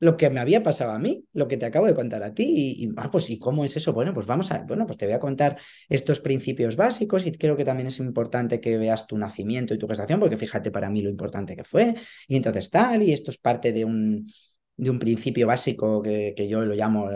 lo 0.01 0.17
que 0.17 0.29
me 0.31 0.41
había 0.41 0.63
pasado 0.63 0.93
a 0.93 0.99
mí, 0.99 1.25
lo 1.33 1.49
que 1.49 1.57
te 1.57 1.67
acabo 1.67 1.87
de 1.87 1.95
contar 1.95 2.23
a 2.23 2.35
ti. 2.35 2.45
Y, 2.79 2.91
ah, 2.97 3.11
pues, 3.11 3.31
¿y 3.31 3.39
cómo 3.39 3.65
es 3.65 3.77
eso? 3.77 3.93
Bueno, 3.93 4.13
pues 4.13 4.27
vamos 4.27 4.51
a, 4.53 4.59
bueno, 4.63 4.87
pues 4.87 4.99
te 4.99 5.07
voy 5.07 5.15
a 5.15 5.21
contar 5.21 5.59
estos 5.89 6.21
principios 6.21 6.77
básicos 6.77 7.27
y 7.27 7.33
creo 7.33 7.57
que 7.57 7.65
también 7.65 7.87
es 7.89 7.99
importante 8.01 8.61
que 8.61 8.77
veas 8.79 9.07
tu 9.07 9.17
nacimiento 9.17 9.73
y 9.75 9.79
tu 9.79 9.89
gestación, 9.89 10.21
porque 10.21 10.37
fíjate 10.37 10.71
para 10.71 10.91
mí 10.91 11.01
lo 11.03 11.11
importante 11.11 11.57
que 11.57 11.65
fue. 11.65 11.95
Y 12.29 12.37
entonces 12.37 12.71
tal, 12.71 13.03
y 13.03 13.13
esto 13.13 13.31
es 13.31 13.39
parte 13.39 13.73
de 13.73 13.85
un, 13.85 14.31
de 14.77 14.91
un 14.91 14.99
principio 14.99 15.47
básico 15.47 16.03
que, 16.03 16.35
que 16.37 16.49
yo 16.49 16.65
lo 16.65 16.75
llamo 16.75 17.09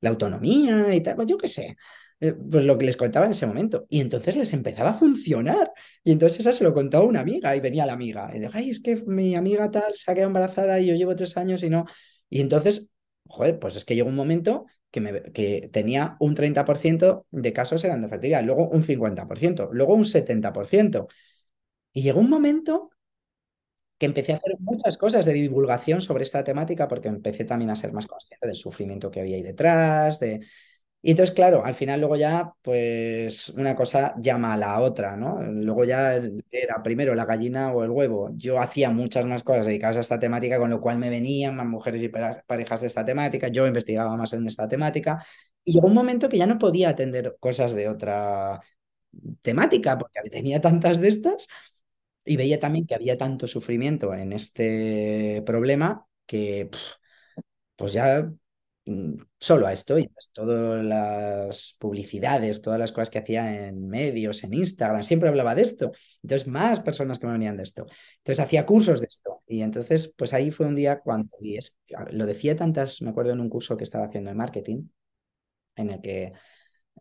la 0.00 0.10
autonomía 0.10 0.94
y 0.94 1.00
tal, 1.02 1.16
pues 1.16 1.28
yo 1.28 1.36
qué 1.38 1.48
sé. 1.48 1.76
Eh, 2.18 2.32
pues 2.32 2.64
lo 2.64 2.78
que 2.78 2.86
les 2.86 2.96
contaba 2.96 3.26
en 3.26 3.32
ese 3.32 3.46
momento. 3.46 3.86
Y 3.88 4.00
entonces 4.00 4.36
les 4.36 4.52
empezaba 4.52 4.90
a 4.90 4.94
funcionar. 4.94 5.72
Y 6.02 6.12
entonces 6.12 6.40
esa 6.40 6.52
se 6.52 6.64
lo 6.64 6.72
contaba 6.74 7.04
una 7.04 7.20
amiga 7.20 7.54
y 7.54 7.60
venía 7.60 7.86
la 7.86 7.92
amiga. 7.92 8.30
Y 8.34 8.38
dijo, 8.38 8.52
ay, 8.54 8.70
es 8.70 8.80
que 8.80 8.96
mi 9.06 9.36
amiga 9.36 9.70
tal 9.70 9.94
se 9.94 10.10
ha 10.10 10.14
quedado 10.14 10.28
embarazada 10.28 10.80
y 10.80 10.86
yo 10.86 10.94
llevo 10.94 11.14
tres 11.16 11.36
años 11.36 11.62
y 11.62 11.70
no. 11.70 11.84
Y 12.30 12.40
entonces, 12.40 12.88
joder, 13.28 13.58
pues 13.58 13.76
es 13.76 13.84
que 13.84 13.94
llegó 13.94 14.08
un 14.08 14.16
momento 14.16 14.66
que, 14.90 15.00
me, 15.00 15.22
que 15.32 15.68
tenía 15.72 16.16
un 16.20 16.34
30% 16.34 17.26
de 17.30 17.52
casos 17.52 17.84
eran 17.84 18.00
de 18.00 18.08
fertilidad, 18.08 18.42
luego 18.44 18.68
un 18.68 18.82
50%, 18.82 19.68
luego 19.72 19.94
un 19.94 20.04
70%. 20.04 21.08
Y 21.92 22.02
llegó 22.02 22.20
un 22.20 22.30
momento 22.30 22.90
que 23.98 24.06
empecé 24.06 24.32
a 24.32 24.36
hacer 24.36 24.54
muchas 24.58 24.96
cosas 24.98 25.24
de 25.24 25.32
divulgación 25.32 26.02
sobre 26.02 26.24
esta 26.24 26.44
temática 26.44 26.86
porque 26.88 27.08
empecé 27.08 27.44
también 27.44 27.70
a 27.70 27.76
ser 27.76 27.92
más 27.92 28.06
consciente 28.06 28.46
del 28.46 28.56
sufrimiento 28.56 29.10
que 29.10 29.20
había 29.20 29.36
ahí 29.36 29.42
detrás, 29.42 30.20
de, 30.20 30.40
y 31.06 31.12
entonces, 31.12 31.36
claro, 31.36 31.64
al 31.64 31.76
final 31.76 32.00
luego 32.00 32.16
ya, 32.16 32.52
pues 32.62 33.50
una 33.50 33.76
cosa 33.76 34.14
llama 34.20 34.54
a 34.54 34.56
la 34.56 34.80
otra, 34.80 35.16
¿no? 35.16 35.40
Luego 35.40 35.84
ya 35.84 36.16
era 36.50 36.82
primero 36.82 37.14
la 37.14 37.24
gallina 37.24 37.72
o 37.72 37.84
el 37.84 37.90
huevo. 37.90 38.30
Yo 38.34 38.60
hacía 38.60 38.90
muchas 38.90 39.24
más 39.24 39.44
cosas 39.44 39.66
dedicadas 39.66 39.98
a 39.98 40.00
esta 40.00 40.18
temática, 40.18 40.58
con 40.58 40.68
lo 40.68 40.80
cual 40.80 40.98
me 40.98 41.08
venían 41.08 41.54
más 41.54 41.66
mujeres 41.66 42.02
y 42.02 42.08
parejas 42.08 42.80
de 42.80 42.88
esta 42.88 43.04
temática, 43.04 43.46
yo 43.46 43.68
investigaba 43.68 44.16
más 44.16 44.32
en 44.32 44.48
esta 44.48 44.66
temática, 44.66 45.24
y 45.62 45.74
llegó 45.74 45.86
un 45.86 45.94
momento 45.94 46.28
que 46.28 46.38
ya 46.38 46.46
no 46.48 46.58
podía 46.58 46.88
atender 46.88 47.36
cosas 47.38 47.72
de 47.72 47.88
otra 47.88 48.60
temática, 49.42 49.96
porque 49.98 50.28
tenía 50.30 50.60
tantas 50.60 51.00
de 51.00 51.08
estas, 51.08 51.46
y 52.24 52.36
veía 52.36 52.58
también 52.60 52.86
que 52.86 52.96
había 52.96 53.16
tanto 53.16 53.46
sufrimiento 53.46 54.12
en 54.12 54.32
este 54.32 55.42
problema 55.46 56.06
que... 56.26 56.68
pues 57.76 57.92
ya 57.92 58.30
solo 59.38 59.66
a 59.66 59.72
esto 59.72 59.98
y 59.98 60.06
pues 60.08 60.30
todas 60.32 60.84
las 60.84 61.74
publicidades, 61.78 62.62
todas 62.62 62.78
las 62.78 62.92
cosas 62.92 63.10
que 63.10 63.18
hacía 63.18 63.66
en 63.66 63.88
medios, 63.88 64.44
en 64.44 64.54
Instagram, 64.54 65.02
siempre 65.02 65.28
hablaba 65.28 65.54
de 65.54 65.62
esto. 65.62 65.92
Entonces, 66.22 66.46
más 66.46 66.80
personas 66.80 67.18
que 67.18 67.26
me 67.26 67.32
venían 67.32 67.56
de 67.56 67.64
esto. 67.64 67.86
Entonces, 68.18 68.44
hacía 68.44 68.64
cursos 68.64 69.00
de 69.00 69.06
esto. 69.06 69.42
Y 69.46 69.62
entonces, 69.62 70.12
pues 70.16 70.32
ahí 70.32 70.50
fue 70.52 70.66
un 70.66 70.76
día 70.76 71.00
cuando, 71.00 71.36
y 71.40 71.56
es, 71.56 71.76
lo 72.10 72.26
decía 72.26 72.54
tantas, 72.56 73.02
me 73.02 73.10
acuerdo 73.10 73.32
en 73.32 73.40
un 73.40 73.48
curso 73.48 73.76
que 73.76 73.84
estaba 73.84 74.06
haciendo 74.06 74.30
de 74.30 74.36
marketing, 74.36 74.84
en 75.74 75.90
el 75.90 76.00
que 76.00 76.32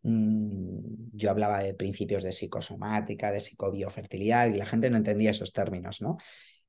mm, 0.03 0.79
yo 1.13 1.29
hablaba 1.29 1.59
de 1.61 1.75
principios 1.75 2.23
de 2.23 2.31
psicosomática, 2.31 3.31
de 3.31 3.39
psicobiofertilidad, 3.39 4.47
y 4.47 4.57
la 4.57 4.65
gente 4.65 4.89
no 4.89 4.97
entendía 4.97 5.31
esos 5.31 5.53
términos, 5.53 6.01
¿no? 6.01 6.17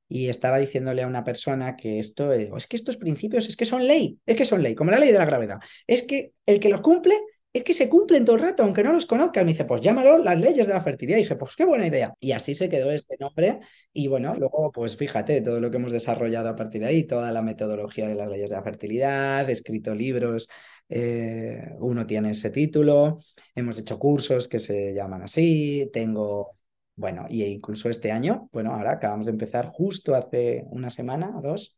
Y 0.09 0.29
estaba 0.29 0.59
diciéndole 0.59 1.03
a 1.03 1.07
una 1.07 1.25
persona 1.25 1.77
que 1.77 1.99
esto, 1.99 2.33
eh, 2.33 2.51
es 2.57 2.67
que 2.67 2.77
estos 2.77 2.97
principios 2.97 3.49
es 3.49 3.57
que 3.57 3.65
son 3.65 3.87
ley, 3.87 4.19
es 4.27 4.37
que 4.37 4.45
son 4.45 4.63
ley, 4.63 4.75
como 4.75 4.91
la 4.91 4.99
ley 4.99 5.13
de 5.13 5.19
la 5.19 5.25
gravedad. 5.27 5.59
Es 5.87 6.03
que 6.03 6.33
el 6.47 6.61
que 6.61 6.69
los 6.69 6.81
cumple 6.81 7.15
es 7.57 7.65
que 7.65 7.73
se 7.73 7.89
cumplen 7.89 8.25
todo 8.25 8.37
el 8.37 8.43
rato, 8.43 8.63
aunque 8.63 8.83
no 8.83 8.93
los 8.93 9.07
conozca. 9.07 9.43
Me 9.43 9.53
dice, 9.53 9.65
pues 9.65 9.81
llámalo 9.81 10.19
las 10.19 10.39
leyes 10.39 10.67
de 10.67 10.75
la 10.75 10.81
fertilidad. 10.83 11.17
Y 11.19 11.23
dije, 11.23 11.37
pues 11.37 11.57
qué 11.57 11.65
buena 11.65 11.87
idea. 11.87 12.13
Y 12.21 12.33
así 12.33 12.55
se 12.55 12.69
quedó 12.69 12.91
este 12.91 13.17
nombre. 13.19 13.61
Y 13.95 14.09
bueno, 14.09 14.35
luego, 14.37 14.71
pues 14.73 14.97
fíjate, 14.97 15.41
todo 15.41 15.59
lo 15.61 15.71
que 15.71 15.79
hemos 15.79 15.93
desarrollado 15.93 16.51
a 16.51 16.57
partir 16.57 16.83
de 16.83 16.89
ahí, 16.89 17.05
toda 17.05 17.33
la 17.33 17.41
metodología 17.43 18.09
de 18.09 18.15
las 18.15 18.29
leyes 18.29 18.51
de 18.51 18.57
la 18.57 18.63
fertilidad, 18.63 19.49
he 19.49 19.53
escrito 19.53 19.95
libros, 19.95 20.49
eh, 20.91 21.71
uno 21.79 22.07
tiene 22.07 22.33
ese 22.33 22.51
título, 22.51 23.19
hemos 23.55 23.79
hecho 23.79 23.99
cursos 23.99 24.49
que 24.49 24.59
se 24.59 24.93
llaman 24.93 25.23
así, 25.23 25.89
tengo 25.93 26.56
bueno, 26.97 27.27
y 27.29 27.45
incluso 27.45 27.91
este 27.91 28.11
año, 28.11 28.49
bueno, 28.53 28.75
ahora 28.75 28.93
acabamos 28.93 29.27
de 29.27 29.33
empezar 29.33 29.67
justo 29.67 30.15
hace 30.15 30.65
una 30.71 30.91
semana 30.91 31.37
o 31.39 31.43
dos, 31.43 31.77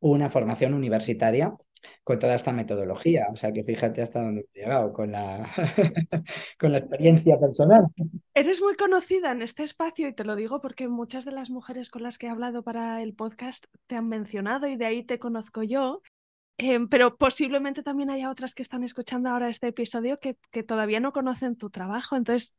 una 0.00 0.30
formación 0.30 0.74
universitaria 0.74 1.54
con 2.02 2.18
toda 2.18 2.34
esta 2.34 2.52
metodología. 2.52 3.26
O 3.30 3.36
sea 3.36 3.52
que 3.52 3.64
fíjate 3.64 4.02
hasta 4.02 4.22
dónde 4.22 4.46
he 4.54 4.60
llegado 4.60 4.92
con 4.92 5.12
la, 5.12 5.50
con 6.58 6.72
la 6.72 6.78
experiencia 6.78 7.38
personal. 7.38 7.84
Eres 8.34 8.60
muy 8.60 8.76
conocida 8.76 9.32
en 9.32 9.42
este 9.42 9.62
espacio 9.62 10.08
y 10.08 10.14
te 10.14 10.24
lo 10.24 10.36
digo 10.36 10.60
porque 10.60 10.88
muchas 10.88 11.24
de 11.24 11.32
las 11.32 11.50
mujeres 11.50 11.90
con 11.90 12.02
las 12.02 12.18
que 12.18 12.26
he 12.26 12.30
hablado 12.30 12.62
para 12.62 13.02
el 13.02 13.14
podcast 13.14 13.66
te 13.86 13.96
han 13.96 14.08
mencionado 14.08 14.66
y 14.66 14.76
de 14.76 14.86
ahí 14.86 15.02
te 15.02 15.18
conozco 15.18 15.62
yo. 15.62 16.00
Em, 16.58 16.88
pero 16.88 17.18
posiblemente 17.18 17.82
también 17.82 18.08
haya 18.08 18.30
otras 18.30 18.54
que 18.54 18.62
están 18.62 18.82
escuchando 18.82 19.28
ahora 19.28 19.50
este 19.50 19.68
episodio 19.68 20.18
que, 20.18 20.38
que 20.50 20.62
todavía 20.62 21.00
no 21.00 21.12
conocen 21.12 21.56
tu 21.56 21.68
trabajo. 21.68 22.16
Entonces, 22.16 22.54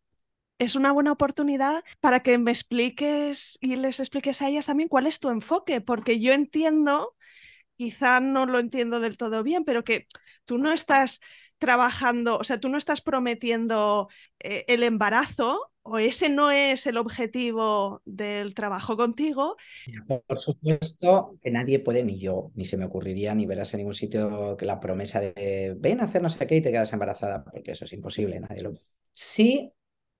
es 0.59 0.75
una 0.75 0.91
buena 0.91 1.11
oportunidad 1.11 1.83
para 1.99 2.21
que 2.21 2.37
me 2.37 2.51
expliques 2.51 3.57
y 3.61 3.75
les 3.75 3.99
expliques 3.99 4.41
a 4.41 4.49
ellas 4.49 4.65
también 4.65 4.89
cuál 4.89 5.07
es 5.07 5.19
tu 5.19 5.29
enfoque, 5.29 5.81
porque 5.81 6.19
yo 6.19 6.33
entiendo, 6.33 7.15
quizá 7.75 8.19
no 8.19 8.45
lo 8.45 8.59
entiendo 8.59 8.99
del 8.99 9.17
todo 9.17 9.43
bien, 9.43 9.63
pero 9.65 9.83
que 9.83 10.07
tú 10.45 10.57
no 10.57 10.73
estás 10.73 11.19
trabajando, 11.57 12.37
o 12.37 12.43
sea, 12.43 12.59
tú 12.59 12.69
no 12.69 12.77
estás 12.77 13.01
prometiendo 13.01 14.09
eh, 14.39 14.65
el 14.67 14.83
embarazo 14.83 15.71
o 15.81 15.99
ese 15.99 16.29
no 16.29 16.51
es 16.51 16.85
el 16.85 16.97
objetivo 16.97 18.01
del 18.05 18.53
trabajo 18.53 18.97
contigo. 18.97 19.55
Por 20.27 20.37
supuesto 20.37 21.37
que 21.41 21.49
nadie 21.49 21.79
puede, 21.79 22.03
ni 22.03 22.19
yo, 22.19 22.51
ni 22.55 22.65
se 22.65 22.77
me 22.77 22.85
ocurriría, 22.85 23.33
ni 23.33 23.45
verás 23.45 23.73
en 23.73 23.79
ningún 23.79 23.93
sitio 23.93 24.57
que 24.57 24.65
la 24.65 24.79
promesa 24.79 25.21
de 25.21 25.75
ven 25.77 26.01
a 26.01 26.03
hacer 26.03 26.21
no 26.21 26.29
sé 26.29 26.45
qué 26.45 26.57
y 26.57 26.61
te 26.61 26.71
quedas 26.71 26.91
embarazada, 26.93 27.43
porque 27.43 27.71
eso 27.71 27.85
es 27.85 27.93
imposible, 27.93 28.39
nadie 28.39 28.63
lo... 28.63 28.73
Sí 29.13 29.71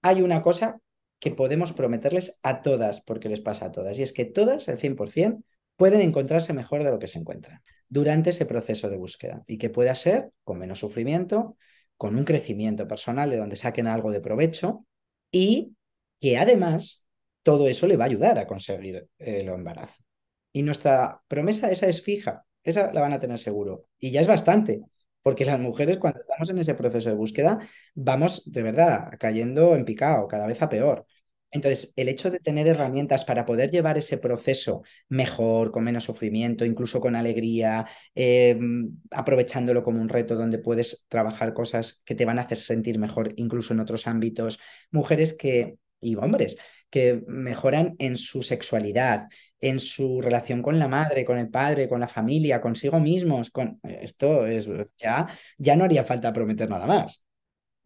hay 0.08 0.22
una 0.22 0.42
cosa 0.42 0.80
que 1.20 1.32
podemos 1.32 1.74
prometerles 1.74 2.40
a 2.44 2.62
todas, 2.62 3.02
porque 3.02 3.30
les 3.30 3.42
pasa 3.42 3.66
a 3.66 3.72
todas, 3.72 3.98
y 3.98 4.04
es 4.04 4.14
que 4.14 4.26
todas, 4.26 4.68
el 4.68 4.78
100%, 4.78 5.44
pueden 5.76 6.02
encontrarse 6.02 6.54
mejor 6.54 6.84
de 6.84 6.92
lo 6.92 7.00
que 7.00 7.08
se 7.08 7.20
encuentran 7.20 7.62
durante 7.90 8.32
ese 8.32 8.46
proceso 8.46 8.90
de 8.90 8.98
búsqueda 8.98 9.44
y 9.48 9.58
que 9.58 9.70
pueda 9.70 9.96
ser 9.96 10.32
con 10.44 10.60
menos 10.60 10.80
sufrimiento, 10.80 11.56
con 11.96 12.16
un 12.16 12.26
crecimiento 12.26 12.88
personal 12.88 13.30
de 13.30 13.38
donde 13.38 13.56
saquen 13.56 13.88
algo 13.88 14.12
de 14.12 14.20
provecho 14.20 14.86
y 15.32 15.76
que 16.20 16.38
además 16.38 17.06
todo 17.44 17.68
eso 17.68 17.88
le 17.88 17.96
va 17.96 18.06
a 18.06 18.08
ayudar 18.08 18.38
a 18.38 18.48
conseguir 18.48 19.08
el 19.18 19.48
embarazo. 19.48 20.04
Y 20.52 20.64
nuestra 20.64 21.22
promesa 21.28 21.72
esa 21.72 21.88
es 21.88 22.02
fija, 22.02 22.46
esa 22.64 22.92
la 22.92 23.02
van 23.02 23.14
a 23.14 23.20
tener 23.20 23.40
seguro 23.40 23.86
y 24.00 24.12
ya 24.12 24.22
es 24.22 24.28
bastante, 24.28 24.82
porque 25.28 25.44
las 25.44 25.60
mujeres 25.60 25.98
cuando 25.98 26.22
estamos 26.22 26.50
en 26.50 26.58
ese 26.60 26.74
proceso 26.74 27.10
de 27.10 27.16
búsqueda 27.16 27.60
vamos 27.96 28.50
de 28.50 28.62
verdad 28.64 29.12
cayendo 29.20 29.76
en 29.76 29.84
picado, 29.84 30.26
cada 30.26 30.48
vez 30.48 30.62
a 30.62 30.70
peor. 30.70 31.06
Entonces, 31.52 31.92
el 31.98 32.08
hecho 32.08 32.32
de 32.32 32.40
tener 32.40 32.66
herramientas 32.66 33.26
para 33.26 33.46
poder 33.46 33.70
llevar 33.70 33.98
ese 33.98 34.18
proceso 34.18 34.84
mejor, 35.10 35.72
con 35.72 35.84
menos 35.84 36.06
sufrimiento, 36.06 36.64
incluso 36.64 37.02
con 37.02 37.18
alegría, 37.18 37.86
em, 38.16 38.90
aprovechándolo 39.12 39.84
como 39.84 40.02
un 40.02 40.08
reto 40.08 40.36
donde 40.36 40.60
puedes 40.60 41.06
trabajar 41.10 41.54
cosas 41.54 42.02
que 42.06 42.16
te 42.16 42.24
van 42.24 42.40
a 42.40 42.44
hacer 42.44 42.58
sentir 42.58 42.98
mejor, 42.98 43.34
incluso 43.36 43.74
en 43.74 43.82
otros 43.82 44.08
ámbitos. 44.08 44.60
Mujeres 44.92 45.34
que 45.34 45.78
y 46.00 46.16
hombres 46.16 46.56
que 46.90 47.22
mejoran 47.28 47.96
en 48.00 48.18
su 48.18 48.44
sexualidad, 48.44 49.28
en 49.60 49.80
su 49.80 50.22
relación 50.22 50.62
con 50.62 50.80
la 50.80 50.88
madre, 50.88 51.26
con 51.26 51.38
el 51.38 51.50
padre, 51.50 51.88
con 51.88 52.00
la 52.00 52.08
familia, 52.08 52.62
consigo 52.62 53.00
mismos. 53.00 53.50
Con... 53.50 53.80
Esto 53.84 54.46
es 54.48 54.70
ya, 54.98 55.28
ya 55.58 55.76
no 55.76 55.84
haría 55.84 56.04
falta 56.04 56.34
prometer 56.34 56.70
nada 56.70 56.86
más. 56.86 57.24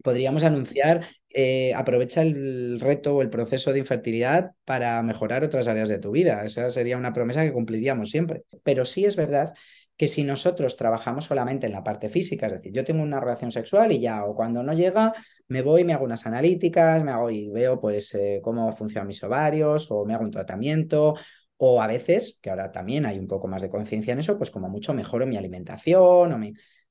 Podríamos 0.02 0.42
anunciar, 0.42 1.06
eh, 1.28 1.72
aprovecha 1.74 2.22
el 2.22 2.80
reto 2.80 3.16
o 3.16 3.22
el 3.22 3.30
proceso 3.30 3.72
de 3.72 3.78
infertilidad 3.78 4.50
para 4.64 5.00
mejorar 5.02 5.44
otras 5.44 5.68
áreas 5.68 5.88
de 5.88 5.98
tu 5.98 6.10
vida. 6.10 6.44
Esa 6.44 6.70
sería 6.70 6.96
una 6.96 7.12
promesa 7.12 7.44
que 7.44 7.52
cumpliríamos 7.52 8.10
siempre. 8.10 8.42
Pero 8.64 8.84
sí 8.84 9.04
es 9.04 9.14
verdad 9.14 9.54
que 10.02 10.08
si 10.08 10.24
nosotros 10.24 10.76
trabajamos 10.76 11.26
solamente 11.26 11.68
en 11.68 11.72
la 11.72 11.84
parte 11.84 12.08
física, 12.08 12.46
es 12.46 12.54
decir, 12.54 12.72
yo 12.72 12.82
tengo 12.82 13.04
una 13.04 13.20
relación 13.20 13.52
sexual 13.52 13.92
y 13.92 14.00
ya, 14.00 14.24
o 14.24 14.34
cuando 14.34 14.60
no 14.64 14.72
llega, 14.72 15.12
me 15.46 15.62
voy, 15.62 15.84
me 15.84 15.92
hago 15.92 16.04
unas 16.04 16.26
analíticas, 16.26 17.04
me 17.04 17.12
hago 17.12 17.30
y 17.30 17.48
veo 17.50 17.80
pues 17.80 18.12
eh, 18.16 18.40
cómo 18.42 18.72
funcionan 18.72 19.06
mis 19.06 19.22
ovarios, 19.22 19.92
o 19.92 20.04
me 20.04 20.14
hago 20.14 20.24
un 20.24 20.32
tratamiento, 20.32 21.14
o 21.56 21.80
a 21.80 21.86
veces, 21.86 22.36
que 22.42 22.50
ahora 22.50 22.72
también 22.72 23.06
hay 23.06 23.16
un 23.20 23.28
poco 23.28 23.46
más 23.46 23.62
de 23.62 23.70
conciencia 23.70 24.12
en 24.12 24.18
eso, 24.18 24.36
pues 24.36 24.50
como 24.50 24.68
mucho 24.68 24.92
mejoro 24.92 25.24
mi 25.24 25.36
alimentación, 25.36 26.32
o. 26.32 26.40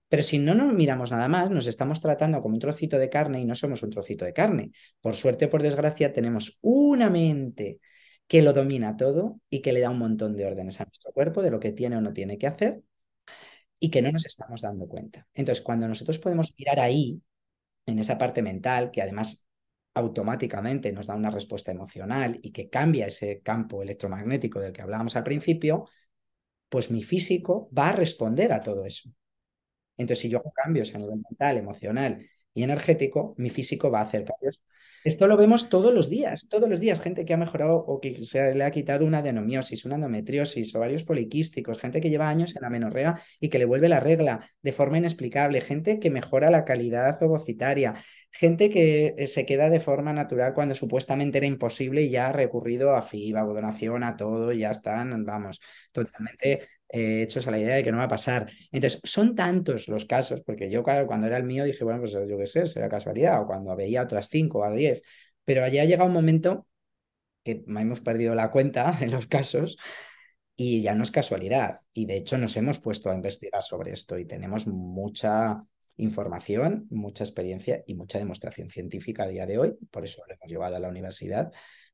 Pero 0.08 0.24
si 0.24 0.38
no 0.38 0.56
nos 0.56 0.74
miramos 0.74 1.12
nada 1.12 1.28
más, 1.28 1.52
nos 1.52 1.68
estamos 1.68 2.00
tratando 2.00 2.42
como 2.42 2.56
un 2.56 2.62
trocito 2.62 2.98
de 2.98 3.10
carne 3.10 3.42
y 3.42 3.46
no 3.46 3.56
somos 3.56 3.84
un 3.84 3.90
trocito 3.90 4.24
de 4.24 4.32
carne. 4.32 4.72
Por 5.02 5.16
suerte 5.18 5.50
por 5.50 5.62
desgracia, 5.62 6.14
tenemos 6.14 6.60
una 6.62 7.10
mente 7.10 7.80
que 8.26 8.42
lo 8.42 8.54
domina 8.54 8.96
todo 8.96 9.42
y 9.50 9.62
que 9.62 9.74
le 9.74 9.82
da 9.82 9.90
un 9.90 10.00
montón 10.00 10.38
de 10.38 10.46
órdenes 10.46 10.80
a 10.80 10.86
nuestro 10.86 11.12
cuerpo 11.12 11.42
de 11.42 11.52
lo 11.52 11.60
que 11.60 11.74
tiene 11.74 11.98
o 11.98 12.02
no 12.02 12.14
tiene 12.14 12.38
que 12.38 12.48
hacer 12.48 12.82
y 13.82 13.92
que 13.92 14.04
no 14.04 14.14
nos 14.14 14.28
estamos 14.28 14.62
dando 14.62 14.88
cuenta. 14.88 15.28
Entonces, 15.34 15.64
cuando 15.64 15.90
nosotros 15.90 16.20
podemos 16.20 16.54
mirar 16.58 16.80
ahí, 16.80 17.22
en 17.88 18.00
esa 18.00 18.18
parte 18.18 18.42
mental, 18.44 18.92
que 18.92 19.02
además 19.02 19.46
automáticamente 19.96 20.92
nos 20.94 21.08
da 21.08 21.16
una 21.16 21.32
respuesta 21.32 21.72
emocional 21.72 22.40
y 22.44 22.52
que 22.52 22.70
cambia 22.70 23.08
ese 23.08 23.42
campo 23.42 23.84
electromagnético 23.84 24.60
del 24.60 24.74
que 24.74 24.82
hablábamos 24.84 25.16
al 25.16 25.24
principio, 25.24 25.90
pues 26.70 26.92
mi 26.92 27.04
físico 27.04 27.70
va 27.78 27.90
a 27.90 27.94
responder 27.94 28.54
a 28.54 28.62
todo 28.62 28.86
eso. 28.86 29.10
Entonces, 29.98 30.22
si 30.22 30.30
yo 30.30 30.40
hago 30.40 30.52
cambios 30.54 30.94
a 30.96 30.98
nivel 31.00 31.22
mental, 31.30 31.58
emocional 31.58 32.26
y 32.54 32.64
energético, 32.64 33.36
mi 33.38 33.50
físico 33.50 33.92
va 33.92 34.00
a 34.00 34.04
hacer 34.04 34.26
cambios 34.26 34.62
esto 35.04 35.28
lo 35.28 35.38
vemos 35.38 35.70
todos 35.70 35.94
los 35.94 36.10
días, 36.10 36.48
todos 36.50 36.70
los 36.70 36.80
días, 36.80 37.02
gente 37.02 37.26
que 37.26 37.34
ha 37.34 37.38
mejorado 37.38 37.76
o 37.76 38.00
que 38.00 38.24
se 38.24 38.54
le 38.54 38.64
ha 38.64 38.72
quitado 38.72 39.06
una 39.06 39.20
adenomiosis, 39.20 39.86
una 39.86 39.96
endometriosis, 39.96 40.76
ovarios 40.76 41.04
poliquísticos, 41.04 41.80
gente 41.80 42.02
que 42.02 42.10
lleva 42.10 42.30
años 42.30 42.56
en 42.56 42.62
la 42.62 42.70
menorrea 42.70 43.20
y 43.40 43.50
que 43.50 43.60
le 43.60 43.66
vuelve 43.66 43.90
la 43.90 44.00
regla 44.00 44.50
de 44.62 44.72
forma 44.72 44.98
inexplicable, 44.98 45.62
gente 45.62 46.00
que 46.00 46.10
mejora 46.10 46.52
la 46.52 46.66
calidad 46.66 47.22
ovocitaria, 47.24 47.96
gente 48.32 48.70
que 48.70 49.14
eh, 49.18 49.28
se 49.28 49.46
queda 49.46 49.70
de 49.70 49.80
forma 49.80 50.14
natural 50.14 50.54
cuando 50.54 50.76
supuestamente 50.76 51.38
era 51.38 51.48
imposible 51.48 52.04
y 52.04 52.10
ya 52.10 52.28
ha 52.28 52.32
recurrido 52.32 52.96
a 52.96 53.02
FIBA, 53.02 53.42
a 53.42 53.44
donación, 53.46 54.04
a 54.04 54.16
todo, 54.18 54.52
ya 54.54 54.72
están, 54.72 55.26
vamos, 55.26 55.60
totalmente 55.92 56.68
eh, 56.90 57.24
hechos 57.24 57.48
a 57.48 57.52
la 57.52 57.60
idea 57.60 57.76
de 57.76 57.84
que 57.84 57.92
no 57.92 57.98
va 57.98 58.06
a 58.06 58.08
pasar. 58.08 58.52
Entonces, 58.72 59.02
son 59.04 59.36
tantos 59.36 59.88
los 59.88 60.06
casos, 60.06 60.42
porque 60.44 60.70
yo 60.70 60.84
cuando 60.84 61.28
era 61.28 61.38
el 61.38 61.44
mío 61.44 61.64
dije, 61.66 61.84
bueno, 61.84 62.00
pues 62.00 62.14
yo 62.14 62.38
qué 62.38 62.48
sé, 62.48 62.66
será 62.66 62.90
casualidad, 62.90 63.42
o 63.42 63.46
cuando 63.48 63.76
veía 63.76 64.04
otras 64.04 64.30
cinco 64.30 64.60
o 64.60 64.72
diez, 64.74 65.02
pero 65.46 65.64
allá 65.64 65.82
ha 65.84 65.86
llegado 65.86 66.08
un 66.08 66.14
momento 66.14 66.68
que 67.44 67.64
hemos 67.68 68.02
perdido 68.02 68.36
la 68.36 68.52
cuenta 68.52 68.98
en 69.02 69.12
los 69.12 69.28
casos 69.28 69.78
y 70.56 70.82
ya 70.82 70.96
no 70.96 71.04
es 71.04 71.12
casualidad. 71.12 71.82
Y 71.94 72.06
de 72.06 72.18
hecho 72.18 72.38
nos 72.38 72.56
hemos 72.58 72.80
puesto 72.80 73.10
a 73.10 73.16
investigar 73.16 73.64
sobre 73.64 73.92
esto 73.94 74.18
y 74.18 74.26
tenemos 74.26 74.68
mucha 74.68 75.64
información, 76.04 76.88
mucha 76.90 77.24
experiencia 77.24 77.84
y 77.86 77.96
mucha 77.96 78.18
demostración 78.18 78.70
científica 78.70 79.24
a 79.24 79.28
día 79.28 79.46
de 79.46 79.58
hoy. 79.58 79.78
Por 79.92 80.04
eso 80.04 80.24
lo 80.28 80.34
hemos 80.34 80.50
llevado 80.50 80.76
a 80.76 80.80
la 80.80 80.90
universidad, 80.90 81.52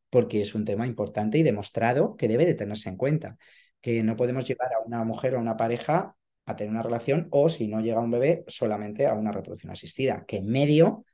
porque 0.10 0.42
es 0.42 0.56
un 0.56 0.66
tema 0.66 0.88
importante 0.88 1.38
y 1.38 1.44
demostrado 1.44 2.16
que 2.16 2.28
debe 2.28 2.46
de 2.46 2.54
tenerse 2.56 2.90
en 2.90 2.98
cuenta 2.98 3.38
que 3.82 4.04
no 4.04 4.16
podemos 4.16 4.48
llevar 4.48 4.74
a 4.74 4.86
una 4.86 5.04
mujer 5.04 5.36
o 5.36 5.38
a 5.38 5.42
una 5.42 5.58
pareja 5.58 6.16
a 6.46 6.56
tener 6.56 6.72
una 6.72 6.84
relación 6.84 7.28
o 7.32 7.50
si 7.50 7.68
no 7.68 7.82
llega 7.82 8.00
un 8.00 8.12
bebé 8.12 8.44
solamente 8.48 9.06
a 9.06 9.14
una 9.14 9.32
reproducción 9.32 9.72
asistida, 9.72 10.26
que 10.26 10.38
en 10.38 10.48
medio 10.48 11.06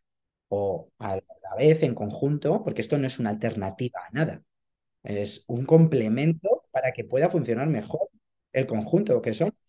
o 0.50 0.92
a 1.00 1.16
la 1.16 1.56
vez 1.58 1.84
en 1.84 1.96
conjunto, 1.96 2.64
porque 2.64 2.82
esto 2.82 2.98
no 2.98 3.08
es 3.08 3.20
una 3.20 3.32
alternativa 3.32 4.00
a 4.08 4.12
nada, 4.12 4.44
es 5.04 5.46
un 5.48 5.66
complemento 5.66 6.66
para 6.72 6.92
que 6.94 7.04
pueda 7.04 7.30
funcionar 7.30 7.68
mejor 7.68 8.10
el 8.54 8.68
conjunto 8.68 9.22
que 9.22 9.34
somos. 9.34 9.63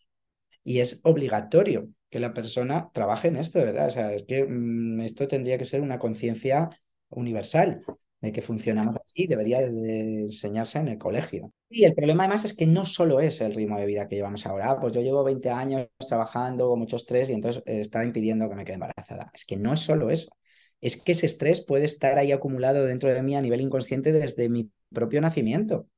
Y 0.65 0.81
es 0.81 1.01
obligatorio 1.05 1.89
que 2.11 2.21
la 2.21 2.33
persona 2.33 2.91
trabaje 2.93 3.29
en 3.29 3.37
esto, 3.37 3.59
¿verdad? 3.59 3.89
O 3.89 3.91
sea, 3.91 4.13
es 4.13 4.25
que 4.25 4.45
mm, 4.45 5.01
esto 5.03 5.29
tendría 5.29 5.59
que 5.59 5.65
ser 5.65 5.81
una 5.81 5.99
conciencia 5.99 6.71
universal 7.11 7.85
de 8.21 8.33
que 8.33 8.41
funcionamos 8.41 8.97
así, 9.05 9.27
debería 9.27 9.61
de 9.61 10.23
enseñarse 10.23 10.79
en 10.79 10.89
el 10.89 10.99
colegio. 10.99 11.53
Y 11.69 11.85
el 11.85 11.95
problema 11.95 12.25
además 12.25 12.45
es 12.45 12.55
que 12.57 12.67
no 12.67 12.85
solo 12.85 13.21
es 13.21 13.41
el 13.41 13.55
ritmo 13.55 13.79
de 13.79 13.87
vida 13.87 14.09
que 14.09 14.17
llevamos 14.17 14.47
ahora, 14.47 14.71
ah, 14.71 14.81
pues 14.81 14.95
yo 14.95 15.03
llevo 15.03 15.23
20 15.23 15.51
años 15.51 15.89
trabajando 16.09 16.69
con 16.69 16.79
mucho 16.79 16.97
estrés 16.97 17.29
y 17.29 17.35
entonces 17.35 17.63
eh, 17.67 17.81
está 17.81 18.03
impidiendo 18.03 18.49
que 18.49 18.55
me 18.55 18.65
quede 18.65 18.75
embarazada. 18.75 19.31
Es 19.35 19.45
que 19.45 19.57
no 19.57 19.75
es 19.75 19.81
solo 19.81 20.11
eso, 20.11 20.35
es 20.81 20.97
que 20.97 21.13
ese 21.13 21.27
estrés 21.27 21.65
puede 21.65 21.85
estar 21.85 22.19
ahí 22.19 22.33
acumulado 22.33 22.85
dentro 22.85 23.13
de 23.13 23.23
mí 23.23 23.37
a 23.37 23.43
nivel 23.43 23.61
inconsciente 23.61 24.13
desde 24.13 24.49
mi 24.49 24.71
propio 24.93 25.21
nacimiento 25.21 25.89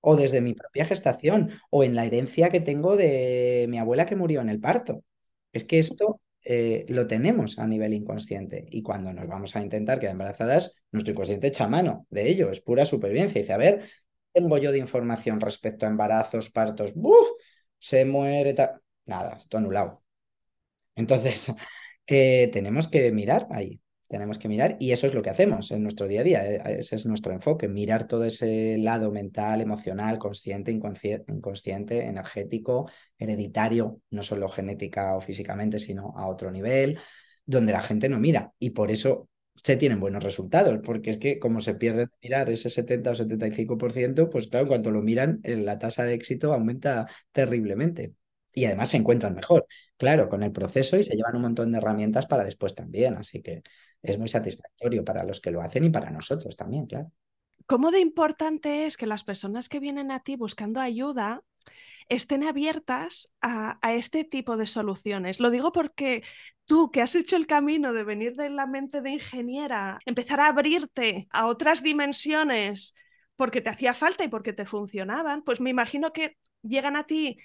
o 0.00 0.16
desde 0.16 0.40
mi 0.40 0.54
propia 0.54 0.84
gestación 0.84 1.50
o 1.70 1.84
en 1.84 1.94
la 1.94 2.06
herencia 2.06 2.50
que 2.50 2.60
tengo 2.60 2.96
de 2.96 3.66
mi 3.68 3.78
abuela 3.78 4.06
que 4.06 4.16
murió 4.16 4.40
en 4.40 4.48
el 4.48 4.60
parto. 4.60 5.04
Es 5.52 5.64
que 5.64 5.78
esto 5.78 6.20
eh, 6.44 6.86
lo 6.88 7.06
tenemos 7.06 7.58
a 7.58 7.66
nivel 7.66 7.94
inconsciente. 7.94 8.66
Y 8.70 8.82
cuando 8.82 9.12
nos 9.12 9.28
vamos 9.28 9.56
a 9.56 9.62
intentar 9.62 9.98
quedar 9.98 10.12
embarazadas, 10.12 10.74
nuestro 10.92 11.12
inconsciente 11.12 11.48
echa 11.48 11.68
mano 11.68 12.06
de 12.10 12.28
ello, 12.28 12.50
es 12.50 12.60
pura 12.60 12.84
supervivencia. 12.84 13.40
Dice, 13.40 13.52
a 13.52 13.58
ver, 13.58 13.88
tengo 14.32 14.58
yo 14.58 14.72
de 14.72 14.78
información 14.78 15.40
respecto 15.40 15.86
a 15.86 15.90
embarazos, 15.90 16.50
partos, 16.50 16.94
¡buf! 16.94 17.28
Se 17.78 18.04
muere, 18.04 18.54
nada, 19.06 19.36
esto 19.36 19.58
anulado. 19.58 20.02
Entonces, 20.94 21.52
eh, 22.06 22.50
tenemos 22.52 22.88
que 22.88 23.12
mirar 23.12 23.46
ahí 23.50 23.80
tenemos 24.10 24.38
que 24.38 24.48
mirar 24.48 24.76
y 24.80 24.90
eso 24.90 25.06
es 25.06 25.14
lo 25.14 25.22
que 25.22 25.30
hacemos 25.30 25.70
en 25.70 25.84
nuestro 25.84 26.08
día 26.08 26.22
a 26.22 26.24
día. 26.24 26.44
Eh, 26.44 26.80
ese 26.80 26.96
es 26.96 27.06
nuestro 27.06 27.32
enfoque, 27.32 27.68
mirar 27.68 28.08
todo 28.08 28.24
ese 28.24 28.76
lado 28.76 29.12
mental, 29.12 29.60
emocional, 29.60 30.18
consciente, 30.18 30.72
inconsciente, 30.72 32.02
energético, 32.06 32.90
hereditario, 33.16 34.00
no 34.10 34.24
solo 34.24 34.48
genética 34.48 35.14
o 35.14 35.20
físicamente, 35.20 35.78
sino 35.78 36.12
a 36.16 36.26
otro 36.26 36.50
nivel, 36.50 36.98
donde 37.46 37.72
la 37.72 37.82
gente 37.82 38.08
no 38.08 38.18
mira. 38.18 38.52
Y 38.58 38.70
por 38.70 38.90
eso 38.90 39.28
se 39.62 39.76
tienen 39.76 40.00
buenos 40.00 40.24
resultados, 40.24 40.80
porque 40.84 41.10
es 41.10 41.18
que 41.18 41.38
como 41.38 41.60
se 41.60 41.74
pierde 41.74 42.08
mirar 42.20 42.50
ese 42.50 42.68
70 42.68 43.10
o 43.12 43.14
75%, 43.14 44.28
pues 44.28 44.48
claro, 44.48 44.64
en 44.64 44.68
cuanto 44.68 44.90
lo 44.90 45.02
miran, 45.02 45.38
eh, 45.44 45.54
la 45.56 45.78
tasa 45.78 46.02
de 46.04 46.14
éxito 46.14 46.52
aumenta 46.52 47.06
terriblemente 47.30 48.14
y 48.52 48.64
además 48.64 48.88
se 48.88 48.96
encuentran 48.96 49.34
mejor, 49.34 49.66
claro, 49.96 50.28
con 50.28 50.42
el 50.42 50.50
proceso 50.50 50.96
y 50.96 51.04
se 51.04 51.14
llevan 51.14 51.36
un 51.36 51.42
montón 51.42 51.70
de 51.70 51.78
herramientas 51.78 52.26
para 52.26 52.42
después 52.44 52.74
también. 52.74 53.14
Así 53.16 53.42
que 53.42 53.62
es 54.02 54.18
muy 54.18 54.28
satisfactorio 54.28 55.04
para 55.04 55.24
los 55.24 55.40
que 55.40 55.50
lo 55.50 55.62
hacen 55.62 55.84
y 55.84 55.90
para 55.90 56.10
nosotros 56.10 56.56
también, 56.56 56.86
claro. 56.86 57.10
¿Cómo 57.66 57.90
de 57.90 58.00
importante 58.00 58.86
es 58.86 58.96
que 58.96 59.06
las 59.06 59.22
personas 59.22 59.68
que 59.68 59.80
vienen 59.80 60.10
a 60.10 60.20
ti 60.20 60.36
buscando 60.36 60.80
ayuda 60.80 61.42
estén 62.08 62.42
abiertas 62.42 63.32
a, 63.40 63.78
a, 63.86 63.94
este 63.94 64.24
tipo 64.24 64.56
de 64.56 64.66
soluciones. 64.66 65.38
Lo 65.38 65.50
digo 65.50 65.70
porque 65.70 66.24
tú 66.64 66.90
que 66.90 67.02
has 67.02 67.14
hecho 67.14 67.36
el 67.36 67.46
camino 67.46 67.92
de 67.92 68.02
venir 68.02 68.34
de 68.34 68.50
la 68.50 68.66
mente 68.66 69.00
de 69.00 69.10
ingeniera, 69.10 70.00
empezar 70.06 70.40
a 70.40 70.48
abrirte 70.48 71.28
a 71.30 71.46
otras 71.46 71.84
dimensiones 71.84 72.96
porque 73.36 73.60
te 73.60 73.70
hacía 73.70 73.94
falta 73.94 74.24
y 74.24 74.28
porque 74.28 74.52
te 74.52 74.66
funcionaban, 74.66 75.42
pues 75.42 75.60
me 75.60 75.70
imagino 75.70 76.12
que 76.12 76.36
llegan 76.62 76.96
a 76.96 77.04
ti 77.04 77.38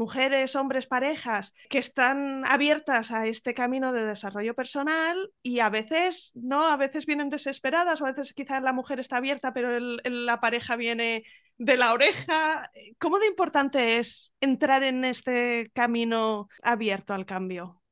mujeres, 0.00 0.56
hombres, 0.56 0.86
parejas 0.86 1.54
que 1.68 1.76
están 1.76 2.42
abiertas 2.46 3.12
a 3.12 3.26
este 3.26 3.52
camino 3.52 3.92
de 3.92 4.06
desarrollo 4.06 4.54
personal 4.54 5.30
y 5.42 5.60
a 5.60 5.68
veces 5.68 6.32
no, 6.34 6.66
a 6.66 6.78
veces 6.78 7.04
vienen 7.04 7.28
desesperadas 7.28 8.00
o 8.00 8.06
a 8.06 8.12
veces 8.12 8.32
quizás 8.32 8.62
la 8.62 8.72
mujer 8.72 8.98
está 8.98 9.18
abierta 9.18 9.52
pero 9.52 9.78
la 9.78 10.40
pareja 10.40 10.76
viene 10.76 11.24
de 11.58 11.76
la 11.76 11.92
oreja. 11.92 12.70
¿Cómo 12.98 13.18
de 13.18 13.26
importante 13.26 13.98
es 13.98 14.32
entrar 14.40 14.84
en 14.84 15.04
este 15.04 15.70
camino 15.74 16.48
abierto 16.62 17.12
al 17.12 17.26
cambio? 17.26 17.82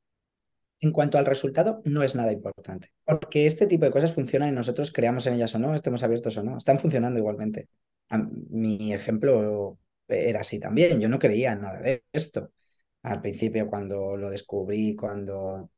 En 0.80 0.92
cuanto 0.92 1.18
al 1.18 1.26
resultado, 1.26 1.82
no 1.84 2.02
es 2.02 2.14
nada 2.14 2.32
importante, 2.32 2.92
porque 3.04 3.44
este 3.44 3.66
tipo 3.66 3.84
de 3.84 3.90
cosas 3.90 4.14
funcionan 4.14 4.48
y 4.48 4.52
nosotros 4.52 4.92
creamos 4.92 5.26
en 5.26 5.34
ellas 5.34 5.54
o 5.54 5.58
no, 5.58 5.74
estemos 5.74 6.02
abiertos 6.02 6.38
o 6.38 6.42
no, 6.42 6.56
están 6.56 6.78
funcionando 6.78 7.18
igualmente. 7.18 7.68
Mi 8.48 8.94
ejemplo 8.94 9.76
era 10.08 10.40
así 10.40 10.58
también. 10.58 11.00
Yo 11.00 11.08
no 11.08 11.18
creía 11.18 11.52
en 11.52 11.60
nada 11.62 11.80
de 11.80 12.04
esto. 12.12 12.52
Al 13.02 13.20
principio, 13.20 13.68
cuando 13.68 14.16
lo 14.16 14.30
descubrí, 14.30 14.96
cuando 14.96 15.70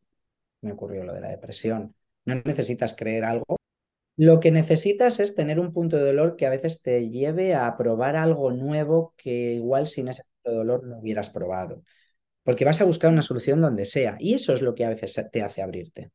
me 0.63 0.73
ocurrió 0.73 1.05
lo 1.05 1.15
de 1.15 1.21
la 1.21 1.31
depresión, 1.31 1.95
no 2.25 2.35
necesitas 2.45 2.95
creer 2.95 3.25
algo. 3.25 3.57
Lo 4.17 4.41
que 4.41 4.51
necesitas 4.51 5.21
es 5.21 5.35
tener 5.35 5.61
un 5.61 5.73
punto 5.73 5.97
de 5.97 6.05
dolor 6.05 6.37
que 6.37 6.47
a 6.47 6.51
veces 6.51 6.83
te 6.83 7.09
lleve 7.09 7.55
a 7.55 7.77
probar 7.77 8.17
algo 8.17 8.53
nuevo 8.53 9.15
que 9.17 9.55
igual 9.55 9.87
sin 9.87 10.09
ese 10.09 10.25
punto 10.25 10.51
de 10.51 10.57
dolor 10.59 10.85
no 10.87 10.99
hubieras 10.99 11.31
probado. 11.31 11.83
Porque 12.43 12.65
vas 12.65 12.81
a 12.81 12.85
buscar 12.85 13.13
una 13.13 13.23
solución 13.23 13.61
donde 13.61 13.85
sea. 13.87 14.17
Y 14.21 14.35
eso 14.35 14.55
es 14.55 14.63
lo 14.63 14.75
que 14.75 14.85
a 14.85 14.91
veces 14.91 15.29
te 15.33 15.43
hace 15.43 15.63
abrirte. 15.63 16.13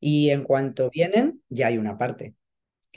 Y 0.00 0.30
en 0.30 0.44
cuanto 0.44 0.90
vienen, 0.90 1.42
ya 1.48 1.68
hay 1.68 1.78
una 1.78 1.98
parte 1.98 2.36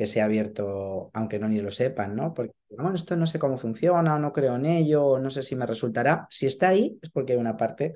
que 0.02 0.08
se 0.08 0.20
ha 0.20 0.26
abierto, 0.26 1.12
aunque 1.14 1.38
no 1.38 1.48
ni 1.48 1.62
lo 1.62 1.70
sepan, 1.70 2.16
¿no? 2.16 2.34
Porque, 2.34 2.54
esto 2.96 3.16
no 3.16 3.28
sé 3.28 3.38
cómo 3.38 3.60
funciona, 3.60 4.18
no 4.18 4.34
creo 4.34 4.56
en 4.56 4.66
ello, 4.66 5.20
no 5.20 5.30
sé 5.30 5.44
si 5.44 5.56
me 5.56 5.68
resultará. 5.68 6.28
Si 6.32 6.48
está 6.48 6.70
ahí, 6.70 6.98
es 7.04 7.12
porque 7.12 7.34
hay 7.34 7.40
una 7.40 7.56
parte 7.56 7.94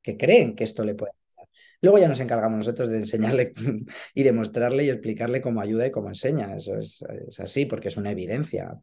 que 0.00 0.16
creen 0.16 0.54
que 0.54 0.62
esto 0.62 0.84
le 0.84 0.94
puede 0.94 1.10
ayudar. 1.10 1.48
Luego 1.80 1.98
ya 1.98 2.06
nos 2.06 2.20
encargamos 2.20 2.58
nosotros 2.58 2.90
de 2.90 2.98
enseñarle 2.98 3.54
y 4.14 4.22
demostrarle 4.22 4.84
y 4.84 4.90
explicarle 4.90 5.42
cómo 5.42 5.60
ayuda 5.60 5.84
y 5.84 5.90
cómo 5.90 6.06
enseña. 6.06 6.54
Eso 6.54 6.76
es, 6.76 7.02
es 7.26 7.40
así, 7.40 7.66
porque 7.66 7.88
es 7.88 7.96
una 7.96 8.12
evidencia. 8.12 8.78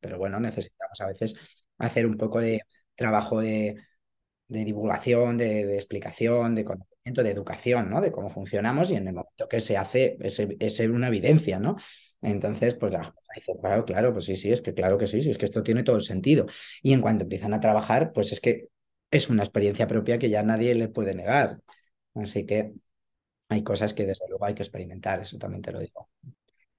Pero 0.00 0.16
bueno, 0.16 0.38
necesitamos 0.38 1.00
a 1.00 1.08
veces 1.08 1.34
hacer 1.78 2.06
un 2.06 2.16
poco 2.16 2.40
de 2.40 2.60
trabajo 2.94 3.40
de, 3.40 3.74
de 4.50 4.64
divulgación, 4.64 5.38
de, 5.38 5.76
explicación, 5.76 6.54
de 6.54 6.64
conocimiento, 6.64 7.22
de 7.22 7.30
educación, 7.30 7.88
¿no? 7.88 8.00
De 8.00 8.10
cómo 8.12 8.30
funcionamos 8.30 8.90
y 8.90 8.96
en 8.96 9.06
el 9.06 9.14
momento 9.14 9.48
que 9.48 9.60
se 9.60 9.76
hace 9.76 10.18
es, 10.20 10.80
una 10.80 11.08
evidencia, 11.08 11.58
¿no? 11.60 11.76
Entonces, 12.22 12.74
pues 12.74 12.92
la 12.92 13.14
dice, 13.34 13.54
claro, 13.60 13.84
claro, 13.84 14.12
pues 14.12 14.26
sí, 14.26 14.36
sí, 14.36 14.52
es 14.52 14.60
que 14.60 14.74
claro 14.74 14.98
que 14.98 15.06
sí, 15.06 15.22
sí, 15.22 15.30
es 15.30 15.38
que 15.38 15.46
esto 15.46 15.62
tiene 15.62 15.82
todo 15.82 15.96
el 15.96 16.02
sentido. 16.02 16.46
Y 16.82 16.92
en 16.92 17.00
cuanto 17.00 17.24
empiezan 17.24 17.54
a 17.54 17.60
trabajar, 17.60 18.12
pues 18.12 18.32
es 18.32 18.40
que 18.40 18.68
es 19.10 19.30
una 19.30 19.42
experiencia 19.42 19.86
propia 19.86 20.18
que 20.18 20.30
ya 20.30 20.42
nadie 20.42 20.74
le 20.74 20.88
puede 20.88 21.14
negar. 21.14 21.60
Así 22.14 22.44
que 22.46 22.72
hay 23.48 23.64
cosas 23.64 23.94
que 23.94 24.06
desde 24.06 24.28
luego 24.28 24.44
hay 24.44 24.54
que 24.54 24.62
experimentar, 24.62 25.20
eso 25.20 25.38
también 25.38 25.62
te 25.62 25.72
lo 25.72 25.80
digo. 25.80 26.08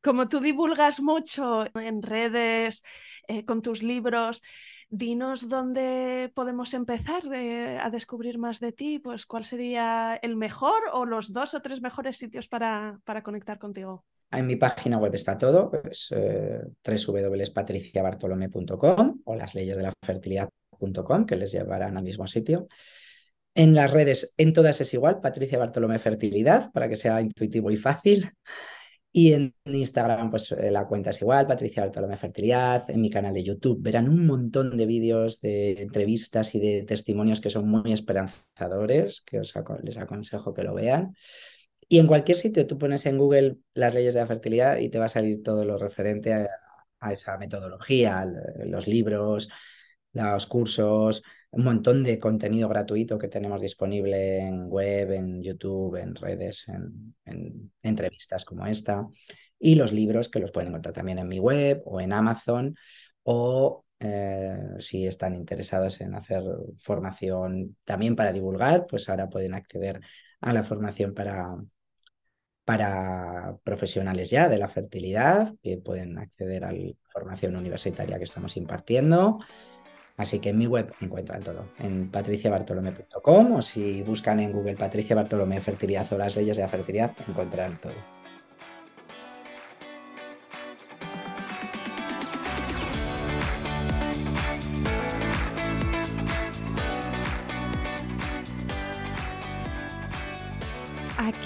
Como 0.01 0.29
tú 0.29 0.39
divulgas 0.39 0.99
mucho 0.99 1.65
en 1.77 2.01
redes, 2.01 2.83
eh, 3.27 3.45
con 3.45 3.61
tus 3.61 3.83
libros, 3.83 4.41
dinos 4.89 5.47
dónde 5.47 6.31
podemos 6.33 6.73
empezar 6.73 7.23
eh, 7.33 7.77
a 7.79 7.89
descubrir 7.89 8.37
más 8.37 8.59
de 8.59 8.71
ti, 8.71 8.99
pues 8.99 9.25
cuál 9.25 9.45
sería 9.45 10.15
el 10.21 10.35
mejor 10.35 10.81
o 10.93 11.05
los 11.05 11.33
dos 11.33 11.53
o 11.53 11.61
tres 11.61 11.81
mejores 11.81 12.17
sitios 12.17 12.47
para, 12.47 12.99
para 13.05 13.21
conectar 13.23 13.59
contigo. 13.59 14.05
En 14.31 14.47
mi 14.47 14.55
página 14.55 14.97
web 14.97 15.13
está 15.13 15.37
todo, 15.37 15.73
es 15.89 16.07
eh, 16.15 16.61
www.patriciabartolome.com 16.85 19.21
o 19.25 19.35
las 19.35 19.53
leyes 19.55 19.75
de 19.75 19.83
la 19.83 19.91
que 21.27 21.35
les 21.35 21.51
llevarán 21.51 21.97
al 21.97 22.03
mismo 22.03 22.25
sitio. 22.27 22.69
En 23.53 23.75
las 23.75 23.91
redes, 23.91 24.33
en 24.37 24.53
todas 24.53 24.79
es 24.81 24.93
igual, 24.93 25.19
Patricia 25.19 25.59
Bartolomé 25.59 25.99
Fertilidad, 25.99 26.71
para 26.71 26.87
que 26.87 26.95
sea 26.95 27.19
intuitivo 27.21 27.69
y 27.69 27.77
fácil. 27.77 28.31
Y 29.13 29.33
en 29.33 29.53
Instagram, 29.65 30.29
pues 30.29 30.53
eh, 30.53 30.71
la 30.71 30.87
cuenta 30.87 31.09
es 31.09 31.21
igual, 31.21 31.45
Patricia 31.45 31.83
Bartolomé 31.83 32.15
Fertilidad. 32.15 32.89
En 32.89 33.01
mi 33.01 33.09
canal 33.09 33.33
de 33.33 33.43
YouTube 33.43 33.81
verán 33.81 34.07
un 34.07 34.25
montón 34.25 34.77
de 34.77 34.85
vídeos, 34.85 35.41
de 35.41 35.81
entrevistas 35.81 36.55
y 36.55 36.61
de 36.61 36.83
testimonios 36.83 37.41
que 37.41 37.49
son 37.49 37.67
muy 37.67 37.91
esperanzadores, 37.91 39.21
que 39.21 39.39
os 39.39 39.53
les 39.83 39.97
aconsejo 39.97 40.53
que 40.53 40.63
lo 40.63 40.73
vean. 40.73 41.13
Y 41.91 41.99
en 41.99 42.07
cualquier 42.07 42.37
sitio 42.37 42.65
tú 42.65 42.77
pones 42.77 43.05
en 43.05 43.17
Google 43.17 43.57
las 43.73 43.93
leyes 43.93 44.13
de 44.13 44.21
la 44.21 44.25
fertilidad 44.25 44.77
y 44.77 44.87
te 44.87 44.97
va 44.97 45.05
a 45.05 45.09
salir 45.09 45.43
todo 45.43 45.65
lo 45.65 45.77
referente 45.77 46.33
a 46.33 47.11
esa 47.11 47.37
metodología, 47.37 48.25
los 48.65 48.87
libros, 48.87 49.49
los 50.13 50.47
cursos, 50.47 51.21
un 51.49 51.65
montón 51.65 52.01
de 52.01 52.17
contenido 52.17 52.69
gratuito 52.69 53.17
que 53.17 53.27
tenemos 53.27 53.59
disponible 53.59 54.37
en 54.39 54.69
web, 54.69 55.11
en 55.11 55.43
YouTube, 55.43 55.97
en 55.97 56.15
redes, 56.15 56.65
en, 56.69 57.73
entrevistas 57.83 58.45
como 58.45 58.65
esta, 58.67 59.05
y 59.59 59.75
los 59.75 59.91
libros 59.91 60.29
que 60.29 60.39
los 60.39 60.53
pueden 60.53 60.69
encontrar 60.69 60.93
también 60.93 61.19
en 61.19 61.27
mi 61.27 61.39
web 61.39 61.81
o 61.83 61.99
en 61.99 62.13
Amazon, 62.13 62.73
o 63.23 63.83
eh, 63.99 64.57
si 64.79 65.05
están 65.07 65.35
interesados 65.35 65.99
en 65.99 66.15
hacer 66.15 66.41
formación 66.79 67.75
también 67.83 68.15
para 68.15 68.31
divulgar, 68.31 68.87
pues 68.87 69.09
ahora 69.09 69.29
pueden 69.29 69.53
acceder 69.55 69.99
a 70.39 70.53
la 70.53 70.63
formación 70.63 71.13
para, 71.13 71.57
para 72.65 73.55
profesionales 73.63 74.29
ya 74.29 74.47
de 74.47 74.57
la 74.57 74.69
fertilidad, 74.69 75.53
que 75.61 75.77
pueden 75.77 76.17
acceder 76.17 76.63
a 76.63 76.71
la 76.71 76.93
formación 77.11 77.55
universitaria 77.55 78.17
que 78.17 78.23
estamos 78.23 78.55
impartiendo. 78.57 79.39
Así 80.17 80.39
que 80.39 80.49
en 80.49 80.57
mi 80.59 80.67
web 80.67 80.93
encuentran 81.01 81.41
todo, 81.41 81.65
en 81.79 82.11
patriciabartolome.com 82.11 83.53
o 83.53 83.61
si 83.61 84.03
buscan 84.03 84.39
en 84.39 84.51
Google 84.51 84.75
Patricia 84.75 85.15
Bartolomé 85.15 85.59
Fertilidad 85.61 86.11
o 86.13 86.17
las 86.17 86.35
leyes 86.35 86.57
de 86.57 86.63
la 86.63 86.69
fertilidad, 86.69 87.15
encontrarán 87.27 87.79
todo. 87.79 88.20